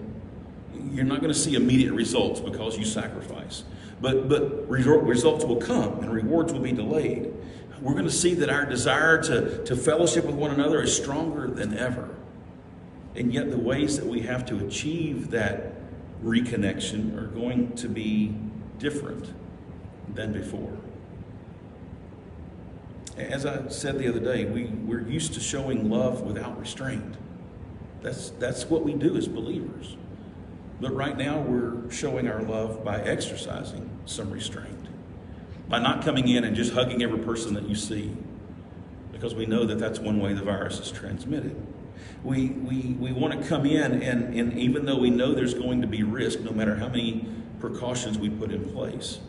You're 0.91 1.05
not 1.05 1.21
going 1.21 1.33
to 1.33 1.39
see 1.39 1.55
immediate 1.55 1.93
results 1.93 2.39
because 2.39 2.77
you 2.77 2.85
sacrifice, 2.85 3.63
but, 4.01 4.29
but 4.29 4.69
results 4.69 5.45
will 5.45 5.57
come 5.57 5.99
and 5.99 6.11
rewards 6.11 6.53
will 6.53 6.61
be 6.61 6.71
delayed. 6.71 7.33
We're 7.81 7.93
going 7.93 8.05
to 8.05 8.11
see 8.11 8.33
that 8.35 8.49
our 8.49 8.65
desire 8.65 9.21
to, 9.23 9.63
to 9.63 9.75
fellowship 9.75 10.25
with 10.25 10.35
one 10.35 10.51
another 10.51 10.81
is 10.81 10.95
stronger 10.95 11.47
than 11.47 11.77
ever. 11.77 12.09
And 13.15 13.33
yet, 13.33 13.49
the 13.49 13.57
ways 13.57 13.97
that 13.97 14.05
we 14.05 14.21
have 14.21 14.45
to 14.47 14.65
achieve 14.65 15.31
that 15.31 15.73
reconnection 16.23 17.17
are 17.17 17.27
going 17.27 17.73
to 17.75 17.87
be 17.87 18.33
different 18.77 19.33
than 20.13 20.31
before. 20.31 20.77
As 23.17 23.45
I 23.45 23.67
said 23.67 23.99
the 23.99 24.07
other 24.07 24.19
day, 24.19 24.45
we, 24.45 24.65
we're 24.65 25.01
used 25.01 25.33
to 25.33 25.39
showing 25.39 25.89
love 25.89 26.21
without 26.21 26.57
restraint. 26.59 27.15
That's, 28.01 28.29
that's 28.31 28.65
what 28.65 28.83
we 28.83 28.93
do 28.93 29.17
as 29.17 29.27
believers. 29.27 29.97
But 30.79 30.95
right 30.95 31.17
now, 31.17 31.39
we're 31.39 31.91
showing 31.91 32.29
our 32.29 32.41
love 32.41 32.85
by 32.85 33.01
exercising 33.01 33.89
some 34.05 34.31
restraint, 34.31 34.87
by 35.67 35.79
not 35.79 36.05
coming 36.05 36.29
in 36.29 36.45
and 36.45 36.55
just 36.55 36.73
hugging 36.73 37.03
every 37.03 37.19
person 37.19 37.53
that 37.55 37.67
you 37.67 37.75
see, 37.75 38.15
because 39.11 39.35
we 39.35 39.45
know 39.45 39.65
that 39.65 39.79
that's 39.79 39.99
one 39.99 40.21
way 40.21 40.33
the 40.33 40.43
virus 40.43 40.79
is 40.79 40.91
transmitted 40.91 41.57
we, 42.23 42.49
we, 42.49 42.95
we 42.99 43.11
want 43.11 43.39
to 43.39 43.47
come 43.47 43.65
in, 43.65 44.01
and, 44.01 44.33
and 44.33 44.57
even 44.57 44.85
though 44.85 44.97
we 44.97 45.09
know 45.09 45.33
there's 45.33 45.53
going 45.53 45.81
to 45.81 45.87
be 45.87 46.03
risk, 46.03 46.41
no 46.41 46.51
matter 46.51 46.75
how 46.75 46.89
many 46.89 47.27
precautions 47.59 48.17
we 48.17 48.29
put 48.29 48.51
in 48.51 48.71
place, 48.71 49.19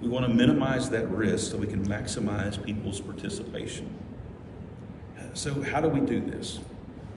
we 0.00 0.08
want 0.08 0.26
to 0.26 0.32
minimize 0.32 0.90
that 0.90 1.08
risk 1.10 1.50
so 1.50 1.56
we 1.56 1.66
can 1.66 1.86
maximize 1.86 2.62
people's 2.62 3.00
participation. 3.00 3.92
So, 5.34 5.62
how 5.62 5.80
do 5.80 5.88
we 5.88 6.00
do 6.00 6.20
this? 6.20 6.60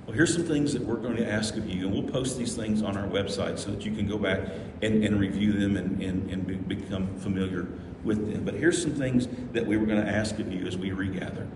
Well, 0.06 0.16
here's 0.16 0.34
some 0.34 0.44
things 0.44 0.74
that 0.74 0.82
we're 0.82 0.98
going 0.98 1.16
to 1.18 1.32
ask 1.32 1.56
of 1.56 1.70
you, 1.70 1.86
and 1.86 1.94
we'll 1.94 2.12
post 2.12 2.38
these 2.38 2.56
things 2.56 2.82
on 2.82 2.98
our 2.98 3.08
website 3.08 3.60
so 3.60 3.72
that 3.72 3.86
you 3.86 3.96
can 3.96 4.08
go 4.08 4.18
back 4.18 4.40
and, 4.82 5.04
and 5.04 5.20
review 5.20 5.54
them 5.54 5.78
and, 5.78 6.02
and, 6.02 6.30
and 6.30 6.46
be, 6.46 6.56
become 6.56 7.18
familiar 7.20 7.68
with 8.04 8.32
them. 8.32 8.44
But 8.44 8.56
here's 8.56 8.82
some 8.82 8.94
things 8.94 9.28
that 9.54 9.66
we 9.66 9.78
were 9.78 9.86
going 9.86 10.04
to 10.04 10.12
ask 10.12 10.40
of 10.40 10.52
you 10.52 10.66
as 10.66 10.78
we 10.78 10.92
regather. 10.92 11.48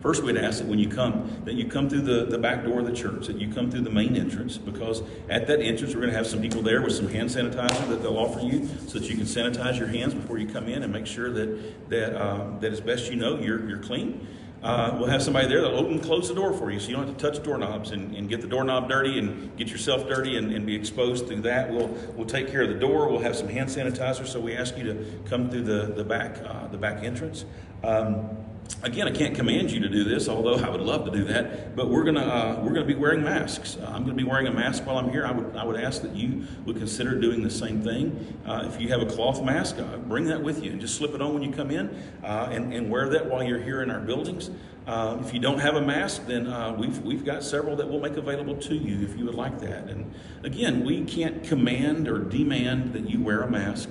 First, 0.00 0.22
we'd 0.22 0.38
ask 0.38 0.58
that 0.58 0.66
when 0.66 0.78
you 0.78 0.88
come, 0.88 1.42
that 1.44 1.54
you 1.54 1.66
come 1.66 1.90
through 1.90 2.02
the, 2.02 2.24
the 2.24 2.38
back 2.38 2.64
door 2.64 2.80
of 2.80 2.86
the 2.86 2.92
church, 2.92 3.26
that 3.26 3.38
you 3.38 3.52
come 3.52 3.70
through 3.70 3.82
the 3.82 3.90
main 3.90 4.16
entrance, 4.16 4.56
because 4.56 5.02
at 5.28 5.46
that 5.48 5.60
entrance, 5.60 5.94
we're 5.94 6.00
going 6.00 6.12
to 6.12 6.16
have 6.16 6.26
some 6.26 6.40
people 6.40 6.62
there 6.62 6.80
with 6.80 6.94
some 6.94 7.08
hand 7.08 7.28
sanitizer 7.28 7.88
that 7.88 8.02
they'll 8.02 8.16
offer 8.16 8.40
you 8.40 8.66
so 8.86 8.98
that 8.98 9.08
you 9.10 9.16
can 9.16 9.26
sanitize 9.26 9.78
your 9.78 9.88
hands 9.88 10.14
before 10.14 10.38
you 10.38 10.48
come 10.48 10.68
in 10.68 10.82
and 10.82 10.92
make 10.92 11.06
sure 11.06 11.30
that, 11.30 11.90
that, 11.90 12.18
uh, 12.18 12.58
that 12.60 12.72
as 12.72 12.80
best 12.80 13.10
you 13.10 13.16
know, 13.16 13.38
you're, 13.38 13.68
you're 13.68 13.78
clean. 13.78 14.26
Uh, 14.62 14.94
we'll 14.98 15.08
have 15.08 15.22
somebody 15.22 15.48
there 15.48 15.62
that'll 15.62 15.78
open 15.78 15.92
and 15.92 16.02
close 16.02 16.28
the 16.28 16.34
door 16.34 16.52
for 16.52 16.70
you 16.70 16.78
so 16.78 16.88
you 16.88 16.96
don't 16.96 17.06
have 17.06 17.16
to 17.16 17.30
touch 17.30 17.42
doorknobs 17.42 17.92
and, 17.92 18.14
and 18.14 18.28
get 18.28 18.42
the 18.42 18.46
doorknob 18.46 18.90
dirty 18.90 19.18
and 19.18 19.56
get 19.56 19.68
yourself 19.68 20.06
dirty 20.06 20.36
and, 20.36 20.52
and, 20.52 20.66
be 20.66 20.74
exposed 20.74 21.26
through 21.26 21.40
that. 21.40 21.70
We'll, 21.70 21.88
we'll 22.14 22.26
take 22.26 22.48
care 22.48 22.62
of 22.62 22.68
the 22.68 22.74
door. 22.74 23.08
We'll 23.08 23.20
have 23.20 23.34
some 23.34 23.48
hand 23.48 23.70
sanitizer, 23.70 24.26
so 24.26 24.38
we 24.38 24.54
ask 24.54 24.76
you 24.76 24.84
to 24.84 25.20
come 25.30 25.48
through 25.48 25.62
the, 25.62 25.94
the, 25.94 26.04
back, 26.04 26.42
uh, 26.44 26.68
the 26.68 26.76
back 26.76 27.02
entrance. 27.02 27.46
Um, 27.82 28.36
again, 28.82 29.08
I 29.08 29.10
can't 29.10 29.34
command 29.34 29.70
you 29.70 29.80
to 29.80 29.88
do 29.88 30.04
this, 30.04 30.28
although 30.28 30.56
I 30.56 30.68
would 30.68 30.80
love 30.80 31.04
to 31.04 31.10
do 31.10 31.24
that. 31.24 31.76
But 31.76 31.88
we're 31.88 32.04
gonna 32.04 32.20
uh, 32.20 32.60
we're 32.62 32.72
gonna 32.72 32.86
be 32.86 32.94
wearing 32.94 33.22
masks. 33.22 33.76
Uh, 33.76 33.86
I'm 33.86 34.02
gonna 34.02 34.14
be 34.14 34.24
wearing 34.24 34.46
a 34.46 34.52
mask 34.52 34.86
while 34.86 34.98
I'm 34.98 35.10
here. 35.10 35.26
I 35.26 35.32
would 35.32 35.56
I 35.56 35.64
would 35.64 35.80
ask 35.80 36.02
that 36.02 36.14
you 36.14 36.46
would 36.64 36.76
consider 36.76 37.18
doing 37.20 37.42
the 37.42 37.50
same 37.50 37.82
thing. 37.82 38.38
Uh, 38.46 38.64
if 38.66 38.80
you 38.80 38.88
have 38.88 39.02
a 39.02 39.06
cloth 39.06 39.42
mask, 39.42 39.78
uh, 39.78 39.96
bring 39.98 40.24
that 40.26 40.42
with 40.42 40.62
you 40.62 40.72
and 40.72 40.80
just 40.80 40.96
slip 40.96 41.14
it 41.14 41.22
on 41.22 41.34
when 41.34 41.42
you 41.42 41.52
come 41.52 41.70
in, 41.70 41.88
uh, 42.22 42.48
and 42.50 42.72
and 42.72 42.90
wear 42.90 43.08
that 43.08 43.26
while 43.26 43.42
you're 43.42 43.62
here 43.62 43.82
in 43.82 43.90
our 43.90 44.00
buildings. 44.00 44.50
If 44.92 45.32
you 45.32 45.38
don't 45.38 45.60
have 45.60 45.76
a 45.76 45.80
mask, 45.80 46.26
then 46.26 46.76
we've 46.76 46.98
we've 47.02 47.24
got 47.24 47.44
several 47.44 47.76
that 47.76 47.88
we'll 47.88 48.00
make 48.00 48.16
available 48.16 48.56
to 48.56 48.74
you 48.74 49.06
if 49.06 49.16
you 49.16 49.24
would 49.26 49.36
like 49.36 49.60
that. 49.60 49.88
And 49.88 50.12
again, 50.42 50.84
we 50.84 51.04
can't 51.04 51.44
command 51.44 52.08
or 52.08 52.18
demand 52.18 52.92
that 52.94 53.08
you 53.08 53.22
wear 53.22 53.42
a 53.42 53.50
mask. 53.50 53.88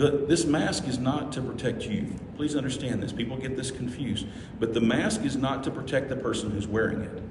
But 0.00 0.28
this 0.28 0.46
mask 0.46 0.88
is 0.88 0.98
not 0.98 1.30
to 1.32 1.42
protect 1.42 1.82
you. 1.82 2.14
Please 2.36 2.56
understand 2.56 3.02
this. 3.02 3.12
People 3.12 3.36
get 3.36 3.54
this 3.54 3.70
confused. 3.70 4.26
But 4.58 4.72
the 4.72 4.80
mask 4.80 5.26
is 5.26 5.36
not 5.36 5.62
to 5.64 5.70
protect 5.70 6.08
the 6.08 6.16
person 6.16 6.50
who's 6.50 6.66
wearing 6.66 7.02
it. 7.02 7.22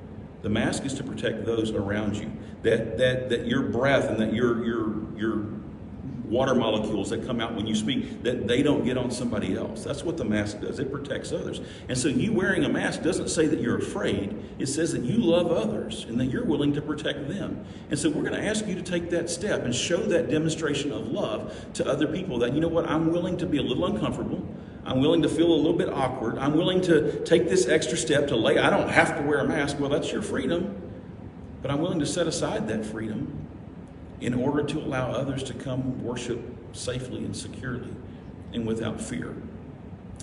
The 0.43 0.49
mask 0.49 0.86
is 0.86 0.93
to 0.95 1.03
protect 1.03 1.47
those 1.47 1.71
around 1.71 2.15
you. 2.17 2.32
That 2.62 2.99
that 2.99 3.29
that 3.29 3.47
your 3.47 3.63
breath 3.63 4.08
and 4.08 4.19
that 4.19 4.34
your 4.34 4.63
your 4.63 5.17
your 5.17 5.45
water 6.29 6.53
molecules 6.53 7.09
that 7.09 7.25
come 7.25 7.39
out 7.39 7.55
when 7.55 7.65
you 7.65 7.75
speak, 7.75 8.23
that 8.23 8.47
they 8.47 8.61
don't 8.61 8.85
get 8.85 8.97
on 8.97 9.09
somebody 9.09 9.55
else. 9.55 9.83
That's 9.83 10.03
what 10.03 10.17
the 10.17 10.25
mask 10.25 10.61
does. 10.61 10.79
It 10.79 10.91
protects 10.91 11.31
others. 11.31 11.59
And 11.87 11.97
so 11.97 12.07
you 12.07 12.33
wearing 12.33 12.63
a 12.63 12.69
mask 12.69 13.01
doesn't 13.01 13.29
say 13.29 13.47
that 13.47 13.59
you're 13.59 13.77
afraid. 13.77 14.37
It 14.59 14.67
says 14.67 14.91
that 14.93 15.01
you 15.01 15.17
love 15.17 15.51
others 15.51 16.05
and 16.05 16.19
that 16.19 16.27
you're 16.27 16.45
willing 16.45 16.73
to 16.73 16.81
protect 16.81 17.27
them. 17.27 17.65
And 17.89 17.97
so 17.97 18.09
we're 18.09 18.21
going 18.21 18.39
to 18.39 18.45
ask 18.45 18.67
you 18.67 18.75
to 18.75 18.83
take 18.83 19.09
that 19.09 19.29
step 19.29 19.63
and 19.63 19.73
show 19.73 19.97
that 19.97 20.29
demonstration 20.29 20.91
of 20.91 21.07
love 21.07 21.53
to 21.73 21.87
other 21.87 22.07
people 22.07 22.37
that, 22.39 22.53
you 22.53 22.61
know 22.61 22.67
what, 22.67 22.87
I'm 22.87 23.11
willing 23.11 23.37
to 23.37 23.45
be 23.45 23.57
a 23.57 23.63
little 23.63 23.85
uncomfortable. 23.85 24.47
I'm 24.85 25.01
willing 25.01 25.21
to 25.23 25.29
feel 25.29 25.51
a 25.51 25.55
little 25.55 25.73
bit 25.73 25.89
awkward. 25.89 26.37
I'm 26.37 26.55
willing 26.55 26.81
to 26.81 27.23
take 27.25 27.49
this 27.49 27.67
extra 27.67 27.97
step 27.97 28.27
to 28.27 28.35
lay, 28.35 28.57
I 28.57 28.69
don't 28.69 28.89
have 28.89 29.17
to 29.17 29.23
wear 29.23 29.39
a 29.39 29.47
mask. 29.47 29.79
Well, 29.79 29.89
that's 29.89 30.11
your 30.11 30.21
freedom. 30.21 30.81
But 31.61 31.71
I'm 31.71 31.81
willing 31.81 31.99
to 31.99 32.05
set 32.05 32.27
aside 32.27 32.67
that 32.69 32.85
freedom 32.85 33.48
in 34.21 34.34
order 34.34 34.63
to 34.63 34.79
allow 34.79 35.12
others 35.12 35.43
to 35.43 35.53
come 35.53 36.03
worship 36.03 36.39
safely 36.73 37.19
and 37.19 37.36
securely 37.36 37.95
and 38.53 38.65
without 38.65 38.99
fear. 38.99 39.36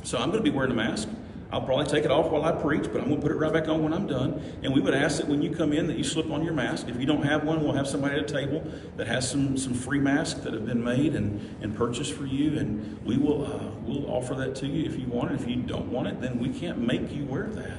So 0.03 0.19
I'm 0.19 0.31
going 0.31 0.43
to 0.43 0.51
be 0.51 0.55
wearing 0.55 0.73
a 0.73 0.75
mask. 0.75 1.09
I'll 1.53 1.63
probably 1.63 1.87
take 1.87 2.05
it 2.05 2.11
off 2.11 2.31
while 2.31 2.45
I 2.45 2.53
preach, 2.53 2.85
but 2.93 3.01
I'm 3.01 3.09
going 3.09 3.17
to 3.17 3.23
put 3.23 3.31
it 3.31 3.37
right 3.37 3.53
back 3.53 3.69
on 3.69 3.83
when 3.83 3.93
I'm 3.93 4.09
done. 4.09 4.43
And 4.65 4.75
we 4.75 4.81
would 4.81 4.95
ask 4.95 5.19
that 5.19 5.29
when 5.29 5.43
you 5.43 5.55
come 5.55 5.73
in 5.73 5.87
that 5.87 5.97
you 5.97 6.03
slip 6.03 6.31
on 6.31 6.43
your 6.43 6.53
mask. 6.53 6.89
If 6.89 6.99
you 6.99 7.07
don't 7.07 7.23
have 7.23 7.45
one, 7.45 7.63
we'll 7.63 7.75
have 7.75 7.87
somebody 7.87 8.17
at 8.17 8.29
a 8.29 8.33
table 8.33 8.65
that 8.97 9.07
has 9.07 9.31
some, 9.31 9.57
some 9.57 9.73
free 9.73 10.01
masks 10.01 10.41
that 10.41 10.53
have 10.53 10.67
been 10.67 10.83
made 10.83 11.15
and, 11.15 11.57
and 11.63 11.77
purchased 11.77 12.15
for 12.15 12.27
you. 12.27 12.59
And 12.59 13.01
we 13.05 13.17
will 13.17 13.47
uh, 13.47 13.71
we'll 13.85 14.11
offer 14.11 14.35
that 14.35 14.57
to 14.57 14.67
you 14.67 14.85
if 14.85 14.99
you 14.99 15.07
want 15.07 15.31
it. 15.31 15.41
If 15.41 15.49
you 15.49 15.57
don't 15.57 15.87
want 15.87 16.09
it, 16.09 16.21
then 16.21 16.41
we 16.41 16.49
can't 16.49 16.79
make 16.79 17.13
you 17.13 17.25
wear 17.25 17.47
that. 17.47 17.79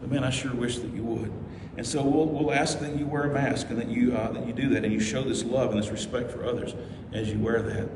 But 0.00 0.10
man, 0.10 0.24
I 0.24 0.30
sure 0.30 0.54
wish 0.54 0.78
that 0.78 0.92
you 0.94 1.04
would. 1.04 1.32
And 1.76 1.86
so 1.86 2.02
we'll, 2.02 2.26
we'll 2.26 2.52
ask 2.52 2.78
that 2.80 2.96
you 2.96 3.06
wear 3.06 3.24
a 3.24 3.32
mask 3.32 3.68
and 3.70 3.78
that 3.78 3.88
you, 3.88 4.16
uh, 4.16 4.32
that 4.32 4.46
you 4.46 4.52
do 4.52 4.68
that 4.70 4.84
and 4.84 4.92
you 4.92 5.00
show 5.00 5.22
this 5.22 5.44
love 5.44 5.70
and 5.72 5.82
this 5.82 5.90
respect 5.90 6.30
for 6.30 6.44
others 6.44 6.74
as 7.12 7.30
you 7.30 7.38
wear 7.38 7.62
that. 7.62 7.88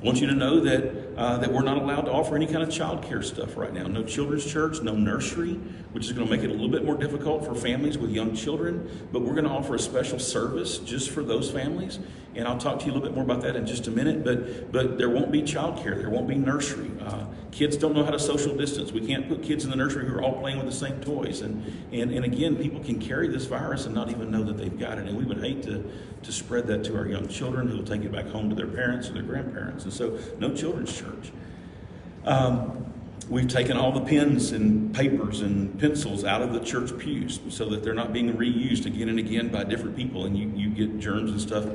I 0.00 0.04
want 0.04 0.20
you 0.20 0.26
to 0.28 0.34
know 0.34 0.60
that, 0.60 1.07
uh, 1.18 1.36
that 1.36 1.52
we're 1.52 1.62
not 1.62 1.76
allowed 1.76 2.02
to 2.02 2.12
offer 2.12 2.36
any 2.36 2.46
kind 2.46 2.62
of 2.62 2.70
child 2.70 3.02
care 3.02 3.22
stuff 3.22 3.56
right 3.56 3.74
now. 3.74 3.88
No 3.88 4.04
children's 4.04 4.46
church, 4.46 4.80
no 4.82 4.94
nursery, 4.94 5.54
which 5.90 6.06
is 6.06 6.12
going 6.12 6.24
to 6.24 6.32
make 6.32 6.44
it 6.44 6.50
a 6.50 6.52
little 6.52 6.68
bit 6.68 6.84
more 6.84 6.96
difficult 6.96 7.44
for 7.44 7.56
families 7.56 7.98
with 7.98 8.12
young 8.12 8.36
children. 8.36 9.08
But 9.12 9.22
we're 9.22 9.34
going 9.34 9.44
to 9.44 9.50
offer 9.50 9.74
a 9.74 9.80
special 9.80 10.20
service 10.20 10.78
just 10.78 11.10
for 11.10 11.24
those 11.24 11.50
families. 11.50 11.98
And 12.36 12.46
I'll 12.46 12.58
talk 12.58 12.78
to 12.78 12.86
you 12.86 12.92
a 12.92 12.94
little 12.94 13.08
bit 13.08 13.16
more 13.16 13.24
about 13.24 13.42
that 13.42 13.56
in 13.56 13.66
just 13.66 13.88
a 13.88 13.90
minute. 13.90 14.22
But, 14.22 14.70
but 14.70 14.96
there 14.96 15.10
won't 15.10 15.32
be 15.32 15.42
child 15.42 15.82
care, 15.82 15.96
there 15.96 16.08
won't 16.08 16.28
be 16.28 16.36
nursery. 16.36 16.92
Uh, 17.04 17.24
kids 17.50 17.76
don't 17.76 17.94
know 17.94 18.04
how 18.04 18.12
to 18.12 18.18
social 18.20 18.54
distance. 18.54 18.92
We 18.92 19.04
can't 19.04 19.28
put 19.28 19.42
kids 19.42 19.64
in 19.64 19.70
the 19.70 19.76
nursery 19.76 20.06
who 20.06 20.14
are 20.14 20.22
all 20.22 20.38
playing 20.38 20.58
with 20.58 20.66
the 20.66 20.72
same 20.72 21.00
toys. 21.00 21.40
And, 21.40 21.64
and, 21.92 22.12
and 22.12 22.24
again, 22.24 22.54
people 22.54 22.78
can 22.84 23.00
carry 23.00 23.26
this 23.26 23.46
virus 23.46 23.86
and 23.86 23.94
not 23.94 24.08
even 24.08 24.30
know 24.30 24.44
that 24.44 24.56
they've 24.56 24.78
got 24.78 24.98
it. 24.98 25.08
And 25.08 25.18
we 25.18 25.24
would 25.24 25.42
hate 25.42 25.64
to, 25.64 25.82
to 26.22 26.32
spread 26.32 26.68
that 26.68 26.84
to 26.84 26.96
our 26.96 27.08
young 27.08 27.26
children 27.26 27.66
who 27.66 27.78
will 27.78 27.84
take 27.84 28.02
it 28.02 28.12
back 28.12 28.26
home 28.26 28.48
to 28.50 28.54
their 28.54 28.68
parents 28.68 29.08
or 29.08 29.14
their 29.14 29.22
grandparents. 29.22 29.82
And 29.82 29.92
so, 29.92 30.16
no 30.38 30.54
children's 30.54 30.96
church. 30.96 31.07
Um, 32.24 32.92
we've 33.28 33.48
taken 33.48 33.76
all 33.76 33.92
the 33.92 34.00
pens 34.00 34.52
and 34.52 34.94
papers 34.94 35.40
and 35.40 35.78
pencils 35.78 36.24
out 36.24 36.42
of 36.42 36.52
the 36.52 36.60
church 36.60 36.96
pews 36.98 37.40
so 37.48 37.68
that 37.70 37.82
they're 37.82 37.94
not 37.94 38.12
being 38.12 38.34
reused 38.34 38.86
again 38.86 39.08
and 39.08 39.18
again 39.18 39.48
by 39.48 39.64
different 39.64 39.96
people, 39.96 40.24
and 40.26 40.36
you, 40.36 40.50
you 40.54 40.70
get 40.70 40.98
germs 40.98 41.30
and 41.30 41.40
stuff 41.40 41.66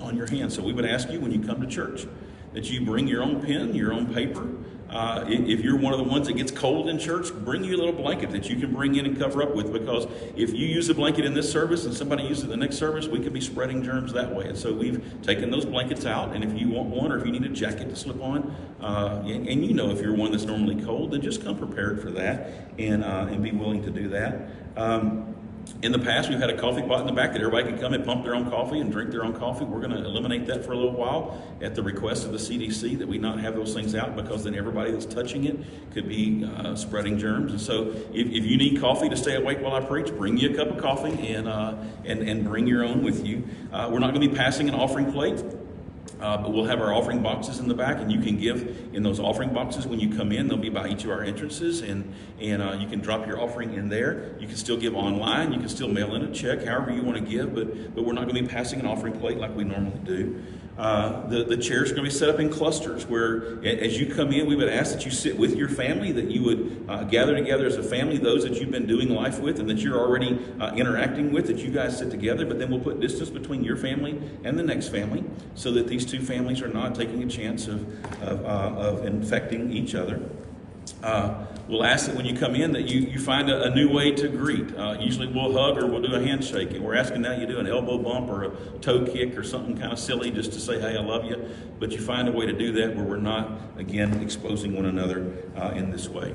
on 0.00 0.16
your 0.16 0.26
hands. 0.26 0.54
So 0.54 0.62
we 0.62 0.72
would 0.72 0.86
ask 0.86 1.10
you 1.10 1.20
when 1.20 1.32
you 1.32 1.40
come 1.40 1.60
to 1.60 1.66
church 1.66 2.06
that 2.52 2.70
you 2.70 2.84
bring 2.84 3.06
your 3.06 3.22
own 3.22 3.40
pen, 3.40 3.74
your 3.74 3.92
own 3.92 4.12
paper, 4.12 4.46
uh, 4.90 5.24
if 5.28 5.60
you're 5.60 5.76
one 5.76 5.92
of 5.92 6.00
the 6.00 6.04
ones 6.04 6.26
that 6.26 6.32
gets 6.32 6.50
cold 6.50 6.88
in 6.88 6.98
church, 6.98 7.32
bring 7.32 7.62
you 7.62 7.76
a 7.76 7.78
little 7.78 7.92
blanket 7.92 8.30
that 8.32 8.50
you 8.50 8.56
can 8.56 8.72
bring 8.72 8.96
in 8.96 9.06
and 9.06 9.16
cover 9.16 9.40
up 9.40 9.54
with 9.54 9.72
because 9.72 10.06
if 10.34 10.52
you 10.52 10.66
use 10.66 10.88
a 10.88 10.94
blanket 10.94 11.24
in 11.24 11.32
this 11.32 11.50
service 11.50 11.84
and 11.84 11.94
somebody 11.94 12.24
uses 12.24 12.44
it 12.44 12.48
the 12.48 12.56
next 12.56 12.76
service, 12.76 13.06
we 13.06 13.20
could 13.20 13.32
be 13.32 13.40
spreading 13.40 13.84
germs 13.84 14.12
that 14.12 14.34
way. 14.34 14.48
And 14.48 14.58
so 14.58 14.72
we've 14.72 15.00
taken 15.22 15.48
those 15.50 15.64
blankets 15.64 16.06
out. 16.06 16.34
And 16.34 16.42
if 16.42 16.58
you 16.60 16.70
want 16.70 16.88
one 16.88 17.12
or 17.12 17.18
if 17.18 17.24
you 17.24 17.30
need 17.30 17.44
a 17.44 17.48
jacket 17.48 17.88
to 17.88 17.94
slip 17.94 18.20
on, 18.20 18.54
uh, 18.80 19.22
and, 19.24 19.48
and, 19.48 19.64
you 19.64 19.74
know 19.74 19.90
if 19.90 20.00
you're 20.00 20.14
one 20.14 20.32
that's 20.32 20.44
normally 20.44 20.82
cold, 20.82 21.12
then 21.12 21.20
just 21.20 21.44
come 21.44 21.56
prepared 21.56 22.02
for 22.02 22.10
that 22.10 22.50
and, 22.78 23.04
uh, 23.04 23.28
and 23.30 23.42
be 23.42 23.52
willing 23.52 23.82
to 23.84 23.90
do 23.90 24.08
that. 24.08 24.48
Um, 24.76 25.36
in 25.82 25.92
the 25.92 25.98
past, 25.98 26.28
we've 26.28 26.38
had 26.38 26.50
a 26.50 26.58
coffee 26.58 26.82
pot 26.82 27.00
in 27.00 27.06
the 27.06 27.12
back 27.12 27.32
that 27.32 27.40
everybody 27.40 27.70
can 27.70 27.78
come 27.78 27.94
and 27.94 28.04
pump 28.04 28.24
their 28.24 28.34
own 28.34 28.50
coffee 28.50 28.80
and 28.80 28.92
drink 28.92 29.10
their 29.10 29.24
own 29.24 29.32
coffee. 29.32 29.64
We're 29.64 29.80
going 29.80 29.92
to 29.92 30.04
eliminate 30.04 30.46
that 30.46 30.64
for 30.64 30.72
a 30.72 30.76
little 30.76 30.92
while 30.92 31.42
at 31.60 31.74
the 31.74 31.82
request 31.82 32.24
of 32.24 32.32
the 32.32 32.38
CDC 32.38 32.98
that 32.98 33.08
we 33.08 33.18
not 33.18 33.40
have 33.40 33.54
those 33.54 33.74
things 33.74 33.94
out 33.94 34.16
because 34.16 34.44
then 34.44 34.54
everybody 34.54 34.90
that's 34.92 35.06
touching 35.06 35.44
it 35.44 35.56
could 35.92 36.08
be 36.08 36.44
uh, 36.44 36.74
spreading 36.76 37.18
germs. 37.18 37.52
And 37.52 37.60
so, 37.60 37.90
if, 38.12 38.26
if 38.26 38.44
you 38.44 38.56
need 38.56 38.80
coffee 38.80 39.08
to 39.08 39.16
stay 39.16 39.36
awake 39.36 39.60
while 39.60 39.74
I 39.74 39.80
preach, 39.80 40.14
bring 40.16 40.36
you 40.36 40.50
a 40.50 40.54
cup 40.54 40.68
of 40.68 40.78
coffee 40.78 41.34
and 41.34 41.48
uh, 41.48 41.76
and 42.04 42.20
and 42.20 42.44
bring 42.44 42.66
your 42.66 42.84
own 42.84 43.02
with 43.02 43.26
you. 43.26 43.48
Uh, 43.72 43.88
we're 43.90 44.00
not 44.00 44.12
going 44.12 44.22
to 44.22 44.28
be 44.28 44.36
passing 44.36 44.68
an 44.68 44.74
offering 44.74 45.12
plate. 45.12 45.42
Uh, 46.20 46.36
but 46.36 46.52
we'll 46.52 46.66
have 46.66 46.80
our 46.80 46.92
offering 46.92 47.22
boxes 47.22 47.58
in 47.58 47.68
the 47.68 47.74
back, 47.74 47.98
and 47.98 48.12
you 48.12 48.20
can 48.20 48.38
give 48.38 48.90
in 48.92 49.02
those 49.02 49.18
offering 49.18 49.52
boxes 49.54 49.86
when 49.86 49.98
you 49.98 50.14
come 50.14 50.32
in. 50.32 50.48
They'll 50.48 50.58
be 50.58 50.68
by 50.68 50.88
each 50.88 51.04
of 51.04 51.10
our 51.10 51.22
entrances, 51.22 51.80
and 51.80 52.14
and 52.40 52.62
uh, 52.62 52.72
you 52.78 52.86
can 52.86 53.00
drop 53.00 53.26
your 53.26 53.40
offering 53.40 53.74
in 53.74 53.88
there. 53.88 54.36
You 54.38 54.46
can 54.46 54.56
still 54.56 54.76
give 54.76 54.94
online. 54.94 55.52
You 55.52 55.58
can 55.58 55.68
still 55.68 55.88
mail 55.88 56.14
in 56.14 56.22
a 56.22 56.32
check, 56.32 56.64
however 56.64 56.90
you 56.90 57.02
want 57.02 57.18
to 57.18 57.24
give. 57.24 57.54
But 57.54 57.94
but 57.94 58.04
we're 58.04 58.12
not 58.12 58.24
going 58.24 58.36
to 58.36 58.42
be 58.42 58.48
passing 58.48 58.80
an 58.80 58.86
offering 58.86 59.18
plate 59.18 59.38
like 59.38 59.54
we 59.56 59.64
normally 59.64 60.00
do. 60.04 60.42
Uh, 60.78 61.26
the, 61.26 61.44
the 61.44 61.56
chairs 61.56 61.90
are 61.90 61.94
going 61.94 62.04
to 62.06 62.10
be 62.10 62.16
set 62.16 62.28
up 62.30 62.40
in 62.40 62.48
clusters 62.48 63.04
where, 63.04 63.62
as 63.64 64.00
you 64.00 64.06
come 64.14 64.32
in, 64.32 64.46
we 64.46 64.56
would 64.56 64.68
ask 64.68 64.92
that 64.92 65.04
you 65.04 65.10
sit 65.10 65.36
with 65.36 65.54
your 65.54 65.68
family, 65.68 66.10
that 66.12 66.30
you 66.30 66.42
would 66.42 66.86
uh, 66.88 67.04
gather 67.04 67.34
together 67.34 67.66
as 67.66 67.76
a 67.76 67.82
family, 67.82 68.16
those 68.16 68.44
that 68.44 68.54
you've 68.54 68.70
been 68.70 68.86
doing 68.86 69.10
life 69.10 69.40
with 69.40 69.60
and 69.60 69.68
that 69.68 69.78
you're 69.78 69.98
already 69.98 70.38
uh, 70.58 70.74
interacting 70.74 71.32
with, 71.32 71.46
that 71.48 71.58
you 71.58 71.70
guys 71.70 71.98
sit 71.98 72.10
together. 72.10 72.46
But 72.46 72.58
then 72.58 72.70
we'll 72.70 72.80
put 72.80 72.98
distance 73.00 73.28
between 73.28 73.62
your 73.62 73.76
family 73.76 74.20
and 74.44 74.58
the 74.58 74.62
next 74.62 74.88
family 74.88 75.24
so 75.54 75.70
that 75.72 75.86
these 75.86 76.06
two 76.06 76.20
families 76.20 76.62
are 76.62 76.68
not 76.68 76.94
taking 76.94 77.22
a 77.22 77.26
chance 77.26 77.66
of, 77.66 77.82
of, 78.22 78.44
uh, 78.44 78.80
of 78.80 79.04
infecting 79.04 79.72
each 79.72 79.94
other. 79.94 80.20
Uh, 81.02 81.46
we'll 81.68 81.84
ask 81.84 82.06
that 82.06 82.16
when 82.16 82.26
you 82.26 82.36
come 82.36 82.54
in 82.54 82.72
that 82.72 82.88
you, 82.88 83.00
you 83.00 83.18
find 83.18 83.50
a, 83.50 83.64
a 83.64 83.74
new 83.74 83.90
way 83.90 84.10
to 84.12 84.28
greet. 84.28 84.76
Uh, 84.76 84.96
usually 85.00 85.26
we'll 85.26 85.52
hug 85.52 85.78
or 85.78 85.86
we'll 85.86 86.02
do 86.02 86.14
a 86.14 86.20
handshake. 86.20 86.70
And 86.72 86.84
we're 86.84 86.96
asking 86.96 87.22
that 87.22 87.38
you 87.38 87.46
do 87.46 87.58
an 87.58 87.66
elbow 87.66 87.98
bump 87.98 88.28
or 88.28 88.44
a 88.44 88.50
toe 88.80 89.04
kick 89.06 89.36
or 89.36 89.42
something 89.42 89.76
kind 89.76 89.92
of 89.92 89.98
silly 89.98 90.30
just 90.30 90.52
to 90.52 90.60
say, 90.60 90.80
hey, 90.80 90.96
I 90.96 91.00
love 91.00 91.24
you. 91.24 91.48
But 91.78 91.92
you 91.92 92.00
find 92.00 92.28
a 92.28 92.32
way 92.32 92.46
to 92.46 92.52
do 92.52 92.72
that 92.72 92.96
where 92.96 93.04
we're 93.04 93.16
not, 93.16 93.50
again, 93.78 94.20
exposing 94.20 94.74
one 94.76 94.86
another 94.86 95.32
uh, 95.56 95.70
in 95.70 95.90
this 95.90 96.08
way. 96.08 96.34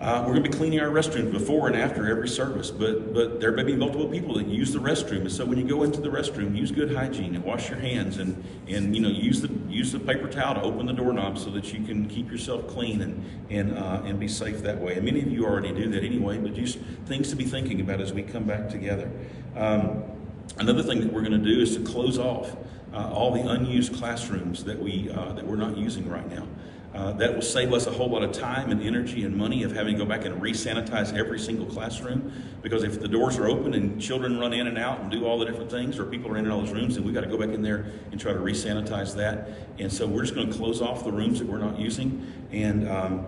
Uh, 0.00 0.22
we're 0.26 0.32
going 0.32 0.42
to 0.42 0.48
be 0.48 0.56
cleaning 0.56 0.80
our 0.80 0.88
restrooms 0.88 1.30
before 1.30 1.66
and 1.66 1.76
after 1.76 2.08
every 2.08 2.26
service, 2.26 2.70
but 2.70 3.12
but 3.12 3.38
there 3.38 3.52
may 3.52 3.62
be 3.62 3.76
multiple 3.76 4.08
people 4.08 4.34
that 4.34 4.46
use 4.46 4.72
the 4.72 4.78
restroom, 4.78 5.20
and 5.20 5.32
so 5.32 5.44
when 5.44 5.58
you 5.58 5.68
go 5.68 5.82
into 5.82 6.00
the 6.00 6.08
restroom, 6.08 6.56
use 6.56 6.70
good 6.72 6.94
hygiene 6.94 7.34
and 7.34 7.44
wash 7.44 7.68
your 7.68 7.78
hands, 7.78 8.16
and 8.16 8.42
and 8.66 8.96
you 8.96 9.02
know 9.02 9.10
use 9.10 9.42
the 9.42 9.50
use 9.68 9.92
the 9.92 10.00
paper 10.00 10.26
towel 10.26 10.54
to 10.54 10.62
open 10.62 10.86
the 10.86 10.94
doorknob 10.94 11.36
so 11.36 11.50
that 11.50 11.74
you 11.74 11.84
can 11.84 12.08
keep 12.08 12.30
yourself 12.30 12.66
clean 12.66 13.02
and 13.02 13.22
and 13.50 13.76
uh, 13.76 14.00
and 14.06 14.18
be 14.18 14.26
safe 14.26 14.62
that 14.62 14.80
way. 14.80 14.94
And 14.94 15.04
many 15.04 15.20
of 15.20 15.30
you 15.30 15.44
already 15.44 15.70
do 15.70 15.90
that 15.90 16.02
anyway, 16.02 16.38
but 16.38 16.54
just 16.54 16.78
things 17.04 17.28
to 17.28 17.36
be 17.36 17.44
thinking 17.44 17.82
about 17.82 18.00
as 18.00 18.14
we 18.14 18.22
come 18.22 18.44
back 18.44 18.70
together. 18.70 19.10
Um, 19.54 20.04
another 20.56 20.82
thing 20.82 21.00
that 21.00 21.12
we're 21.12 21.20
going 21.20 21.32
to 21.32 21.54
do 21.54 21.60
is 21.60 21.76
to 21.76 21.82
close 21.82 22.18
off 22.18 22.56
uh, 22.94 23.12
all 23.12 23.32
the 23.32 23.46
unused 23.46 23.94
classrooms 23.94 24.64
that 24.64 24.78
we 24.78 25.10
uh, 25.10 25.34
that 25.34 25.46
we're 25.46 25.56
not 25.56 25.76
using 25.76 26.08
right 26.08 26.28
now. 26.30 26.46
Uh, 26.92 27.12
that 27.12 27.32
will 27.32 27.40
save 27.40 27.72
us 27.72 27.86
a 27.86 27.90
whole 27.90 28.10
lot 28.10 28.24
of 28.24 28.32
time 28.32 28.72
and 28.72 28.82
energy 28.82 29.22
and 29.22 29.36
money 29.36 29.62
of 29.62 29.70
having 29.70 29.94
to 29.94 29.98
go 29.98 30.04
back 30.04 30.24
and 30.24 30.42
re-sanitize 30.42 31.16
every 31.16 31.38
single 31.38 31.64
classroom. 31.66 32.32
Because 32.62 32.82
if 32.82 33.00
the 33.00 33.06
doors 33.06 33.38
are 33.38 33.46
open 33.46 33.74
and 33.74 34.02
children 34.02 34.40
run 34.40 34.52
in 34.52 34.66
and 34.66 34.76
out 34.76 34.98
and 34.98 35.08
do 35.08 35.24
all 35.24 35.38
the 35.38 35.44
different 35.44 35.70
things, 35.70 36.00
or 36.00 36.04
people 36.04 36.32
are 36.32 36.36
in 36.36 36.50
all 36.50 36.62
those 36.62 36.72
rooms, 36.72 36.96
then 36.96 37.04
we've 37.04 37.14
got 37.14 37.20
to 37.20 37.28
go 37.28 37.38
back 37.38 37.50
in 37.50 37.62
there 37.62 37.86
and 38.10 38.20
try 38.20 38.32
to 38.32 38.40
re-sanitize 38.40 39.14
that. 39.14 39.50
And 39.78 39.92
so 39.92 40.04
we're 40.04 40.22
just 40.22 40.34
going 40.34 40.50
to 40.50 40.56
close 40.56 40.82
off 40.82 41.04
the 41.04 41.12
rooms 41.12 41.38
that 41.38 41.46
we're 41.46 41.58
not 41.58 41.78
using. 41.78 42.26
And 42.50 42.88
um, 42.88 43.26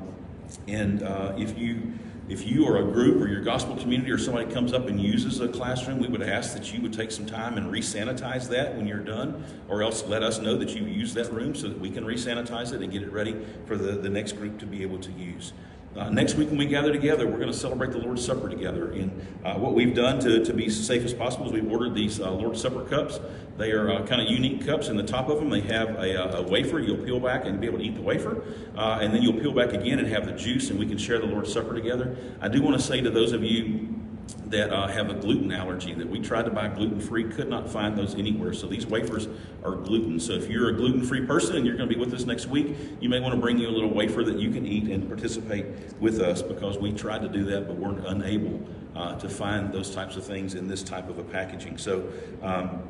and 0.66 1.02
uh, 1.02 1.34
if 1.38 1.56
you 1.56 1.92
if 2.32 2.46
you 2.46 2.64
or 2.64 2.78
a 2.78 2.82
group 2.82 3.22
or 3.22 3.28
your 3.28 3.42
gospel 3.42 3.76
community 3.76 4.10
or 4.10 4.16
somebody 4.16 4.50
comes 4.50 4.72
up 4.72 4.88
and 4.88 4.98
uses 4.98 5.38
a 5.40 5.48
classroom, 5.48 5.98
we 5.98 6.08
would 6.08 6.22
ask 6.22 6.54
that 6.54 6.72
you 6.72 6.80
would 6.80 6.92
take 6.92 7.10
some 7.10 7.26
time 7.26 7.58
and 7.58 7.70
re-sanitize 7.70 8.48
that 8.48 8.74
when 8.74 8.86
you're 8.86 9.04
done, 9.04 9.44
or 9.68 9.82
else 9.82 10.02
let 10.06 10.22
us 10.22 10.38
know 10.38 10.56
that 10.56 10.70
you 10.70 10.86
used 10.86 11.14
that 11.14 11.30
room 11.30 11.54
so 11.54 11.68
that 11.68 11.78
we 11.78 11.90
can 11.90 12.06
re-sanitize 12.06 12.72
it 12.72 12.80
and 12.80 12.90
get 12.90 13.02
it 13.02 13.12
ready 13.12 13.36
for 13.66 13.76
the, 13.76 13.92
the 13.92 14.08
next 14.08 14.32
group 14.32 14.58
to 14.58 14.64
be 14.64 14.80
able 14.80 14.98
to 14.98 15.12
use. 15.12 15.52
Uh, 15.94 16.08
next 16.08 16.36
week, 16.36 16.48
when 16.48 16.56
we 16.56 16.64
gather 16.64 16.90
together, 16.90 17.26
we're 17.26 17.36
going 17.36 17.52
to 17.52 17.58
celebrate 17.58 17.90
the 17.90 17.98
Lord's 17.98 18.24
Supper 18.24 18.48
together. 18.48 18.92
And 18.92 19.10
uh, 19.44 19.56
what 19.56 19.74
we've 19.74 19.94
done 19.94 20.18
to, 20.20 20.42
to 20.42 20.54
be 20.54 20.64
as 20.64 20.86
safe 20.86 21.04
as 21.04 21.12
possible 21.12 21.44
is 21.44 21.52
we've 21.52 21.70
ordered 21.70 21.94
these 21.94 22.18
uh, 22.18 22.30
Lord's 22.30 22.62
Supper 22.62 22.84
cups. 22.84 23.20
They 23.58 23.72
are 23.72 23.90
uh, 23.90 24.06
kind 24.06 24.20
of 24.22 24.28
unique 24.28 24.64
cups. 24.64 24.88
In 24.88 24.96
the 24.96 25.02
top 25.02 25.28
of 25.28 25.38
them, 25.38 25.50
they 25.50 25.60
have 25.60 25.90
a, 25.96 26.38
a, 26.38 26.42
wafer. 26.42 26.78
You'll 26.78 27.04
peel 27.04 27.20
back 27.20 27.44
and 27.44 27.60
be 27.60 27.66
able 27.66 27.78
to 27.78 27.84
eat 27.84 27.94
the 27.94 28.02
wafer. 28.02 28.42
Uh, 28.76 28.98
and 29.00 29.12
then 29.14 29.22
you'll 29.22 29.40
peel 29.40 29.52
back 29.52 29.72
again 29.72 29.98
and 29.98 30.08
have 30.08 30.26
the 30.26 30.32
juice, 30.32 30.70
and 30.70 30.78
we 30.78 30.86
can 30.86 30.98
share 30.98 31.18
the 31.18 31.26
Lord's 31.26 31.52
Supper 31.52 31.74
together. 31.74 32.16
I 32.40 32.48
do 32.48 32.62
want 32.62 32.76
to 32.76 32.82
say 32.82 33.00
to 33.00 33.10
those 33.10 33.32
of 33.32 33.42
you 33.44 33.88
that 34.46 34.70
uh, 34.70 34.86
have 34.86 35.08
a 35.10 35.14
gluten 35.14 35.50
allergy 35.50 35.94
that 35.94 36.08
we 36.08 36.20
tried 36.20 36.44
to 36.44 36.50
buy 36.50 36.68
gluten 36.68 37.00
free, 37.00 37.24
could 37.24 37.48
not 37.48 37.68
find 37.68 37.96
those 37.96 38.14
anywhere. 38.14 38.52
So 38.52 38.66
these 38.66 38.86
wafers 38.86 39.26
are 39.64 39.74
gluten. 39.74 40.20
So 40.20 40.34
if 40.34 40.48
you're 40.48 40.68
a 40.68 40.74
gluten 40.74 41.02
free 41.02 41.24
person 41.26 41.56
and 41.56 41.66
you're 41.66 41.76
going 41.76 41.88
to 41.88 41.94
be 41.94 41.98
with 41.98 42.12
us 42.12 42.26
next 42.26 42.46
week, 42.46 42.76
you 43.00 43.08
may 43.08 43.18
want 43.18 43.34
to 43.34 43.40
bring 43.40 43.58
you 43.58 43.68
a 43.68 43.70
little 43.70 43.92
wafer 43.92 44.22
that 44.24 44.38
you 44.38 44.50
can 44.50 44.66
eat 44.66 44.84
and 44.84 45.08
participate 45.08 45.66
with 46.00 46.20
us 46.20 46.42
because 46.42 46.78
we 46.78 46.92
tried 46.92 47.22
to 47.22 47.28
do 47.28 47.44
that 47.44 47.66
but 47.66 47.76
weren't 47.76 48.06
unable 48.06 48.60
uh, 48.94 49.18
to 49.18 49.28
find 49.28 49.72
those 49.72 49.94
types 49.94 50.16
of 50.16 50.24
things 50.24 50.54
in 50.54 50.68
this 50.68 50.82
type 50.82 51.08
of 51.08 51.18
a 51.18 51.24
packaging. 51.24 51.78
So 51.78 52.08
um, 52.42 52.82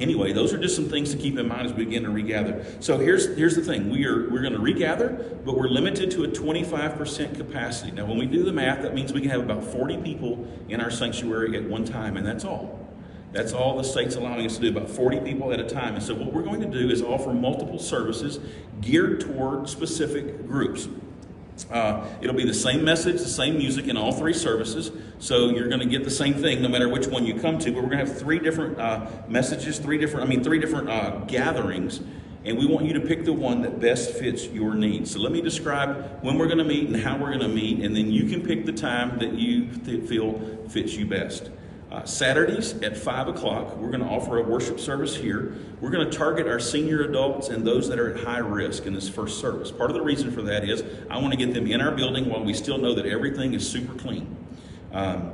anyway, 0.00 0.32
those 0.32 0.52
are 0.52 0.58
just 0.58 0.76
some 0.76 0.88
things 0.88 1.10
to 1.12 1.16
keep 1.16 1.38
in 1.38 1.48
mind 1.48 1.66
as 1.66 1.72
we 1.72 1.84
begin 1.84 2.02
to 2.04 2.10
regather. 2.10 2.64
So 2.80 2.98
here's 2.98 3.36
here's 3.36 3.56
the 3.56 3.62
thing: 3.62 3.90
we 3.90 4.06
are 4.06 4.28
we're 4.30 4.42
going 4.42 4.52
to 4.52 4.58
regather, 4.58 5.38
but 5.44 5.56
we're 5.56 5.68
limited 5.68 6.10
to 6.12 6.24
a 6.24 6.28
25% 6.28 7.36
capacity. 7.36 7.92
Now, 7.92 8.06
when 8.06 8.18
we 8.18 8.26
do 8.26 8.42
the 8.42 8.52
math, 8.52 8.82
that 8.82 8.94
means 8.94 9.12
we 9.12 9.20
can 9.20 9.30
have 9.30 9.40
about 9.40 9.64
40 9.64 9.98
people 9.98 10.46
in 10.68 10.80
our 10.80 10.90
sanctuary 10.90 11.56
at 11.56 11.64
one 11.64 11.84
time, 11.84 12.16
and 12.16 12.26
that's 12.26 12.44
all. 12.44 12.78
That's 13.32 13.54
all 13.54 13.78
the 13.78 13.82
state's 13.82 14.16
allowing 14.16 14.44
us 14.44 14.56
to 14.56 14.60
do, 14.60 14.68
about 14.68 14.90
40 14.90 15.20
people 15.20 15.52
at 15.52 15.60
a 15.60 15.64
time. 15.64 15.94
And 15.94 16.02
so, 16.02 16.14
what 16.14 16.32
we're 16.32 16.42
going 16.42 16.60
to 16.60 16.66
do 16.66 16.90
is 16.90 17.02
offer 17.02 17.32
multiple 17.32 17.78
services 17.78 18.38
geared 18.80 19.20
toward 19.20 19.68
specific 19.68 20.46
groups. 20.46 20.88
Uh, 21.70 22.06
it'll 22.20 22.36
be 22.36 22.44
the 22.44 22.54
same 22.54 22.84
message, 22.84 23.20
the 23.20 23.28
same 23.28 23.56
music 23.56 23.86
in 23.86 23.96
all 23.96 24.12
three 24.12 24.32
services. 24.32 24.90
So 25.18 25.50
you're 25.50 25.68
going 25.68 25.80
to 25.80 25.86
get 25.86 26.04
the 26.04 26.10
same 26.10 26.34
thing 26.34 26.62
no 26.62 26.68
matter 26.68 26.88
which 26.88 27.06
one 27.06 27.24
you 27.24 27.34
come 27.38 27.58
to. 27.58 27.72
But 27.72 27.82
we're 27.82 27.90
going 27.90 28.04
to 28.04 28.06
have 28.06 28.18
three 28.18 28.38
different 28.38 28.78
uh, 28.78 29.06
messages, 29.28 29.78
three 29.78 29.98
different, 29.98 30.26
I 30.26 30.28
mean, 30.28 30.42
three 30.42 30.58
different 30.58 30.88
uh, 30.88 31.18
gatherings. 31.26 32.00
And 32.44 32.58
we 32.58 32.66
want 32.66 32.86
you 32.86 32.92
to 32.94 33.00
pick 33.00 33.24
the 33.24 33.32
one 33.32 33.62
that 33.62 33.78
best 33.78 34.14
fits 34.14 34.46
your 34.48 34.74
needs. 34.74 35.12
So 35.12 35.20
let 35.20 35.30
me 35.30 35.40
describe 35.40 36.22
when 36.22 36.38
we're 36.38 36.46
going 36.46 36.58
to 36.58 36.64
meet 36.64 36.88
and 36.88 36.96
how 36.96 37.16
we're 37.16 37.28
going 37.28 37.40
to 37.40 37.48
meet, 37.48 37.84
and 37.84 37.94
then 37.94 38.10
you 38.10 38.28
can 38.28 38.42
pick 38.42 38.66
the 38.66 38.72
time 38.72 39.18
that 39.20 39.34
you 39.34 39.66
th- 39.66 40.08
feel 40.08 40.40
fits 40.68 40.94
you 40.94 41.06
best. 41.06 41.50
Uh, 41.92 42.02
Saturdays 42.06 42.72
at 42.80 42.96
5 42.96 43.28
o'clock, 43.28 43.76
we're 43.76 43.90
going 43.90 44.00
to 44.00 44.08
offer 44.08 44.38
a 44.38 44.42
worship 44.42 44.80
service 44.80 45.14
here. 45.14 45.58
We're 45.78 45.90
going 45.90 46.10
to 46.10 46.16
target 46.16 46.46
our 46.46 46.58
senior 46.58 47.02
adults 47.02 47.50
and 47.50 47.66
those 47.66 47.86
that 47.90 47.98
are 47.98 48.16
at 48.16 48.24
high 48.24 48.38
risk 48.38 48.86
in 48.86 48.94
this 48.94 49.10
first 49.10 49.38
service. 49.38 49.70
Part 49.70 49.90
of 49.90 49.94
the 49.94 50.02
reason 50.02 50.30
for 50.30 50.40
that 50.40 50.66
is 50.66 50.82
I 51.10 51.18
want 51.18 51.32
to 51.32 51.36
get 51.36 51.52
them 51.52 51.66
in 51.66 51.82
our 51.82 51.92
building 51.92 52.30
while 52.30 52.42
we 52.42 52.54
still 52.54 52.78
know 52.78 52.94
that 52.94 53.04
everything 53.04 53.52
is 53.52 53.68
super 53.68 53.92
clean. 53.92 54.34
Um, 54.90 55.32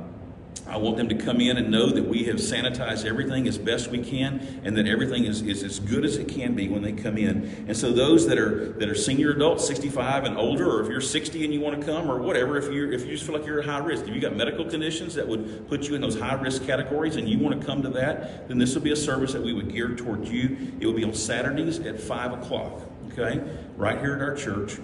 I 0.67 0.77
want 0.77 0.97
them 0.97 1.09
to 1.09 1.15
come 1.15 1.41
in 1.41 1.57
and 1.57 1.71
know 1.71 1.89
that 1.89 2.07
we 2.07 2.25
have 2.25 2.37
sanitized 2.37 3.05
everything 3.05 3.47
as 3.47 3.57
best 3.57 3.89
we 3.89 4.03
can 4.03 4.61
and 4.63 4.77
that 4.77 4.87
everything 4.87 5.25
is, 5.25 5.41
is 5.41 5.63
as 5.63 5.79
good 5.79 6.05
as 6.05 6.17
it 6.17 6.27
can 6.27 6.53
be 6.53 6.67
when 6.67 6.81
they 6.81 6.91
come 6.91 7.17
in. 7.17 7.65
And 7.67 7.75
so 7.75 7.91
those 7.91 8.27
that 8.27 8.37
are 8.37 8.73
that 8.73 8.89
are 8.89 8.95
senior 8.95 9.31
adults, 9.31 9.65
65 9.67 10.25
and 10.25 10.37
older, 10.37 10.69
or 10.69 10.81
if 10.83 10.89
you're 10.89 11.01
60 11.01 11.43
and 11.43 11.53
you 11.53 11.59
want 11.59 11.79
to 11.79 11.85
come, 11.85 12.09
or 12.09 12.19
whatever, 12.19 12.57
if 12.57 12.71
you 12.71 12.91
if 12.91 13.05
you 13.05 13.11
just 13.13 13.25
feel 13.25 13.35
like 13.35 13.45
you're 13.45 13.59
at 13.59 13.65
high 13.65 13.79
risk, 13.79 14.07
if 14.07 14.13
you 14.13 14.21
got 14.21 14.35
medical 14.35 14.65
conditions 14.65 15.15
that 15.15 15.27
would 15.27 15.67
put 15.67 15.87
you 15.87 15.95
in 15.95 16.01
those 16.01 16.19
high 16.19 16.35
risk 16.35 16.65
categories 16.65 17.15
and 17.15 17.27
you 17.27 17.39
want 17.39 17.59
to 17.59 17.65
come 17.65 17.81
to 17.81 17.89
that, 17.89 18.47
then 18.47 18.57
this 18.57 18.75
will 18.75 18.81
be 18.81 18.91
a 18.91 18.95
service 18.95 19.33
that 19.33 19.41
we 19.41 19.53
would 19.53 19.71
gear 19.71 19.95
towards 19.95 20.31
you. 20.31 20.73
It 20.79 20.85
will 20.85 20.93
be 20.93 21.03
on 21.03 21.13
Saturdays 21.13 21.79
at 21.79 21.99
5 21.99 22.33
o'clock, 22.33 22.81
okay? 23.11 23.41
Right 23.77 23.99
here 23.99 24.15
at 24.15 24.21
our 24.21 24.35
church. 24.35 24.77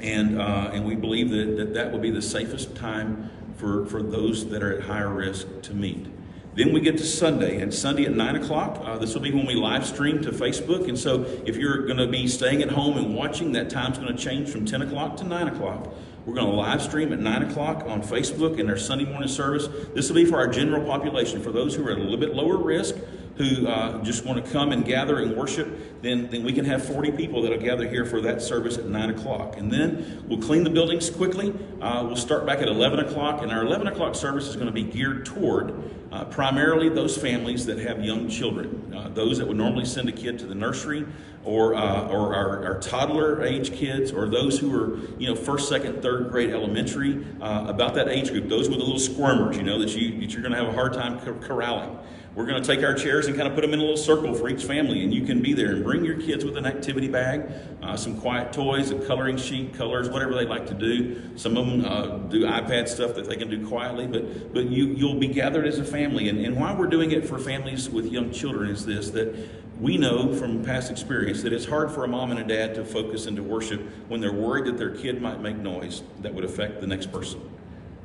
And, 0.00 0.40
uh, 0.40 0.70
and 0.72 0.86
we 0.86 0.94
believe 0.94 1.30
that, 1.30 1.56
that 1.56 1.74
that 1.74 1.92
will 1.92 1.98
be 1.98 2.10
the 2.10 2.22
safest 2.22 2.74
time 2.74 3.30
for, 3.56 3.86
for 3.86 4.02
those 4.02 4.48
that 4.48 4.62
are 4.62 4.78
at 4.78 4.84
higher 4.84 5.08
risk 5.08 5.46
to 5.62 5.74
meet. 5.74 6.06
Then 6.54 6.72
we 6.72 6.80
get 6.80 6.98
to 6.98 7.04
Sunday, 7.04 7.60
and 7.60 7.74
Sunday 7.74 8.04
at 8.04 8.12
9 8.12 8.36
o'clock, 8.36 8.80
uh, 8.84 8.96
this 8.96 9.12
will 9.12 9.22
be 9.22 9.32
when 9.32 9.44
we 9.44 9.54
live 9.54 9.84
stream 9.84 10.22
to 10.22 10.30
Facebook. 10.30 10.88
And 10.88 10.96
so 10.96 11.24
if 11.44 11.56
you're 11.56 11.84
going 11.84 11.96
to 11.96 12.06
be 12.06 12.28
staying 12.28 12.62
at 12.62 12.70
home 12.70 12.96
and 12.96 13.14
watching, 13.14 13.50
that 13.52 13.70
time's 13.70 13.98
going 13.98 14.16
to 14.16 14.22
change 14.22 14.48
from 14.50 14.64
10 14.64 14.82
o'clock 14.82 15.16
to 15.16 15.24
9 15.24 15.48
o'clock. 15.48 15.92
We're 16.24 16.34
going 16.34 16.46
to 16.46 16.52
live 16.52 16.80
stream 16.80 17.12
at 17.12 17.18
9 17.18 17.42
o'clock 17.50 17.84
on 17.86 18.02
Facebook 18.02 18.58
in 18.60 18.70
our 18.70 18.76
Sunday 18.76 19.04
morning 19.04 19.28
service. 19.28 19.68
This 19.94 20.08
will 20.08 20.14
be 20.14 20.24
for 20.24 20.36
our 20.36 20.46
general 20.46 20.84
population, 20.84 21.42
for 21.42 21.50
those 21.50 21.74
who 21.74 21.86
are 21.88 21.90
at 21.90 21.98
a 21.98 22.00
little 22.00 22.18
bit 22.18 22.34
lower 22.34 22.56
risk, 22.56 22.94
who 23.36 23.66
uh, 23.66 24.02
just 24.02 24.24
want 24.24 24.44
to 24.44 24.50
come 24.52 24.70
and 24.72 24.84
gather 24.84 25.20
and 25.20 25.36
worship, 25.36 26.02
then, 26.02 26.28
then 26.30 26.44
we 26.44 26.52
can 26.52 26.64
have 26.64 26.84
40 26.84 27.12
people 27.12 27.42
that'll 27.42 27.58
gather 27.58 27.88
here 27.88 28.04
for 28.04 28.20
that 28.20 28.40
service 28.40 28.78
at 28.78 28.86
9 28.86 29.10
o'clock. 29.10 29.56
And 29.56 29.72
then 29.72 30.24
we'll 30.28 30.40
clean 30.40 30.62
the 30.62 30.70
buildings 30.70 31.10
quickly. 31.10 31.52
Uh, 31.80 32.04
we'll 32.06 32.16
start 32.16 32.46
back 32.46 32.60
at 32.60 32.68
11 32.68 33.00
o'clock, 33.00 33.42
and 33.42 33.50
our 33.50 33.62
11 33.62 33.88
o'clock 33.88 34.14
service 34.14 34.46
is 34.46 34.54
going 34.54 34.66
to 34.66 34.72
be 34.72 34.84
geared 34.84 35.26
toward 35.26 35.74
uh, 36.12 36.24
primarily 36.26 36.88
those 36.88 37.16
families 37.16 37.66
that 37.66 37.78
have 37.78 38.04
young 38.04 38.28
children, 38.28 38.94
uh, 38.96 39.08
those 39.08 39.38
that 39.38 39.48
would 39.48 39.56
normally 39.56 39.84
send 39.84 40.08
a 40.08 40.12
kid 40.12 40.38
to 40.38 40.46
the 40.46 40.54
nursery 40.54 41.04
or, 41.44 41.74
uh, 41.74 42.08
or 42.08 42.34
our, 42.34 42.64
our, 42.64 42.80
toddler 42.80 43.44
age 43.44 43.72
kids, 43.72 44.12
or 44.12 44.28
those 44.28 44.58
who 44.58 44.74
are, 44.74 44.98
you 45.18 45.28
know, 45.28 45.34
first, 45.34 45.68
second, 45.68 46.00
third 46.00 46.30
grade 46.30 46.50
elementary, 46.50 47.26
uh, 47.40 47.66
about 47.68 47.94
that 47.94 48.08
age 48.08 48.30
group, 48.30 48.48
those 48.48 48.68
with 48.68 48.78
the 48.78 48.84
little 48.84 49.00
squirmers, 49.00 49.56
you 49.56 49.62
know, 49.62 49.78
that, 49.78 49.94
you, 49.94 50.20
that 50.20 50.32
you're 50.32 50.40
going 50.40 50.52
to 50.52 50.58
have 50.58 50.68
a 50.68 50.72
hard 50.72 50.94
time 50.94 51.20
corralling. 51.42 51.98
We're 52.34 52.46
going 52.46 52.60
to 52.60 52.66
take 52.74 52.84
our 52.84 52.94
chairs 52.94 53.28
and 53.28 53.36
kind 53.36 53.46
of 53.46 53.54
put 53.54 53.60
them 53.60 53.72
in 53.72 53.78
a 53.78 53.82
little 53.82 53.96
circle 53.96 54.34
for 54.34 54.48
each 54.48 54.64
family, 54.64 55.04
and 55.04 55.14
you 55.14 55.24
can 55.24 55.40
be 55.40 55.52
there 55.52 55.70
and 55.70 55.84
bring 55.84 56.04
your 56.04 56.20
kids 56.20 56.44
with 56.44 56.56
an 56.56 56.66
activity 56.66 57.06
bag, 57.06 57.48
uh, 57.80 57.96
some 57.96 58.20
quiet 58.20 58.52
toys, 58.52 58.90
a 58.90 58.98
coloring 59.06 59.36
sheet, 59.36 59.74
colors, 59.74 60.08
whatever 60.08 60.34
they 60.34 60.44
like 60.44 60.66
to 60.66 60.74
do. 60.74 61.22
Some 61.36 61.56
of 61.56 61.66
them 61.66 61.84
uh, 61.84 62.18
do 62.28 62.44
iPad 62.44 62.88
stuff 62.88 63.14
that 63.14 63.28
they 63.28 63.36
can 63.36 63.48
do 63.48 63.64
quietly, 63.66 64.08
but 64.08 64.52
but 64.52 64.64
you 64.64 64.86
you'll 64.86 65.18
be 65.18 65.28
gathered 65.28 65.64
as 65.64 65.78
a 65.78 65.84
family. 65.84 66.28
And, 66.28 66.44
and 66.44 66.56
why 66.56 66.74
we're 66.74 66.88
doing 66.88 67.12
it 67.12 67.24
for 67.24 67.38
families 67.38 67.88
with 67.88 68.06
young 68.06 68.32
children 68.32 68.68
is 68.68 68.84
this 68.84 69.10
that 69.10 69.36
we 69.80 69.96
know 69.96 70.34
from 70.34 70.64
past 70.64 70.90
experience 70.90 71.42
that 71.42 71.52
it's 71.52 71.66
hard 71.66 71.92
for 71.92 72.04
a 72.04 72.08
mom 72.08 72.32
and 72.32 72.40
a 72.40 72.44
dad 72.44 72.74
to 72.74 72.84
focus 72.84 73.26
into 73.26 73.44
worship 73.44 73.80
when 74.08 74.20
they're 74.20 74.32
worried 74.32 74.64
that 74.64 74.78
their 74.78 74.90
kid 74.90 75.22
might 75.22 75.40
make 75.40 75.56
noise 75.56 76.02
that 76.20 76.34
would 76.34 76.44
affect 76.44 76.80
the 76.80 76.86
next 76.86 77.12
person. 77.12 77.40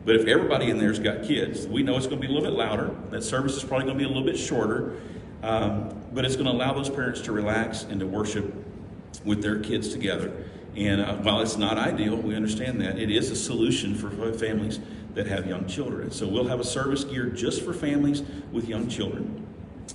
But 0.06 0.16
if 0.16 0.28
everybody 0.28 0.70
in 0.70 0.78
there's 0.78 1.00
got 1.00 1.24
kids, 1.24 1.68
we 1.68 1.84
know 1.84 1.97
it's 1.97 2.08
going 2.08 2.22
to 2.22 2.28
be 2.28 2.32
a 2.32 2.36
little 2.36 2.50
bit 2.50 2.58
louder. 2.58 2.95
That 3.10 3.24
service 3.24 3.56
is 3.56 3.64
probably 3.64 3.86
going 3.86 3.97
to 3.97 4.04
be 4.04 4.06
a 4.06 4.08
little 4.08 4.24
bit 4.24 4.38
shorter, 4.38 4.97
um, 5.43 6.02
but 6.14 6.26
it's 6.26 6.36
going 6.36 6.47
to 6.47 6.52
allow 6.52 6.74
those 6.74 6.89
parents 6.89 7.22
to 7.22 7.32
relax 7.32 7.84
and 7.84 8.00
to 8.00 8.08
worship 8.08 8.54
with 9.26 9.41
their 9.41 9.60
kids 9.60 9.89
together. 9.89 10.32
And 10.76 11.02
uh, 11.02 11.16
while 11.18 11.41
it's 11.41 11.58
not 11.58 11.78
ideal, 11.78 12.16
we 12.16 12.36
understand 12.36 12.80
that 12.82 12.97
it 12.97 13.12
is 13.12 13.32
a 13.32 13.36
solution 13.36 13.95
for 13.95 14.32
families 14.34 14.80
that 15.16 15.28
have 15.28 15.47
young 15.47 15.68
children. 15.68 16.12
So 16.12 16.28
we'll 16.28 16.47
have 16.47 16.60
a 16.60 16.64
service 16.66 17.04
geared 17.04 17.36
just 17.36 17.64
for 17.64 17.74
families 17.74 18.22
with 18.52 18.70
young 18.70 18.88
children 18.88 19.47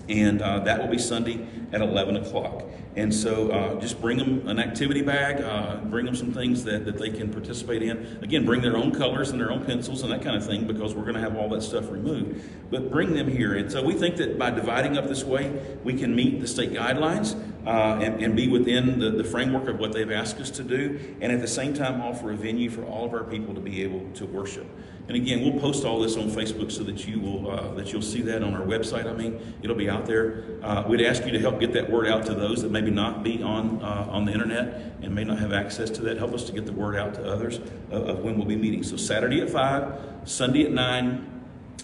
and 0.08 0.42
uh, 0.42 0.60
that 0.60 0.80
will 0.80 0.88
be 0.88 0.98
Sunday 0.98 1.46
at 1.74 1.80
11 1.80 2.16
o'clock. 2.16 2.62
And 2.96 3.12
so 3.12 3.50
uh, 3.50 3.80
just 3.80 4.00
bring 4.00 4.18
them 4.18 4.46
an 4.46 4.60
activity 4.60 5.02
bag, 5.02 5.42
uh, 5.42 5.76
bring 5.86 6.06
them 6.06 6.14
some 6.14 6.32
things 6.32 6.62
that, 6.64 6.84
that 6.84 6.96
they 6.96 7.10
can 7.10 7.32
participate 7.32 7.82
in. 7.82 8.18
Again, 8.22 8.44
bring 8.44 8.62
their 8.62 8.76
own 8.76 8.92
colors 8.92 9.30
and 9.30 9.40
their 9.40 9.50
own 9.50 9.64
pencils 9.64 10.02
and 10.02 10.12
that 10.12 10.22
kind 10.22 10.36
of 10.36 10.46
thing 10.46 10.66
because 10.66 10.94
we're 10.94 11.02
going 11.02 11.16
to 11.16 11.20
have 11.20 11.36
all 11.36 11.48
that 11.48 11.62
stuff 11.62 11.90
removed. 11.90 12.48
But 12.70 12.92
bring 12.92 13.14
them 13.14 13.28
here. 13.28 13.54
And 13.54 13.70
so 13.70 13.82
we 13.82 13.94
think 13.94 14.16
that 14.18 14.38
by 14.38 14.50
dividing 14.50 14.96
up 14.96 15.08
this 15.08 15.24
way, 15.24 15.52
we 15.82 15.94
can 15.94 16.14
meet 16.14 16.40
the 16.40 16.46
state 16.46 16.72
guidelines 16.72 17.34
uh, 17.66 17.98
and, 18.00 18.22
and, 18.22 18.36
be 18.36 18.46
within 18.46 18.98
the, 18.98 19.10
the 19.10 19.24
framework 19.24 19.68
of 19.68 19.78
what 19.78 19.92
they've 19.92 20.10
asked 20.10 20.38
us 20.38 20.50
to 20.50 20.62
do, 20.62 21.16
and 21.22 21.32
at 21.32 21.40
the 21.40 21.48
same 21.48 21.72
time 21.72 22.00
offer 22.02 22.30
a 22.30 22.36
venue 22.36 22.68
for 22.68 22.84
all 22.84 23.06
of 23.06 23.14
our 23.14 23.24
people 23.24 23.54
to 23.54 23.60
be 23.60 23.82
able 23.82 24.06
to 24.12 24.26
worship. 24.26 24.66
And 25.06 25.16
again, 25.16 25.42
we'll 25.42 25.60
post 25.60 25.84
all 25.84 26.00
this 26.00 26.16
on 26.16 26.30
Facebook 26.30 26.72
so 26.72 26.82
that 26.84 27.06
you 27.06 27.20
will 27.20 27.50
uh, 27.50 27.74
that 27.74 27.92
you'll 27.92 28.02
see 28.02 28.22
that 28.22 28.42
on 28.42 28.54
our 28.54 28.64
website. 28.64 29.06
I 29.06 29.12
mean, 29.12 29.38
it'll 29.62 29.76
be 29.76 29.90
out 29.90 30.06
there. 30.06 30.44
Uh, 30.62 30.84
we'd 30.86 31.02
ask 31.02 31.24
you 31.26 31.32
to 31.32 31.38
help 31.38 31.60
get 31.64 31.72
that 31.74 31.90
word 31.90 32.06
out 32.06 32.26
to 32.26 32.34
those 32.34 32.62
that 32.62 32.70
maybe 32.70 32.90
not 32.90 33.22
be 33.22 33.42
on 33.42 33.82
uh, 33.82 34.08
on 34.10 34.24
the 34.24 34.32
internet 34.32 34.96
and 35.02 35.14
may 35.14 35.24
not 35.24 35.38
have 35.38 35.52
access 35.52 35.90
to 35.90 36.02
that. 36.02 36.18
Help 36.18 36.34
us 36.34 36.44
to 36.44 36.52
get 36.52 36.66
the 36.66 36.72
word 36.72 36.96
out 36.96 37.14
to 37.14 37.24
others 37.24 37.58
of, 37.90 38.08
of 38.08 38.18
when 38.20 38.36
we'll 38.36 38.46
be 38.46 38.56
meeting. 38.56 38.82
So 38.82 38.96
Saturday 38.96 39.40
at 39.40 39.50
five, 39.50 39.98
Sunday 40.24 40.64
at 40.64 40.72
nine, 40.72 41.08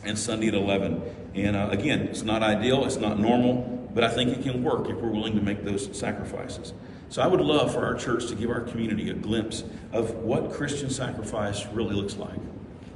and 0.04 0.18
Sunday 0.18 0.48
at 0.48 0.54
eleven. 0.54 1.02
And 1.34 1.56
uh, 1.56 1.68
again, 1.70 2.00
it's 2.00 2.22
not 2.22 2.42
ideal, 2.42 2.84
it's 2.84 2.96
not 2.96 3.18
normal, 3.18 3.88
but 3.94 4.02
I 4.02 4.08
think 4.08 4.36
it 4.36 4.42
can 4.42 4.62
work 4.62 4.88
if 4.88 4.96
we're 4.96 5.10
willing 5.10 5.36
to 5.36 5.42
make 5.42 5.64
those 5.64 5.96
sacrifices. 5.96 6.74
So 7.08 7.22
I 7.22 7.26
would 7.26 7.40
love 7.40 7.72
for 7.72 7.84
our 7.84 7.94
church 7.94 8.26
to 8.28 8.34
give 8.34 8.50
our 8.50 8.60
community 8.60 9.10
a 9.10 9.14
glimpse 9.14 9.64
of 9.92 10.14
what 10.16 10.52
Christian 10.52 10.90
sacrifice 10.90 11.66
really 11.66 11.94
looks 11.94 12.16
like, 12.16 12.38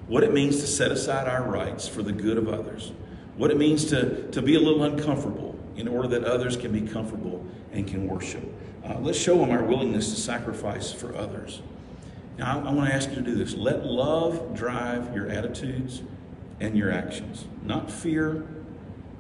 what 0.06 0.22
it 0.22 0.32
means 0.32 0.60
to 0.60 0.66
set 0.66 0.92
aside 0.92 1.28
our 1.28 1.42
rights 1.42 1.88
for 1.88 2.02
the 2.02 2.12
good 2.12 2.38
of 2.38 2.48
others, 2.48 2.92
what 3.36 3.50
it 3.50 3.56
means 3.56 3.86
to, 3.86 4.30
to 4.30 4.42
be 4.42 4.54
a 4.54 4.60
little 4.60 4.84
uncomfortable 4.84 5.53
in 5.76 5.88
order 5.88 6.08
that 6.08 6.24
others 6.24 6.56
can 6.56 6.72
be 6.72 6.80
comfortable 6.80 7.44
and 7.72 7.86
can 7.86 8.06
worship. 8.06 8.44
Uh, 8.84 8.98
let's 9.00 9.18
show 9.18 9.36
them 9.38 9.50
our 9.50 9.64
willingness 9.64 10.14
to 10.14 10.20
sacrifice 10.20 10.92
for 10.92 11.14
others. 11.16 11.62
Now, 12.38 12.60
I, 12.60 12.68
I 12.68 12.72
want 12.72 12.88
to 12.90 12.94
ask 12.94 13.08
you 13.10 13.16
to 13.16 13.22
do 13.22 13.34
this. 13.34 13.54
Let 13.54 13.84
love 13.84 14.54
drive 14.54 15.14
your 15.14 15.28
attitudes 15.28 16.02
and 16.60 16.76
your 16.76 16.92
actions, 16.92 17.46
not 17.62 17.90
fear, 17.90 18.46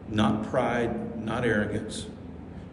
not 0.08 0.44
pride, 0.50 1.24
not 1.24 1.44
arrogance, 1.44 2.06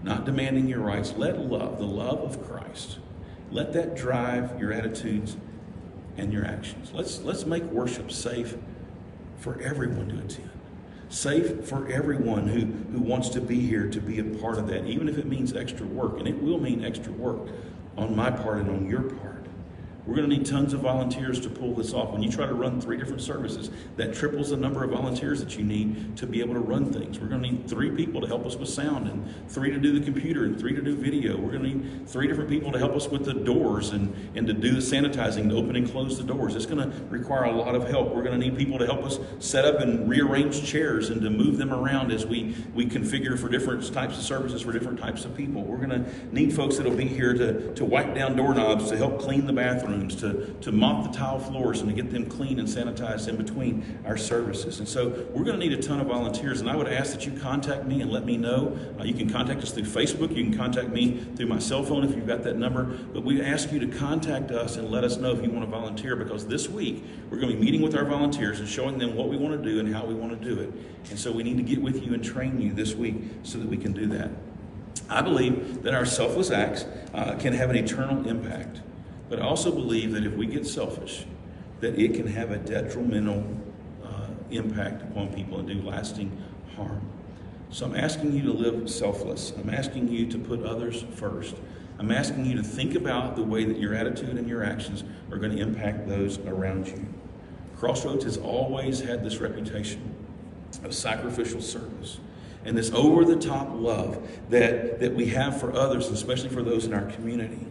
not 0.03 0.25
demanding 0.25 0.67
your 0.67 0.79
rights. 0.79 1.13
Let 1.17 1.39
love, 1.39 1.79
the 1.79 1.85
love 1.85 2.19
of 2.19 2.47
Christ, 2.47 2.99
let 3.51 3.73
that 3.73 3.95
drive 3.95 4.59
your 4.59 4.73
attitudes 4.73 5.37
and 6.17 6.31
your 6.31 6.45
actions. 6.45 6.91
Let's, 6.93 7.21
let's 7.21 7.45
make 7.45 7.63
worship 7.63 8.11
safe 8.11 8.57
for 9.37 9.59
everyone 9.61 10.09
to 10.09 10.19
attend. 10.19 10.50
Safe 11.11 11.65
for 11.65 11.91
everyone 11.91 12.47
who, 12.47 12.61
who 12.93 13.01
wants 13.01 13.27
to 13.29 13.41
be 13.41 13.59
here 13.59 13.89
to 13.89 13.99
be 13.99 14.19
a 14.19 14.23
part 14.23 14.57
of 14.57 14.67
that, 14.67 14.85
even 14.85 15.09
if 15.09 15.17
it 15.17 15.25
means 15.27 15.53
extra 15.53 15.85
work. 15.85 16.17
And 16.17 16.25
it 16.25 16.41
will 16.41 16.57
mean 16.57 16.85
extra 16.85 17.11
work 17.11 17.49
on 17.97 18.15
my 18.15 18.31
part 18.31 18.59
and 18.59 18.69
on 18.69 18.89
your 18.89 19.01
part. 19.01 19.30
We're 20.05 20.15
going 20.15 20.27
to 20.29 20.35
need 20.35 20.47
tons 20.47 20.73
of 20.73 20.79
volunteers 20.79 21.39
to 21.41 21.49
pull 21.49 21.75
this 21.75 21.93
off. 21.93 22.11
When 22.11 22.23
you 22.23 22.31
try 22.31 22.47
to 22.47 22.55
run 22.55 22.81
three 22.81 22.97
different 22.97 23.21
services, 23.21 23.69
that 23.97 24.15
triples 24.15 24.49
the 24.49 24.57
number 24.57 24.83
of 24.83 24.89
volunteers 24.89 25.39
that 25.41 25.57
you 25.57 25.63
need 25.63 26.17
to 26.17 26.25
be 26.25 26.39
able 26.39 26.55
to 26.55 26.59
run 26.59 26.91
things. 26.91 27.19
We're 27.19 27.27
going 27.27 27.43
to 27.43 27.51
need 27.51 27.69
three 27.69 27.91
people 27.91 28.19
to 28.21 28.27
help 28.27 28.45
us 28.45 28.55
with 28.55 28.69
sound, 28.69 29.07
and 29.07 29.23
three 29.47 29.69
to 29.69 29.77
do 29.77 29.97
the 29.97 30.03
computer, 30.03 30.45
and 30.45 30.59
three 30.59 30.73
to 30.73 30.81
do 30.81 30.95
video. 30.95 31.37
We're 31.37 31.51
going 31.51 31.63
to 31.63 31.69
need 31.69 32.09
three 32.09 32.27
different 32.27 32.49
people 32.49 32.71
to 32.71 32.79
help 32.79 32.95
us 32.95 33.09
with 33.09 33.25
the 33.25 33.33
doors 33.33 33.91
and, 33.91 34.13
and 34.35 34.47
to 34.47 34.53
do 34.53 34.71
the 34.71 34.79
sanitizing, 34.79 35.49
to 35.49 35.55
open 35.55 35.75
and 35.75 35.89
close 35.89 36.17
the 36.17 36.23
doors. 36.23 36.55
It's 36.55 36.65
going 36.65 36.89
to 36.89 36.97
require 37.09 37.43
a 37.43 37.51
lot 37.51 37.75
of 37.75 37.87
help. 37.87 38.15
We're 38.15 38.23
going 38.23 38.39
to 38.39 38.49
need 38.49 38.57
people 38.57 38.79
to 38.79 38.87
help 38.87 39.03
us 39.03 39.19
set 39.37 39.65
up 39.65 39.81
and 39.81 40.09
rearrange 40.09 40.65
chairs 40.65 41.11
and 41.11 41.21
to 41.21 41.29
move 41.29 41.57
them 41.57 41.71
around 41.71 42.11
as 42.11 42.25
we, 42.25 42.55
we 42.73 42.87
configure 42.87 43.37
for 43.37 43.49
different 43.49 43.93
types 43.93 44.17
of 44.17 44.23
services 44.23 44.63
for 44.63 44.71
different 44.71 44.99
types 44.99 45.25
of 45.25 45.37
people. 45.37 45.63
We're 45.63 45.85
going 45.85 45.89
to 46.03 46.33
need 46.33 46.53
folks 46.53 46.77
that 46.77 46.87
will 46.87 46.95
be 46.95 47.07
here 47.07 47.35
to, 47.35 47.71
to 47.75 47.85
wipe 47.85 48.15
down 48.15 48.35
doorknobs, 48.35 48.89
to 48.89 48.97
help 48.97 49.19
clean 49.19 49.45
the 49.45 49.53
bathroom 49.53 49.90
rooms, 49.91 50.15
to, 50.17 50.53
to 50.61 50.71
mop 50.71 51.11
the 51.11 51.17
tile 51.17 51.39
floors 51.39 51.81
and 51.81 51.89
to 51.89 51.95
get 51.95 52.11
them 52.11 52.25
clean 52.25 52.59
and 52.59 52.67
sanitized 52.67 53.27
in 53.27 53.35
between 53.35 53.99
our 54.05 54.17
services. 54.17 54.79
And 54.79 54.87
so 54.87 55.09
we're 55.33 55.43
going 55.43 55.59
to 55.59 55.65
need 55.67 55.73
a 55.77 55.81
ton 55.81 55.99
of 55.99 56.07
volunteers. 56.07 56.61
And 56.61 56.69
I 56.69 56.75
would 56.75 56.87
ask 56.87 57.11
that 57.13 57.25
you 57.25 57.31
contact 57.39 57.85
me 57.85 58.01
and 58.01 58.11
let 58.11 58.25
me 58.25 58.37
know. 58.37 58.77
Uh, 58.99 59.03
you 59.03 59.13
can 59.13 59.29
contact 59.29 59.61
us 59.61 59.71
through 59.71 59.83
Facebook. 59.83 60.35
You 60.35 60.43
can 60.43 60.57
contact 60.57 60.89
me 60.89 61.23
through 61.35 61.47
my 61.47 61.59
cell 61.59 61.83
phone 61.83 62.03
if 62.03 62.15
you've 62.15 62.27
got 62.27 62.43
that 62.43 62.57
number. 62.57 62.83
But 62.83 63.23
we 63.23 63.41
ask 63.41 63.71
you 63.71 63.79
to 63.79 63.87
contact 63.87 64.51
us 64.51 64.77
and 64.77 64.89
let 64.89 65.03
us 65.03 65.17
know 65.17 65.31
if 65.31 65.43
you 65.43 65.51
want 65.51 65.65
to 65.65 65.71
volunteer 65.71 66.15
because 66.15 66.47
this 66.47 66.69
week 66.69 67.03
we're 67.29 67.37
going 67.37 67.51
to 67.51 67.57
be 67.57 67.63
meeting 67.63 67.81
with 67.81 67.95
our 67.95 68.05
volunteers 68.05 68.59
and 68.59 68.67
showing 68.67 68.97
them 68.97 69.15
what 69.15 69.29
we 69.29 69.37
want 69.37 69.61
to 69.61 69.69
do 69.69 69.79
and 69.79 69.93
how 69.93 70.05
we 70.05 70.13
want 70.13 70.37
to 70.39 70.55
do 70.55 70.59
it. 70.59 70.71
And 71.09 71.19
so 71.19 71.31
we 71.31 71.43
need 71.43 71.57
to 71.57 71.63
get 71.63 71.81
with 71.81 72.05
you 72.05 72.13
and 72.13 72.23
train 72.23 72.61
you 72.61 72.73
this 72.73 72.95
week 72.95 73.15
so 73.43 73.57
that 73.57 73.67
we 73.67 73.77
can 73.77 73.93
do 73.93 74.07
that. 74.07 74.29
I 75.09 75.21
believe 75.21 75.83
that 75.83 75.93
our 75.93 76.05
selfless 76.05 76.51
acts 76.51 76.85
uh, 77.13 77.35
can 77.35 77.53
have 77.53 77.69
an 77.69 77.75
eternal 77.75 78.27
impact. 78.27 78.81
But 79.31 79.39
I 79.39 79.43
also 79.43 79.71
believe 79.71 80.11
that 80.11 80.25
if 80.25 80.33
we 80.33 80.45
get 80.45 80.67
selfish, 80.67 81.25
that 81.79 81.97
it 81.97 82.15
can 82.15 82.27
have 82.27 82.51
a 82.51 82.57
detrimental 82.57 83.47
uh, 84.03 84.27
impact 84.49 85.03
upon 85.03 85.33
people 85.33 85.57
and 85.57 85.69
do 85.69 85.81
lasting 85.81 86.37
harm. 86.75 87.01
So 87.69 87.85
I'm 87.85 87.95
asking 87.95 88.35
you 88.35 88.43
to 88.43 88.51
live 88.51 88.89
selfless. 88.89 89.53
I'm 89.57 89.69
asking 89.69 90.09
you 90.09 90.29
to 90.31 90.37
put 90.37 90.65
others 90.65 91.05
first. 91.15 91.55
I'm 91.97 92.11
asking 92.11 92.45
you 92.45 92.57
to 92.57 92.61
think 92.61 92.95
about 92.95 93.37
the 93.37 93.43
way 93.43 93.63
that 93.63 93.79
your 93.79 93.95
attitude 93.95 94.37
and 94.37 94.49
your 94.49 94.65
actions 94.65 95.05
are 95.31 95.37
going 95.37 95.55
to 95.55 95.61
impact 95.61 96.09
those 96.09 96.37
around 96.39 96.89
you. 96.89 97.07
Crossroads 97.77 98.25
has 98.25 98.35
always 98.35 98.99
had 98.99 99.23
this 99.23 99.37
reputation 99.37 100.13
of 100.83 100.93
sacrificial 100.93 101.61
service 101.61 102.19
and 102.65 102.77
this 102.77 102.91
over 102.91 103.23
the 103.23 103.37
top 103.37 103.69
love 103.71 104.29
that, 104.49 104.99
that 104.99 105.15
we 105.15 105.27
have 105.27 105.57
for 105.57 105.73
others, 105.73 106.09
especially 106.09 106.49
for 106.49 106.63
those 106.63 106.85
in 106.85 106.93
our 106.93 107.09
community. 107.11 107.65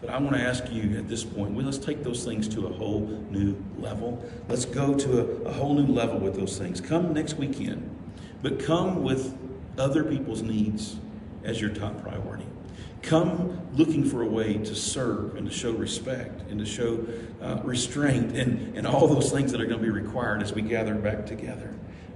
But 0.00 0.10
I 0.10 0.18
want 0.18 0.36
to 0.36 0.42
ask 0.42 0.70
you 0.70 0.98
at 0.98 1.08
this 1.08 1.24
point, 1.24 1.52
well, 1.52 1.64
let's 1.64 1.78
take 1.78 2.04
those 2.04 2.24
things 2.24 2.48
to 2.48 2.66
a 2.66 2.72
whole 2.72 3.00
new 3.30 3.56
level. 3.78 4.24
Let's 4.48 4.64
go 4.64 4.94
to 4.94 5.20
a, 5.20 5.48
a 5.48 5.52
whole 5.52 5.74
new 5.74 5.86
level 5.86 6.18
with 6.18 6.36
those 6.36 6.58
things. 6.58 6.80
Come 6.80 7.14
next 7.14 7.34
weekend, 7.34 7.88
but 8.42 8.58
come 8.58 9.02
with 9.02 9.36
other 9.78 10.04
people's 10.04 10.42
needs 10.42 10.96
as 11.44 11.60
your 11.60 11.70
top 11.70 12.02
priority. 12.02 12.46
Come 13.02 13.60
looking 13.74 14.04
for 14.04 14.22
a 14.22 14.26
way 14.26 14.54
to 14.54 14.74
serve 14.74 15.36
and 15.36 15.48
to 15.48 15.54
show 15.54 15.72
respect 15.72 16.50
and 16.50 16.58
to 16.58 16.66
show 16.66 17.06
uh, 17.40 17.60
restraint 17.62 18.36
and, 18.36 18.76
and 18.76 18.86
all 18.86 19.06
those 19.06 19.30
things 19.30 19.52
that 19.52 19.60
are 19.60 19.66
going 19.66 19.78
to 19.78 19.84
be 19.84 19.90
required 19.90 20.42
as 20.42 20.52
we 20.52 20.62
gather 20.62 20.94
back 20.94 21.24
together. 21.24 21.72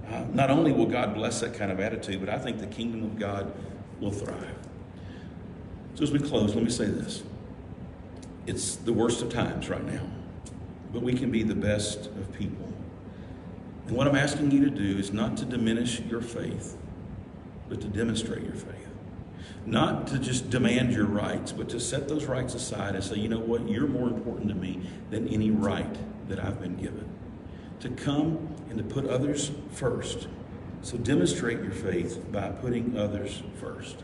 Uh, 0.09 0.25
not 0.33 0.51
only 0.51 0.73
will 0.73 0.85
God 0.85 1.13
bless 1.13 1.39
that 1.39 1.53
kind 1.53 1.71
of 1.71 1.79
attitude, 1.79 2.19
but 2.19 2.29
I 2.29 2.37
think 2.37 2.59
the 2.59 2.67
kingdom 2.67 3.03
of 3.03 3.17
God 3.17 3.53
will 4.01 4.11
thrive. 4.11 4.57
So 5.95 6.03
as 6.03 6.11
we 6.11 6.19
close, 6.19 6.53
let 6.55 6.63
me 6.63 6.69
say 6.69 6.85
this. 6.85 7.23
It's 8.47 8.75
the 8.75 8.93
worst 8.93 9.21
of 9.21 9.29
times 9.29 9.69
right 9.69 9.85
now, 9.85 10.01
but 10.91 11.01
we 11.01 11.13
can 11.13 11.31
be 11.31 11.43
the 11.43 11.55
best 11.55 12.07
of 12.07 12.33
people. 12.33 12.71
And 13.87 13.95
what 13.95 14.07
I'm 14.07 14.15
asking 14.15 14.51
you 14.51 14.65
to 14.65 14.71
do 14.71 14.97
is 14.97 15.11
not 15.11 15.37
to 15.37 15.45
diminish 15.45 15.99
your 16.01 16.21
faith, 16.21 16.77
but 17.69 17.81
to 17.81 17.87
demonstrate 17.87 18.43
your 18.43 18.55
faith. 18.55 18.87
Not 19.65 20.07
to 20.07 20.17
just 20.17 20.49
demand 20.49 20.91
your 20.91 21.05
rights, 21.05 21.51
but 21.51 21.69
to 21.69 21.79
set 21.79 22.07
those 22.07 22.25
rights 22.25 22.55
aside 22.55 22.95
and 22.95 23.03
say, 23.03 23.15
you 23.15 23.29
know 23.29 23.39
what, 23.39 23.69
you're 23.69 23.87
more 23.87 24.07
important 24.07 24.47
to 24.49 24.55
me 24.55 24.81
than 25.11 25.27
any 25.27 25.51
right 25.51 25.95
that 26.29 26.39
I've 26.39 26.59
been 26.59 26.77
given. 26.77 27.07
To 27.81 27.89
come 27.89 28.55
and 28.69 28.77
to 28.77 28.83
put 28.83 29.05
others 29.05 29.51
first. 29.71 30.27
So 30.81 30.97
demonstrate 30.97 31.61
your 31.61 31.71
faith 31.71 32.31
by 32.31 32.49
putting 32.49 32.97
others 32.97 33.43
first. 33.59 33.97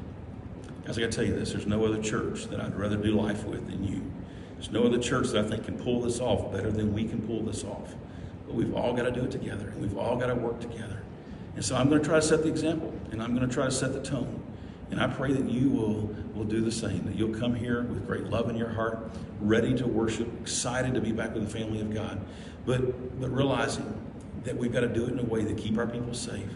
Guys, 0.85 0.97
I 0.97 1.01
got 1.01 1.11
to 1.11 1.15
tell 1.15 1.25
you 1.25 1.33
this 1.33 1.51
there's 1.51 1.65
no 1.65 1.85
other 1.85 2.01
church 2.01 2.45
that 2.47 2.61
I'd 2.61 2.75
rather 2.75 2.97
do 2.97 3.11
life 3.11 3.43
with 3.43 3.67
than 3.67 3.83
you. 3.83 4.03
There's 4.57 4.71
no 4.71 4.85
other 4.85 4.97
church 4.97 5.29
that 5.29 5.45
I 5.45 5.47
think 5.47 5.65
can 5.65 5.77
pull 5.77 6.01
this 6.01 6.19
off 6.19 6.51
better 6.51 6.71
than 6.71 6.93
we 6.93 7.05
can 7.05 7.21
pull 7.21 7.43
this 7.43 7.63
off. 7.63 7.93
But 8.47 8.55
we've 8.55 8.73
all 8.75 8.93
got 8.93 9.03
to 9.03 9.11
do 9.11 9.23
it 9.23 9.31
together, 9.31 9.69
and 9.69 9.81
we've 9.81 9.97
all 9.97 10.17
got 10.17 10.27
to 10.27 10.35
work 10.35 10.59
together. 10.59 11.03
And 11.55 11.63
so 11.63 11.75
I'm 11.75 11.89
going 11.89 12.01
to 12.01 12.07
try 12.07 12.17
to 12.17 12.25
set 12.25 12.43
the 12.43 12.49
example, 12.49 12.93
and 13.11 13.21
I'm 13.21 13.35
going 13.35 13.47
to 13.47 13.53
try 13.53 13.65
to 13.65 13.71
set 13.71 13.93
the 13.93 14.01
tone. 14.01 14.41
And 14.89 15.01
I 15.01 15.07
pray 15.07 15.33
that 15.33 15.49
you 15.49 15.69
will, 15.69 16.15
will 16.33 16.45
do 16.45 16.61
the 16.61 16.71
same, 16.71 17.05
that 17.05 17.15
you'll 17.15 17.37
come 17.37 17.53
here 17.53 17.83
with 17.83 18.07
great 18.07 18.25
love 18.25 18.49
in 18.49 18.55
your 18.55 18.69
heart, 18.69 19.11
ready 19.41 19.75
to 19.75 19.87
worship, 19.87 20.27
excited 20.41 20.93
to 20.93 21.01
be 21.01 21.11
back 21.11 21.33
with 21.33 21.43
the 21.43 21.59
family 21.59 21.81
of 21.81 21.93
God, 21.93 22.19
but, 22.65 23.19
but 23.19 23.29
realizing 23.29 23.93
that 24.43 24.55
we've 24.55 24.71
got 24.71 24.81
to 24.81 24.87
do 24.87 25.05
it 25.05 25.11
in 25.11 25.19
a 25.19 25.23
way 25.23 25.43
that 25.43 25.57
keep 25.57 25.77
our 25.77 25.87
people 25.87 26.13
safe 26.13 26.49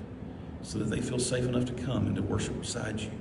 so 0.64 0.80
that 0.80 0.90
they 0.90 1.02
feel 1.02 1.20
safe 1.20 1.46
enough 1.46 1.66
to 1.66 1.74
come 1.74 2.08
and 2.08 2.16
to 2.16 2.22
worship 2.22 2.58
beside 2.60 3.00
you 3.00 3.12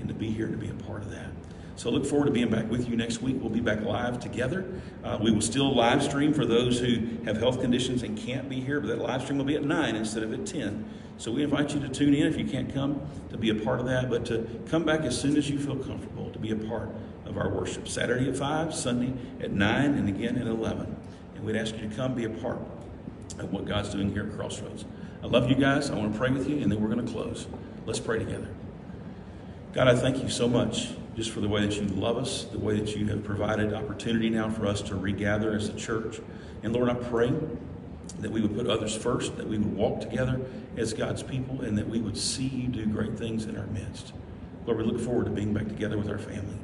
and 0.00 0.08
to 0.08 0.14
be 0.14 0.30
here 0.30 0.46
and 0.46 0.60
to 0.60 0.66
be 0.66 0.70
a 0.70 0.84
part 0.84 1.02
of 1.02 1.10
that. 1.10 1.30
So 1.78 1.90
look 1.90 2.04
forward 2.04 2.24
to 2.24 2.32
being 2.32 2.50
back 2.50 2.68
with 2.68 2.88
you 2.88 2.96
next 2.96 3.22
week. 3.22 3.36
We'll 3.38 3.50
be 3.50 3.60
back 3.60 3.82
live 3.82 4.18
together. 4.18 4.66
Uh, 5.04 5.16
we 5.22 5.30
will 5.30 5.40
still 5.40 5.72
live 5.72 6.02
stream 6.02 6.34
for 6.34 6.44
those 6.44 6.80
who 6.80 7.06
have 7.24 7.36
health 7.36 7.60
conditions 7.60 8.02
and 8.02 8.18
can't 8.18 8.48
be 8.48 8.60
here, 8.60 8.80
but 8.80 8.88
that 8.88 8.98
live 8.98 9.22
stream 9.22 9.38
will 9.38 9.44
be 9.44 9.54
at 9.54 9.62
9 9.62 9.94
instead 9.94 10.24
of 10.24 10.34
at 10.34 10.44
10. 10.44 10.84
So 11.18 11.30
we 11.30 11.44
invite 11.44 11.74
you 11.74 11.80
to 11.80 11.88
tune 11.88 12.14
in 12.14 12.26
if 12.26 12.36
you 12.36 12.44
can't 12.46 12.74
come 12.74 13.00
to 13.30 13.38
be 13.38 13.50
a 13.50 13.54
part 13.54 13.78
of 13.78 13.86
that, 13.86 14.10
but 14.10 14.26
to 14.26 14.60
come 14.68 14.84
back 14.84 15.02
as 15.02 15.16
soon 15.16 15.36
as 15.36 15.48
you 15.48 15.56
feel 15.60 15.76
comfortable 15.76 16.32
to 16.32 16.38
be 16.40 16.50
a 16.50 16.56
part 16.56 16.90
of 17.26 17.38
our 17.38 17.48
worship. 17.48 17.86
Saturday 17.86 18.28
at 18.28 18.36
5, 18.36 18.74
Sunday 18.74 19.12
at 19.40 19.52
9, 19.52 19.94
and 19.94 20.08
again 20.08 20.36
at 20.36 20.48
11. 20.48 20.96
And 21.36 21.44
we'd 21.44 21.54
ask 21.54 21.76
you 21.76 21.88
to 21.88 21.94
come 21.94 22.12
be 22.12 22.24
a 22.24 22.30
part 22.30 22.58
of 23.38 23.52
what 23.52 23.66
God's 23.66 23.90
doing 23.90 24.10
here 24.10 24.24
at 24.24 24.36
Crossroads. 24.36 24.84
I 25.22 25.28
love 25.28 25.48
you 25.48 25.54
guys. 25.54 25.90
I 25.90 25.94
want 25.94 26.12
to 26.12 26.18
pray 26.18 26.30
with 26.30 26.48
you, 26.48 26.56
and 26.58 26.72
then 26.72 26.80
we're 26.82 26.92
going 26.92 27.06
to 27.06 27.12
close. 27.12 27.46
Let's 27.86 28.00
pray 28.00 28.18
together. 28.18 28.48
God, 29.74 29.86
I 29.86 29.94
thank 29.94 30.20
you 30.24 30.28
so 30.28 30.48
much 30.48 30.88
just 31.18 31.32
for 31.32 31.40
the 31.40 31.48
way 31.48 31.66
that 31.66 31.74
you 31.74 31.82
love 31.88 32.16
us, 32.16 32.44
the 32.44 32.58
way 32.60 32.78
that 32.78 32.94
you 32.94 33.04
have 33.08 33.24
provided 33.24 33.74
opportunity 33.74 34.30
now 34.30 34.48
for 34.48 34.68
us 34.68 34.80
to 34.80 34.94
regather 34.94 35.52
as 35.52 35.68
a 35.68 35.74
church. 35.74 36.20
And 36.62 36.72
Lord, 36.72 36.88
I 36.88 36.94
pray 36.94 37.32
that 38.20 38.30
we 38.30 38.40
would 38.40 38.54
put 38.54 38.68
others 38.68 38.94
first, 38.94 39.36
that 39.36 39.48
we 39.48 39.58
would 39.58 39.76
walk 39.76 40.00
together 40.00 40.40
as 40.76 40.94
God's 40.94 41.24
people, 41.24 41.62
and 41.62 41.76
that 41.76 41.88
we 41.88 41.98
would 41.98 42.16
see 42.16 42.46
you 42.46 42.68
do 42.68 42.86
great 42.86 43.18
things 43.18 43.46
in 43.46 43.56
our 43.56 43.66
midst. 43.66 44.12
Lord, 44.64 44.78
we 44.78 44.84
look 44.84 45.00
forward 45.00 45.24
to 45.24 45.32
being 45.32 45.52
back 45.52 45.66
together 45.66 45.98
with 45.98 46.08
our 46.08 46.18
family. 46.18 46.56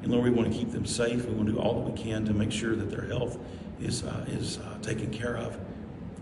And 0.00 0.10
Lord, 0.10 0.24
we 0.24 0.30
want 0.30 0.50
to 0.50 0.58
keep 0.58 0.72
them 0.72 0.86
safe. 0.86 1.26
We 1.26 1.34
want 1.34 1.48
to 1.48 1.52
do 1.52 1.58
all 1.58 1.74
that 1.74 1.92
we 1.92 2.02
can 2.02 2.24
to 2.24 2.32
make 2.32 2.50
sure 2.50 2.74
that 2.74 2.90
their 2.90 3.06
health 3.06 3.38
is, 3.78 4.04
uh, 4.04 4.24
is 4.26 4.56
uh, 4.56 4.78
taken 4.80 5.10
care 5.10 5.36
of. 5.36 5.58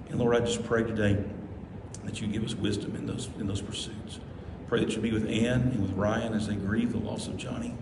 And 0.09 0.19
Lord, 0.19 0.35
I 0.35 0.41
just 0.41 0.65
pray 0.65 0.83
today 0.83 1.23
that 2.03 2.21
you 2.21 2.27
give 2.27 2.45
us 2.45 2.57
wisdom 2.57 2.97
in 2.97 3.07
those, 3.07 3.29
in 3.39 3.47
those 3.47 3.63
pursuits. 3.63 4.19
Pray 4.71 4.81
that 4.81 4.95
you 4.95 5.03
be 5.03 5.13
with 5.13 5.29
Ann 5.29 5.63
and 5.63 5.83
with 5.83 5.93
Ryan 5.93 6.33
as 6.33 6.47
they 6.47 6.55
grieve 6.55 6.93
the 6.93 6.99
loss 6.99 7.27
of 7.27 7.37
Johnny. 7.37 7.75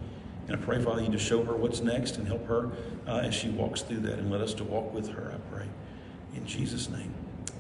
And 0.49 0.57
I 0.57 0.59
pray, 0.59 0.82
Father, 0.82 1.03
you 1.03 1.12
to 1.12 1.18
show 1.18 1.45
her 1.45 1.55
what's 1.55 1.80
next 1.80 2.16
and 2.16 2.26
help 2.26 2.47
her 2.47 2.70
uh, 3.07 3.18
as 3.18 3.34
she 3.34 3.51
walks 3.51 3.82
through 3.82 4.01
that 4.01 4.18
and 4.18 4.30
let 4.30 4.41
us 4.41 4.55
to 4.55 4.64
walk 4.64 4.93
with 4.95 5.09
her, 5.11 5.32
I 5.34 5.55
pray. 5.55 5.66
In 6.34 6.47
Jesus' 6.47 6.89
name, 6.89 7.14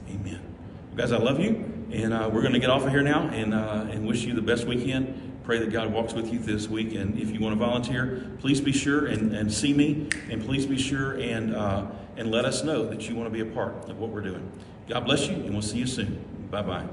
amen. 0.08 0.40
Well, 0.88 0.96
guys, 0.96 1.12
I 1.12 1.18
love 1.18 1.38
you. 1.38 1.70
And 1.92 2.12
uh, 2.12 2.30
we're 2.32 2.40
going 2.40 2.54
to 2.54 2.58
get 2.58 2.70
off 2.70 2.84
of 2.84 2.90
here 2.90 3.02
now 3.02 3.28
and, 3.28 3.52
uh, 3.52 3.86
and 3.90 4.08
wish 4.08 4.24
you 4.24 4.32
the 4.32 4.42
best 4.42 4.66
weekend 4.66 5.28
pray 5.48 5.58
that 5.58 5.72
God 5.72 5.90
walks 5.90 6.12
with 6.12 6.30
you 6.30 6.38
this 6.38 6.68
week. 6.68 6.94
And 6.94 7.18
if 7.18 7.30
you 7.30 7.40
want 7.40 7.58
to 7.58 7.58
volunteer, 7.58 8.30
please 8.38 8.60
be 8.60 8.70
sure 8.70 9.06
and, 9.06 9.34
and 9.34 9.50
see 9.50 9.72
me, 9.72 10.06
and 10.30 10.44
please 10.44 10.66
be 10.66 10.76
sure 10.76 11.14
and, 11.14 11.56
uh, 11.56 11.86
and 12.18 12.30
let 12.30 12.44
us 12.44 12.62
know 12.64 12.86
that 12.86 13.08
you 13.08 13.14
want 13.14 13.32
to 13.32 13.32
be 13.32 13.40
a 13.40 13.54
part 13.54 13.88
of 13.88 13.98
what 13.98 14.10
we're 14.10 14.20
doing. 14.20 14.50
God 14.90 15.06
bless 15.06 15.26
you, 15.26 15.36
and 15.36 15.52
we'll 15.52 15.62
see 15.62 15.78
you 15.78 15.86
soon. 15.86 16.22
Bye 16.50 16.60
bye. 16.60 16.86